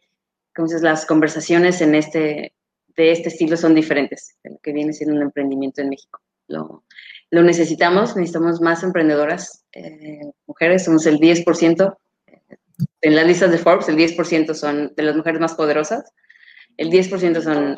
como 0.54 0.68
dices, 0.68 0.82
las 0.82 1.04
conversaciones 1.04 1.80
en 1.82 1.94
este, 1.94 2.54
de 2.96 3.12
este 3.12 3.28
estilo 3.28 3.56
son 3.56 3.74
diferentes 3.74 4.36
de 4.42 4.50
lo 4.50 4.58
que 4.58 4.72
viene 4.72 4.92
siendo 4.92 5.16
un 5.16 5.22
emprendimiento 5.22 5.82
en 5.82 5.90
México. 5.90 6.20
Lo, 6.48 6.84
lo 7.30 7.42
necesitamos, 7.42 8.16
necesitamos 8.16 8.60
más 8.60 8.82
emprendedoras 8.82 9.64
eh, 9.72 10.20
mujeres, 10.46 10.84
somos 10.84 11.06
el 11.06 11.18
10%. 11.18 11.96
En 13.02 13.16
las 13.16 13.26
listas 13.26 13.50
de 13.50 13.58
Forbes, 13.58 13.88
el 13.88 13.96
10% 13.96 14.54
son 14.54 14.92
de 14.96 15.02
las 15.02 15.16
mujeres 15.16 15.40
más 15.40 15.54
poderosas, 15.54 16.12
el 16.76 16.90
10% 16.90 17.40
son 17.42 17.76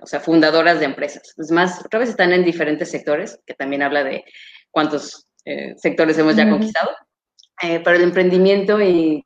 o 0.00 0.06
sea, 0.06 0.20
fundadoras 0.20 0.78
de 0.78 0.86
empresas. 0.86 1.34
Es 1.36 1.50
más, 1.50 1.84
otra 1.84 2.00
vez 2.00 2.10
están 2.10 2.32
en 2.32 2.44
diferentes 2.44 2.90
sectores, 2.90 3.40
que 3.46 3.54
también 3.54 3.82
habla 3.82 4.04
de 4.04 4.24
cuántos 4.70 5.28
eh, 5.44 5.74
sectores 5.76 6.18
hemos 6.18 6.36
ya 6.36 6.48
conquistado 6.48 6.90
eh, 7.62 7.80
para 7.80 7.96
el 7.96 8.02
emprendimiento 8.02 8.80
y 8.80 9.24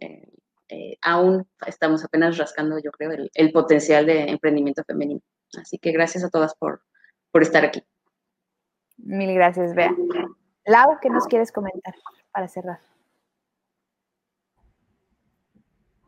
eh, 0.00 0.28
eh, 0.68 0.96
aún 1.02 1.46
estamos 1.66 2.04
apenas 2.04 2.38
rascando, 2.38 2.78
yo 2.82 2.90
creo, 2.90 3.10
el, 3.32 3.52
potencial 3.52 4.06
de 4.06 4.30
emprendimiento 4.30 4.82
femenino. 4.84 5.20
Así 5.60 5.78
que 5.78 5.92
gracias 5.92 6.24
a 6.24 6.30
todas 6.30 6.54
por, 6.54 6.82
por 7.30 7.42
estar 7.42 7.64
aquí. 7.64 7.82
Mil 8.96 9.34
gracias, 9.34 9.74
Bea. 9.74 9.94
Lau, 10.64 10.98
¿qué 11.02 11.10
nos 11.10 11.26
quieres 11.26 11.52
comentar 11.52 11.94
para 12.32 12.48
cerrar? 12.48 12.80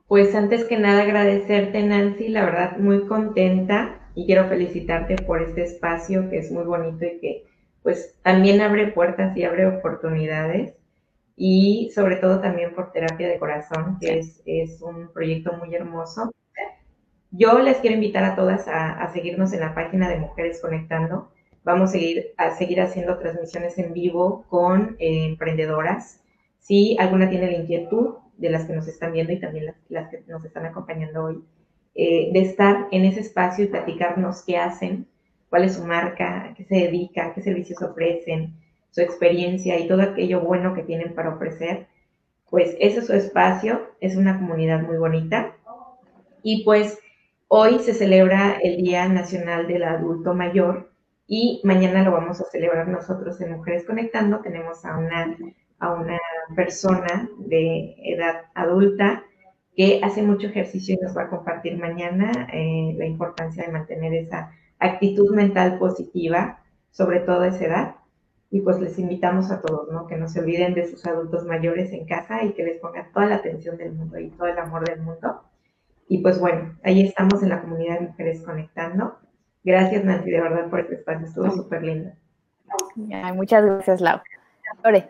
Pues 0.08 0.34
antes 0.36 0.64
que 0.64 0.78
nada 0.78 1.02
agradecerte, 1.02 1.82
Nancy, 1.82 2.28
la 2.28 2.44
verdad 2.44 2.76
muy 2.78 3.06
contenta 3.06 3.98
y 4.14 4.24
quiero 4.26 4.48
felicitarte 4.48 5.16
por 5.16 5.42
este 5.42 5.64
espacio 5.64 6.30
que 6.30 6.38
es 6.38 6.52
muy 6.52 6.64
bonito 6.64 7.04
y 7.04 7.18
que 7.18 7.44
pues 7.82 8.16
también 8.22 8.60
abre 8.60 8.88
puertas 8.88 9.36
y 9.36 9.42
abre 9.42 9.66
oportunidades 9.66 10.74
y 11.36 11.90
sobre 11.94 12.16
todo 12.16 12.40
también 12.40 12.74
por 12.74 12.92
Terapia 12.92 13.28
de 13.28 13.38
Corazón, 13.38 13.98
que 14.00 14.18
es, 14.18 14.42
es, 14.46 14.80
un 14.80 15.12
proyecto 15.12 15.52
muy 15.56 15.74
hermoso. 15.74 16.32
Yo 17.32 17.58
les 17.58 17.78
quiero 17.78 17.96
invitar 17.96 18.24
a 18.24 18.36
todas 18.36 18.66
a, 18.68 19.02
a, 19.02 19.12
seguirnos 19.12 19.52
en 19.52 19.60
la 19.60 19.74
página 19.74 20.08
de 20.08 20.18
Mujeres 20.18 20.60
Conectando. 20.62 21.30
Vamos 21.64 21.90
a 21.90 21.92
seguir, 21.92 22.28
a 22.38 22.52
seguir 22.52 22.80
haciendo 22.80 23.18
transmisiones 23.18 23.76
en 23.76 23.92
vivo 23.92 24.46
con 24.48 24.96
eh, 24.98 25.26
emprendedoras. 25.26 26.22
Si 26.58 26.96
alguna 26.98 27.28
tiene 27.28 27.50
la 27.50 27.58
inquietud 27.58 28.14
de 28.36 28.50
las 28.50 28.66
que 28.66 28.74
nos 28.74 28.86
están 28.88 29.12
viendo 29.12 29.32
y 29.32 29.40
también 29.40 29.74
las, 29.88 30.08
que 30.08 30.22
nos 30.26 30.44
están 30.44 30.66
acompañando 30.66 31.24
hoy, 31.24 31.44
eh, 31.94 32.30
de 32.32 32.40
estar 32.40 32.88
en 32.90 33.04
ese 33.04 33.20
espacio 33.20 33.64
y 33.64 33.68
platicarnos 33.68 34.44
qué 34.44 34.58
hacen, 34.58 35.06
cuál 35.48 35.64
es 35.64 35.74
su 35.74 35.84
marca, 35.84 36.52
qué 36.56 36.64
se 36.64 36.74
dedica, 36.74 37.32
qué 37.34 37.42
servicios 37.42 37.80
ofrecen, 37.82 38.54
su 38.90 39.00
experiencia 39.00 39.78
y 39.78 39.88
todo 39.88 40.02
aquello 40.02 40.40
bueno 40.40 40.74
que 40.74 40.82
tienen 40.82 41.14
para 41.14 41.34
ofrecer, 41.34 41.86
pues 42.50 42.76
ese 42.80 43.00
es 43.00 43.06
su 43.06 43.12
espacio, 43.12 43.90
es 44.00 44.16
una 44.16 44.38
comunidad 44.38 44.82
muy 44.82 44.96
bonita. 44.96 45.54
Y 46.42 46.64
pues 46.64 46.98
hoy 47.48 47.78
se 47.80 47.92
celebra 47.92 48.58
el 48.62 48.76
Día 48.78 49.08
Nacional 49.08 49.66
del 49.66 49.82
Adulto 49.82 50.32
Mayor 50.32 50.90
y 51.26 51.60
mañana 51.64 52.04
lo 52.04 52.12
vamos 52.12 52.40
a 52.40 52.44
celebrar 52.44 52.88
nosotros 52.88 53.40
en 53.40 53.52
Mujeres 53.52 53.84
Conectando. 53.84 54.40
Tenemos 54.40 54.84
a 54.84 54.96
una, 54.96 55.36
a 55.78 55.92
una 55.92 56.18
persona 56.54 57.28
de 57.38 57.94
edad 58.04 58.46
adulta 58.54 59.24
que 59.76 60.00
hace 60.02 60.22
mucho 60.22 60.46
ejercicio 60.46 60.94
y 60.94 61.02
nos 61.02 61.16
va 61.16 61.24
a 61.24 61.30
compartir 61.30 61.76
mañana 61.78 62.48
eh, 62.52 62.94
la 62.96 63.06
importancia 63.06 63.64
de 63.64 63.72
mantener 63.72 64.14
esa 64.14 64.50
actitud 64.78 65.34
mental 65.34 65.78
positiva, 65.78 66.60
sobre 66.90 67.20
todo 67.20 67.42
a 67.42 67.48
esa 67.48 67.64
edad 67.64 67.94
y 68.50 68.60
pues 68.60 68.80
les 68.80 68.98
invitamos 68.98 69.50
a 69.50 69.60
todos, 69.60 69.90
¿no? 69.90 70.06
Que 70.06 70.16
no 70.16 70.28
se 70.28 70.40
olviden 70.40 70.74
de 70.74 70.88
sus 70.88 71.04
adultos 71.06 71.44
mayores 71.44 71.92
en 71.92 72.06
casa 72.06 72.44
y 72.44 72.52
que 72.52 72.64
les 72.64 72.80
pongan 72.80 73.12
toda 73.12 73.26
la 73.26 73.36
atención 73.36 73.76
del 73.76 73.92
mundo 73.92 74.18
y 74.18 74.30
todo 74.30 74.46
el 74.46 74.58
amor 74.58 74.88
del 74.88 75.02
mundo. 75.02 75.42
Y 76.08 76.18
pues 76.22 76.38
bueno, 76.38 76.76
ahí 76.84 77.02
estamos 77.02 77.42
en 77.42 77.48
la 77.48 77.60
comunidad 77.60 78.00
de 78.00 78.06
mujeres 78.06 78.42
conectando. 78.42 79.18
Gracias 79.64 80.04
Nancy, 80.04 80.30
de 80.30 80.40
verdad, 80.40 80.70
por 80.70 80.80
este 80.80 80.94
espacio, 80.94 81.26
estuvo 81.26 81.50
súper 81.50 81.82
lindo. 81.82 82.10
muchas 83.34 83.64
gracias, 83.64 84.00
Lau. 84.00 84.20
Lore. 84.84 85.08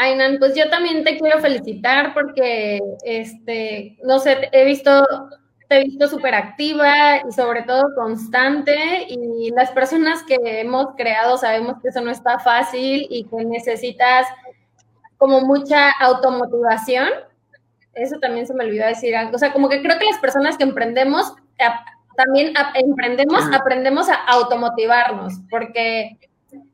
Ainan, 0.00 0.38
pues 0.38 0.54
yo 0.54 0.68
también 0.70 1.04
te 1.04 1.18
quiero 1.18 1.40
felicitar 1.40 2.14
porque, 2.14 2.80
este, 3.04 3.98
no 4.02 4.18
sé, 4.18 4.48
he 4.52 4.64
visto 4.64 5.04
te 5.68 5.76
he 5.76 5.84
visto 5.84 6.08
súper 6.08 6.34
activa 6.34 7.18
y 7.18 7.32
sobre 7.32 7.62
todo 7.62 7.94
constante 7.94 9.06
y 9.06 9.52
las 9.52 9.70
personas 9.70 10.24
que 10.24 10.36
hemos 10.42 10.96
creado 10.96 11.36
sabemos 11.36 11.76
que 11.80 11.90
eso 11.90 12.00
no 12.00 12.10
está 12.10 12.40
fácil 12.40 13.06
y 13.08 13.22
que 13.24 13.44
necesitas 13.44 14.26
como 15.16 15.42
mucha 15.42 15.90
automotivación. 16.00 17.08
Eso 17.94 18.18
también 18.18 18.48
se 18.48 18.54
me 18.54 18.64
olvidó 18.64 18.86
decir. 18.86 19.14
O 19.32 19.38
sea, 19.38 19.52
como 19.52 19.68
que 19.68 19.80
creo 19.80 19.96
que 19.98 20.06
las 20.06 20.18
personas 20.18 20.56
que 20.56 20.64
emprendemos, 20.64 21.34
también 22.16 22.52
emprendemos, 22.74 23.44
aprendemos 23.52 24.08
a 24.08 24.14
automotivarnos, 24.14 25.34
porque 25.50 26.18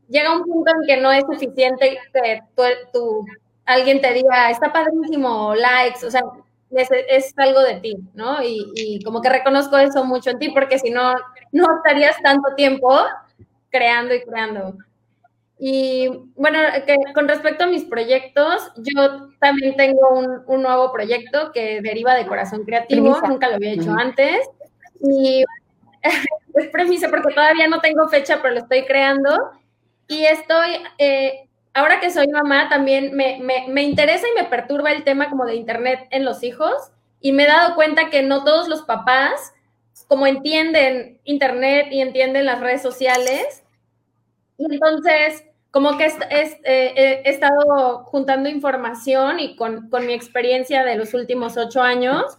llega 0.09 0.37
un 0.37 0.45
punto 0.45 0.71
en 0.71 0.87
que 0.87 1.01
no 1.01 1.13
es 1.13 1.25
suficiente 1.31 1.99
que 2.13 2.43
tú, 2.93 3.27
alguien 3.65 4.01
te 4.01 4.13
diga, 4.13 4.51
está 4.51 4.73
padrísimo, 4.73 5.55
likes, 5.55 6.05
o 6.07 6.11
sea, 6.11 6.23
es, 6.71 7.35
algo 7.37 7.61
de 7.61 7.77
ti, 7.77 7.97
¿no? 8.15 8.43
Y, 8.43 9.03
como 9.05 9.21
que 9.21 9.29
reconozco 9.29 9.77
eso 9.79 10.05
mucho 10.05 10.31
en 10.31 10.39
ti, 10.39 10.51
porque 10.51 10.79
si 10.79 10.91
no, 10.91 11.15
no 11.53 11.67
estarías 11.77 12.17
tanto 12.23 12.55
tiempo 12.55 12.99
creando 13.71 14.15
y 14.15 14.23
creando. 14.23 14.77
Y 15.59 16.09
bueno, 16.35 16.59
que 16.87 16.97
con 17.15 17.29
respecto 17.29 17.65
a 17.65 17.69
mis 17.69 17.85
proyectos, 17.85 18.71
yo 18.77 19.31
también 19.41 19.75
tengo 19.77 20.09
un, 20.47 20.63
nuevo 20.63 20.93
proyecto 20.93 21.51
que 21.53 21.81
deriva 21.81 22.15
de 22.15 22.27
Corazón 22.27 22.65
Creativo, 22.65 23.19
nunca 23.27 23.49
lo 23.49 23.57
había 23.57 23.73
hecho 23.73 23.93
antes. 23.93 24.47
Y 25.01 25.45
es 26.55 26.69
premisa 26.69 27.09
porque 27.09 27.35
todavía 27.35 27.69
no 27.69 27.81
tengo 27.81 28.07
fecha, 28.09 28.39
pero 28.43 28.55
lo 28.55 28.61
estoy 28.61 28.85
creando. 28.85 29.53
Y 30.09 30.25
estoy 30.25 30.79
eh, 30.99 31.47
ahora 31.77 32.01
que 32.01 32.11
soy 32.11 32.27
mamá, 32.29 32.69
también 32.71 33.15
me, 33.15 33.83
interesa 33.83 34.27
y 34.27 34.41
me 34.41 34.49
perturba 34.49 34.93
el 34.93 35.05
tema 35.05 35.29
como 35.29 35.45
de 35.45 35.57
Internet 35.57 36.09
en 36.11 36.25
los 36.25 36.43
hijos 36.43 36.75
y 37.21 37.33
me 37.33 37.45
he 37.45 37.47
dado 37.47 37.75
cuenta 37.75 38.09
que 38.09 38.23
no 38.23 38.45
todos 38.45 38.67
los 38.67 38.83
papás 38.83 39.53
como 40.09 40.27
entienden 40.27 41.21
Internet 41.25 41.89
y 41.91 42.01
entienden 42.01 42.47
las 42.47 42.61
redes 42.61 42.81
sociales. 42.81 43.63
Y 44.57 44.73
entonces, 44.73 45.45
como 45.71 45.99
que 45.99 46.07
eh, 46.07 47.23
he 47.25 47.29
estado 47.29 48.05
juntando 48.05 48.49
información 48.49 49.39
y 49.39 49.55
con, 49.55 49.91
con 49.91 50.07
mi 50.07 50.15
experiencia 50.15 50.83
de 50.83 50.97
los 50.97 51.13
últimos 51.13 51.59
ocho 51.59 51.83
años, 51.83 52.39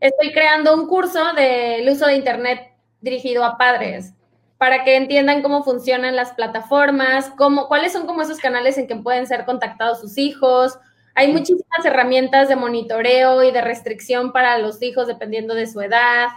estoy 0.00 0.32
creando 0.32 0.74
un 0.74 0.86
curso 0.86 1.32
del 1.32 1.88
uso 1.88 2.06
de 2.06 2.16
Internet 2.16 2.72
dirigido 3.00 3.42
a 3.42 3.56
padres 3.56 4.12
para 4.58 4.84
que 4.84 4.96
entiendan 4.96 5.42
cómo 5.42 5.62
funcionan 5.64 6.16
las 6.16 6.32
plataformas, 6.32 7.30
cómo, 7.36 7.68
cuáles 7.68 7.92
son 7.92 8.06
como 8.06 8.22
esos 8.22 8.38
canales 8.38 8.78
en 8.78 8.86
que 8.86 8.96
pueden 8.96 9.26
ser 9.26 9.44
contactados 9.44 10.00
sus 10.00 10.16
hijos. 10.16 10.78
Hay 11.14 11.32
muchísimas 11.32 11.84
herramientas 11.84 12.48
de 12.48 12.56
monitoreo 12.56 13.42
y 13.42 13.50
de 13.50 13.60
restricción 13.60 14.32
para 14.32 14.58
los 14.58 14.82
hijos 14.82 15.06
dependiendo 15.06 15.54
de 15.54 15.66
su 15.66 15.80
edad. 15.80 16.28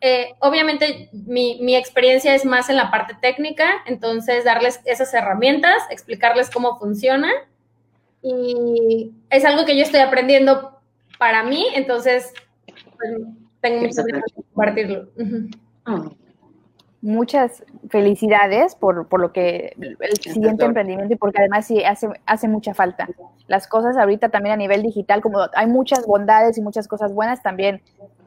eh, 0.00 0.34
obviamente 0.40 1.08
mi, 1.12 1.58
mi, 1.60 1.74
experiencia 1.74 2.32
es 2.34 2.44
más 2.44 2.68
en 2.68 2.76
la 2.76 2.90
parte 2.90 3.16
técnica, 3.20 3.82
entonces 3.86 4.44
darles 4.44 4.80
esas 4.84 5.12
herramientas, 5.12 5.82
explicarles 5.90 6.50
cómo 6.50 6.78
funciona 6.78 7.28
y 8.22 9.12
es 9.30 9.44
algo 9.44 9.64
que 9.64 9.76
yo 9.76 9.82
estoy 9.82 10.00
aprendiendo 10.00 10.78
para 11.18 11.42
mí, 11.42 11.66
entonces 11.74 12.32
pues, 12.96 13.22
tengo 13.60 13.82
mucho 13.82 14.04
que 14.04 14.42
compartirlo. 14.54 15.08
Muchas 17.00 17.64
felicidades 17.90 18.74
por, 18.74 19.06
por, 19.06 19.20
lo 19.20 19.32
que 19.32 19.74
el 19.78 20.16
siguiente 20.20 20.64
emprendimiento 20.64 21.14
y 21.14 21.16
porque 21.16 21.38
además 21.38 21.66
sí 21.66 21.84
hace, 21.84 22.08
hace 22.26 22.48
mucha 22.48 22.74
falta. 22.74 23.08
Las 23.46 23.68
cosas 23.68 23.96
ahorita 23.96 24.30
también 24.30 24.54
a 24.54 24.56
nivel 24.56 24.82
digital, 24.82 25.20
como 25.20 25.38
hay 25.54 25.66
muchas 25.68 26.06
bondades 26.06 26.58
y 26.58 26.62
muchas 26.62 26.88
cosas 26.88 27.14
buenas, 27.14 27.40
también, 27.42 27.82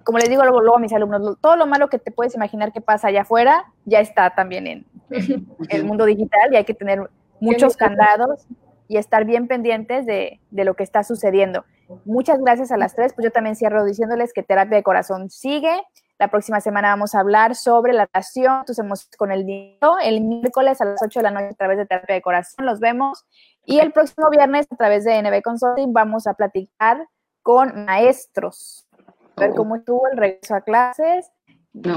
como 0.06 0.20
les 0.20 0.30
digo 0.30 0.44
luego, 0.44 0.62
luego 0.62 0.78
a 0.78 0.80
mis 0.80 0.94
alumnos, 0.94 1.38
todo 1.42 1.58
lo 1.58 1.68
malo 1.68 1.90
que 1.90 2.00
te 2.00 2.12
puedes 2.12 2.34
imaginar 2.36 2.72
que 2.72 2.80
pasa 2.80 3.10
allá 3.10 3.22
afuera 3.22 3.66
ya 3.86 4.00
está 4.00 4.36
también 4.36 4.68
en 4.68 4.86
el 5.70 5.84
mundo 5.84 6.06
digital 6.06 6.54
y 6.54 6.56
hay 6.56 6.64
que 6.64 6.74
tener 6.74 7.10
muchos 7.42 7.76
candados 7.76 8.48
y 8.88 8.98
estar 8.98 9.26
bien 9.26 9.48
pendientes 9.48 10.06
de, 10.06 10.40
de 10.50 10.66
lo 10.66 10.76
que 10.76 10.84
está 10.84 11.04
sucediendo. 11.04 11.66
Muchas 12.06 12.40
gracias 12.40 12.72
a 12.72 12.78
las 12.78 12.96
tres, 12.96 13.14
pues 13.14 13.26
yo 13.26 13.32
también 13.32 13.56
cierro 13.56 13.84
diciéndoles 13.84 14.34
que 14.34 14.44
Terapia 14.44 14.78
de 14.78 14.84
Corazón 14.84 15.30
sigue, 15.30 15.82
la 16.22 16.28
próxima 16.28 16.62
semana 16.62 16.90
vamos 16.90 17.16
a 17.16 17.20
hablar 17.20 17.56
sobre 17.56 17.94
la 17.94 18.08
relación, 18.14 18.64
tus 18.64 18.78
emociones 18.78 19.18
con 19.18 19.32
el 19.32 19.44
dinero. 19.44 19.96
El 20.04 20.22
miércoles 20.22 20.80
a 20.80 20.86
las 20.86 21.02
8 21.02 21.18
de 21.18 21.24
la 21.24 21.32
noche 21.32 21.48
a 21.48 21.56
través 21.56 21.80
de 21.80 21.88
Terapia 21.88 22.14
de 22.14 22.22
Corazón 22.22 22.64
los 22.68 22.80
vemos. 22.80 23.26
Y 23.66 23.80
el 23.80 23.92
próximo 23.92 24.30
viernes 24.30 24.68
a 24.70 24.76
través 24.76 25.04
de 25.04 25.20
NB 25.20 25.42
Consulting 25.42 25.92
vamos 25.94 26.28
a 26.28 26.36
platicar 26.36 27.08
con 27.42 27.86
maestros. 27.86 28.88
A 29.36 29.42
ver 29.42 29.50
oh. 29.54 29.56
cómo 29.56 29.78
estuvo 29.78 30.08
el 30.12 30.18
regreso 30.18 30.54
a 30.54 30.62
clases, 30.62 31.32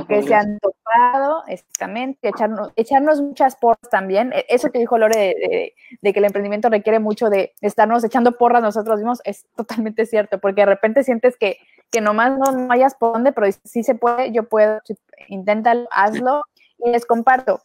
que 0.09 0.22
se 0.22 0.35
han 0.35 0.59
tocado, 0.61 1.43
exactamente, 1.49 2.29
echarnos, 2.29 2.72
echarnos 2.77 3.20
muchas 3.20 3.57
porras 3.57 3.91
también. 3.91 4.33
E, 4.33 4.47
eso 4.49 4.70
que 4.70 4.79
dijo 4.79 4.97
Lore 4.97 5.75
de, 6.01 6.12
que 6.12 6.18
el 6.18 6.25
emprendimiento 6.25 6.70
requiere 6.70 6.99
mucho 6.99 7.29
de 7.29 7.53
estarnos 7.61 8.05
echando 8.05 8.39
porras 8.39 8.62
nosotros 8.62 8.99
mismos 8.99 9.20
es 9.25 9.47
totalmente 9.57 10.07
cierto, 10.07 10.39
porque 10.39 10.62
de 10.62 10.66
repente 10.66 11.03
sientes 11.03 11.37
que 11.37 11.59
que 11.95 12.01
nomás 12.01 12.36
no, 12.36 12.51
no 12.51 12.72
hayas 12.72 12.97
por 12.97 13.12
dónde, 13.12 13.30
pero 13.32 13.47
si 13.62 13.84
se 13.84 13.95
puede, 13.95 14.32
yo 14.32 14.49
puedo, 14.49 14.80
inténtalo, 15.28 15.86
hazlo 15.92 16.42
y 16.78 16.90
les 16.90 17.07
comparto. 17.07 17.61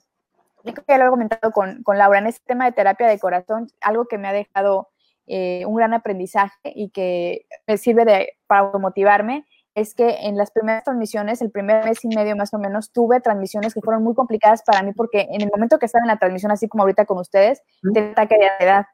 Yo 0.64 0.74
creo 0.74 0.86
que 0.86 0.94
ya 0.94 1.00
lo 1.00 1.08
he 1.08 1.10
comentado 1.10 1.52
con, 1.52 1.82
con 1.82 1.98
Laura 1.98 2.20
en 2.20 2.28
este 2.28 2.46
tema 2.46 2.66
de 2.66 2.74
terapia 2.74 3.08
de 3.08 3.18
corazón, 3.18 3.72
algo 3.82 4.06
que 4.06 4.20
me 4.20 4.28
ha 4.28 4.34
dejado 4.34 4.90
eh, 5.26 5.66
un 5.66 5.74
gran 5.74 5.96
aprendizaje 5.96 6.60
y 6.64 6.92
que 6.92 7.48
me 7.66 7.78
sirve 7.78 8.06
de, 8.06 8.34
para 8.46 8.70
motivarme, 8.78 9.48
es 9.74 9.96
que 9.96 10.28
en 10.28 10.38
las 10.38 10.52
primeras 10.52 10.84
transmisiones, 10.84 11.42
el 11.42 11.50
primer 11.50 11.84
mes 11.86 12.06
y 12.06 12.10
medio 12.10 12.36
más 12.36 12.54
o 12.54 12.60
menos, 12.60 12.92
tuve 12.92 13.22
transmisiones 13.22 13.74
que 13.74 13.82
fueron 13.82 14.04
muy 14.04 14.14
complicadas 14.14 14.62
para 14.62 14.84
mí 14.84 14.92
porque 14.94 15.28
en 15.32 15.42
el 15.42 15.50
momento 15.52 15.80
que 15.80 15.88
estaba 15.88 16.04
en 16.04 16.10
la 16.10 16.18
transmisión, 16.18 16.52
así 16.52 16.68
como 16.68 16.84
ahorita 16.84 17.06
con 17.06 17.18
ustedes, 17.18 17.64
tenía 17.82 18.12
ataque 18.12 18.36
de 18.38 18.48
ansiedad 18.48 18.86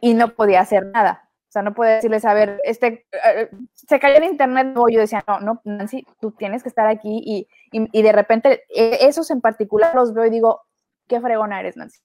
y 0.00 0.14
no 0.14 0.28
podía 0.28 0.60
hacer 0.60 0.86
nada. 0.86 1.23
O 1.54 1.56
sea, 1.56 1.62
no 1.62 1.72
puedo 1.72 1.88
decirles, 1.88 2.24
a 2.24 2.34
ver, 2.34 2.60
este, 2.64 3.06
eh, 3.12 3.48
se 3.74 4.00
cayó 4.00 4.16
en 4.16 4.24
internet, 4.24 4.76
o 4.76 4.88
yo 4.88 4.98
decía, 4.98 5.22
no, 5.28 5.38
no, 5.38 5.60
Nancy, 5.62 6.04
tú 6.20 6.32
tienes 6.32 6.64
que 6.64 6.68
estar 6.68 6.88
aquí 6.88 7.22
y, 7.24 7.46
y, 7.70 8.02
de 8.02 8.10
repente 8.10 8.64
eh, 8.74 8.98
esos 9.02 9.30
en 9.30 9.40
particular 9.40 9.94
los 9.94 10.12
veo 10.14 10.26
y 10.26 10.30
digo, 10.30 10.62
qué 11.06 11.20
fregona 11.20 11.60
eres, 11.60 11.76
Nancy. 11.76 12.00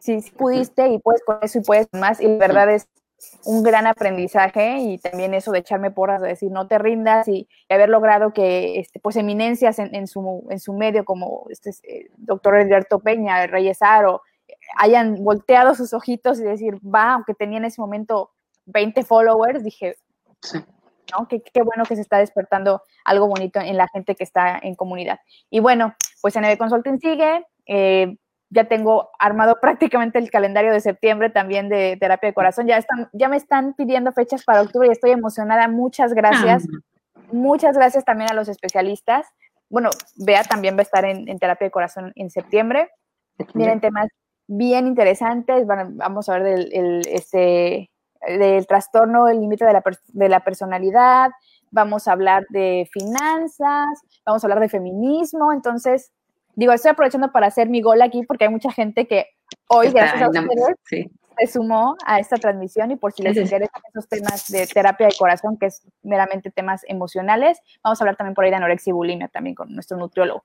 Si 0.00 0.20
sí, 0.20 0.32
pudiste 0.32 0.88
y 0.88 0.98
puedes 0.98 1.22
con 1.22 1.38
eso 1.42 1.60
y 1.60 1.62
puedes 1.62 1.86
más, 1.92 2.20
y 2.20 2.26
la 2.26 2.38
verdad 2.38 2.70
es 2.70 2.88
un 3.44 3.62
gran 3.62 3.86
aprendizaje 3.86 4.78
y 4.78 4.98
también 4.98 5.32
eso 5.32 5.52
de 5.52 5.60
echarme 5.60 5.92
porras, 5.92 6.20
de 6.20 6.30
decir, 6.30 6.50
no 6.50 6.66
te 6.66 6.76
rindas 6.76 7.28
y, 7.28 7.48
haber 7.68 7.88
logrado 7.88 8.32
que, 8.32 8.80
este, 8.80 8.98
pues, 8.98 9.14
eminencias 9.14 9.78
en, 9.78 9.94
en, 9.94 10.08
su, 10.08 10.44
en 10.50 10.58
su 10.58 10.72
medio 10.72 11.04
como 11.04 11.46
este, 11.50 11.70
eh, 11.84 12.10
doctor 12.16 12.58
Edgardo 12.58 12.98
Peña, 12.98 13.46
Reyes 13.46 13.80
Aro, 13.80 14.22
hayan 14.76 15.22
volteado 15.22 15.76
sus 15.76 15.92
ojitos 15.92 16.40
y 16.40 16.42
decir, 16.42 16.80
va, 16.84 17.12
aunque 17.12 17.34
tenía 17.34 17.58
en 17.58 17.66
ese 17.66 17.80
momento 17.80 18.32
20 18.66 19.02
followers, 19.04 19.64
dije, 19.64 19.96
¿no? 21.12 21.28
Qué, 21.28 21.42
qué, 21.42 21.62
bueno 21.62 21.84
que 21.84 21.96
se 21.96 22.02
está 22.02 22.18
despertando 22.18 22.82
algo 23.04 23.28
bonito 23.28 23.60
en 23.60 23.76
la 23.76 23.88
gente 23.88 24.14
que 24.14 24.24
está 24.24 24.58
en 24.62 24.74
comunidad. 24.74 25.20
Y 25.50 25.60
bueno, 25.60 25.94
pues 26.20 26.36
NB 26.36 26.56
Consulting 26.56 26.98
sigue. 27.00 27.44
Eh, 27.66 28.16
ya 28.50 28.64
tengo 28.64 29.10
armado 29.18 29.58
prácticamente 29.60 30.18
el 30.18 30.30
calendario 30.30 30.72
de 30.72 30.80
septiembre 30.80 31.30
también 31.30 31.68
de 31.68 31.96
terapia 31.98 32.28
de 32.28 32.34
corazón. 32.34 32.66
Ya, 32.66 32.76
están, 32.76 33.08
ya 33.12 33.28
me 33.28 33.36
están 33.36 33.74
pidiendo 33.74 34.12
fechas 34.12 34.44
para 34.44 34.62
octubre 34.62 34.88
y 34.88 34.92
estoy 34.92 35.10
emocionada. 35.10 35.68
Muchas 35.68 36.14
gracias. 36.14 36.64
Ah. 36.64 36.78
Muchas 37.32 37.76
gracias 37.76 38.04
también 38.04 38.30
a 38.30 38.34
los 38.34 38.48
especialistas. 38.48 39.26
Bueno, 39.70 39.88
Bea 40.16 40.44
también 40.44 40.76
va 40.76 40.80
a 40.80 40.82
estar 40.82 41.04
en, 41.06 41.38
terapia 41.38 41.66
de 41.66 41.70
corazón 41.70 42.12
en 42.14 42.30
septiembre. 42.30 42.90
Miren 43.54 43.80
temas 43.80 44.08
bien 44.46 44.86
interesantes. 44.86 45.66
vamos 45.66 46.28
a 46.28 46.34
ver 46.34 46.42
del 46.42 46.72
el, 46.74 47.02
este, 47.08 47.90
del 48.26 48.66
trastorno, 48.66 49.28
el 49.28 49.40
límite 49.40 49.64
de 49.64 49.72
la, 49.72 49.82
de 50.08 50.28
la 50.28 50.40
personalidad, 50.40 51.30
vamos 51.70 52.06
a 52.06 52.12
hablar 52.12 52.44
de 52.50 52.88
finanzas, 52.92 53.88
vamos 54.24 54.42
a 54.42 54.46
hablar 54.46 54.60
de 54.60 54.68
feminismo, 54.68 55.52
entonces, 55.52 56.12
digo, 56.54 56.72
estoy 56.72 56.90
aprovechando 56.90 57.32
para 57.32 57.48
hacer 57.48 57.68
mi 57.68 57.80
gol 57.80 58.02
aquí 58.02 58.22
porque 58.24 58.44
hay 58.44 58.50
mucha 58.50 58.70
gente 58.70 59.06
que 59.06 59.26
hoy, 59.68 59.90
gracias 59.90 60.22
a 60.22 60.28
ustedes, 60.28 61.08
se 61.38 61.46
sumó 61.46 61.96
a 62.04 62.18
esta 62.18 62.36
transmisión 62.36 62.90
y 62.90 62.96
por 62.96 63.12
si 63.12 63.22
les 63.22 63.36
interesan 63.36 63.82
esos 63.88 64.06
temas 64.06 64.50
de 64.50 64.66
terapia 64.66 65.08
de 65.08 65.14
corazón, 65.18 65.56
que 65.58 65.66
es 65.66 65.82
meramente 66.02 66.50
temas 66.50 66.82
emocionales, 66.86 67.58
vamos 67.82 68.00
a 68.00 68.04
hablar 68.04 68.16
también 68.16 68.34
por 68.34 68.44
ahí 68.44 68.50
de 68.50 68.56
anorexia 68.56 68.90
y 68.90 68.94
bulimia 68.94 69.28
también 69.28 69.54
con 69.54 69.74
nuestro 69.74 69.96
nutriólogo. 69.96 70.44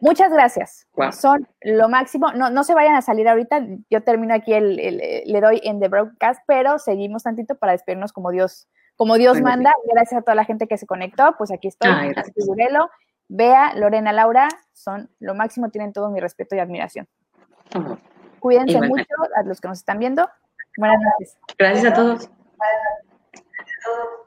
Muchas 0.00 0.32
gracias. 0.32 0.86
Son 1.12 1.46
lo 1.60 1.88
máximo. 1.88 2.32
No, 2.32 2.50
no 2.50 2.64
se 2.64 2.74
vayan 2.74 2.94
a 2.94 3.02
salir 3.02 3.28
ahorita. 3.28 3.66
Yo 3.90 4.02
termino 4.02 4.34
aquí, 4.34 4.52
el, 4.52 4.76
le 4.76 5.40
doy 5.40 5.60
en 5.62 5.80
The 5.80 5.88
Broadcast, 5.88 6.42
pero 6.46 6.78
seguimos 6.78 7.22
tantito 7.22 7.54
para 7.56 7.72
despedirnos 7.72 8.12
como 8.12 8.30
Dios, 8.30 8.68
como 8.96 9.16
Dios 9.16 9.40
manda. 9.40 9.72
Gracias 9.92 10.20
a 10.20 10.22
toda 10.22 10.34
la 10.34 10.44
gente 10.44 10.66
que 10.66 10.78
se 10.78 10.86
conectó. 10.86 11.34
Pues 11.36 11.50
aquí 11.52 11.68
estoy, 11.68 11.90
Ay, 11.90 12.12
Bea, 13.32 13.74
Lorena, 13.76 14.12
Laura, 14.12 14.48
son 14.72 15.08
lo 15.20 15.34
máximo. 15.34 15.70
Tienen 15.70 15.92
todo 15.92 16.10
mi 16.10 16.18
respeto 16.18 16.56
y 16.56 16.58
admiración. 16.58 17.06
Cuídense 18.40 18.80
mucho 18.80 19.14
a 19.36 19.42
los 19.44 19.60
que 19.60 19.68
nos 19.68 19.78
están 19.78 19.98
viendo. 19.98 20.28
Buenas 20.76 20.98
noches. 21.00 21.38
Gracias 21.58 21.92
a 21.92 21.94
todos. 21.94 22.28
Gracias 22.28 23.76
a 23.78 23.90
todos. 23.90 24.19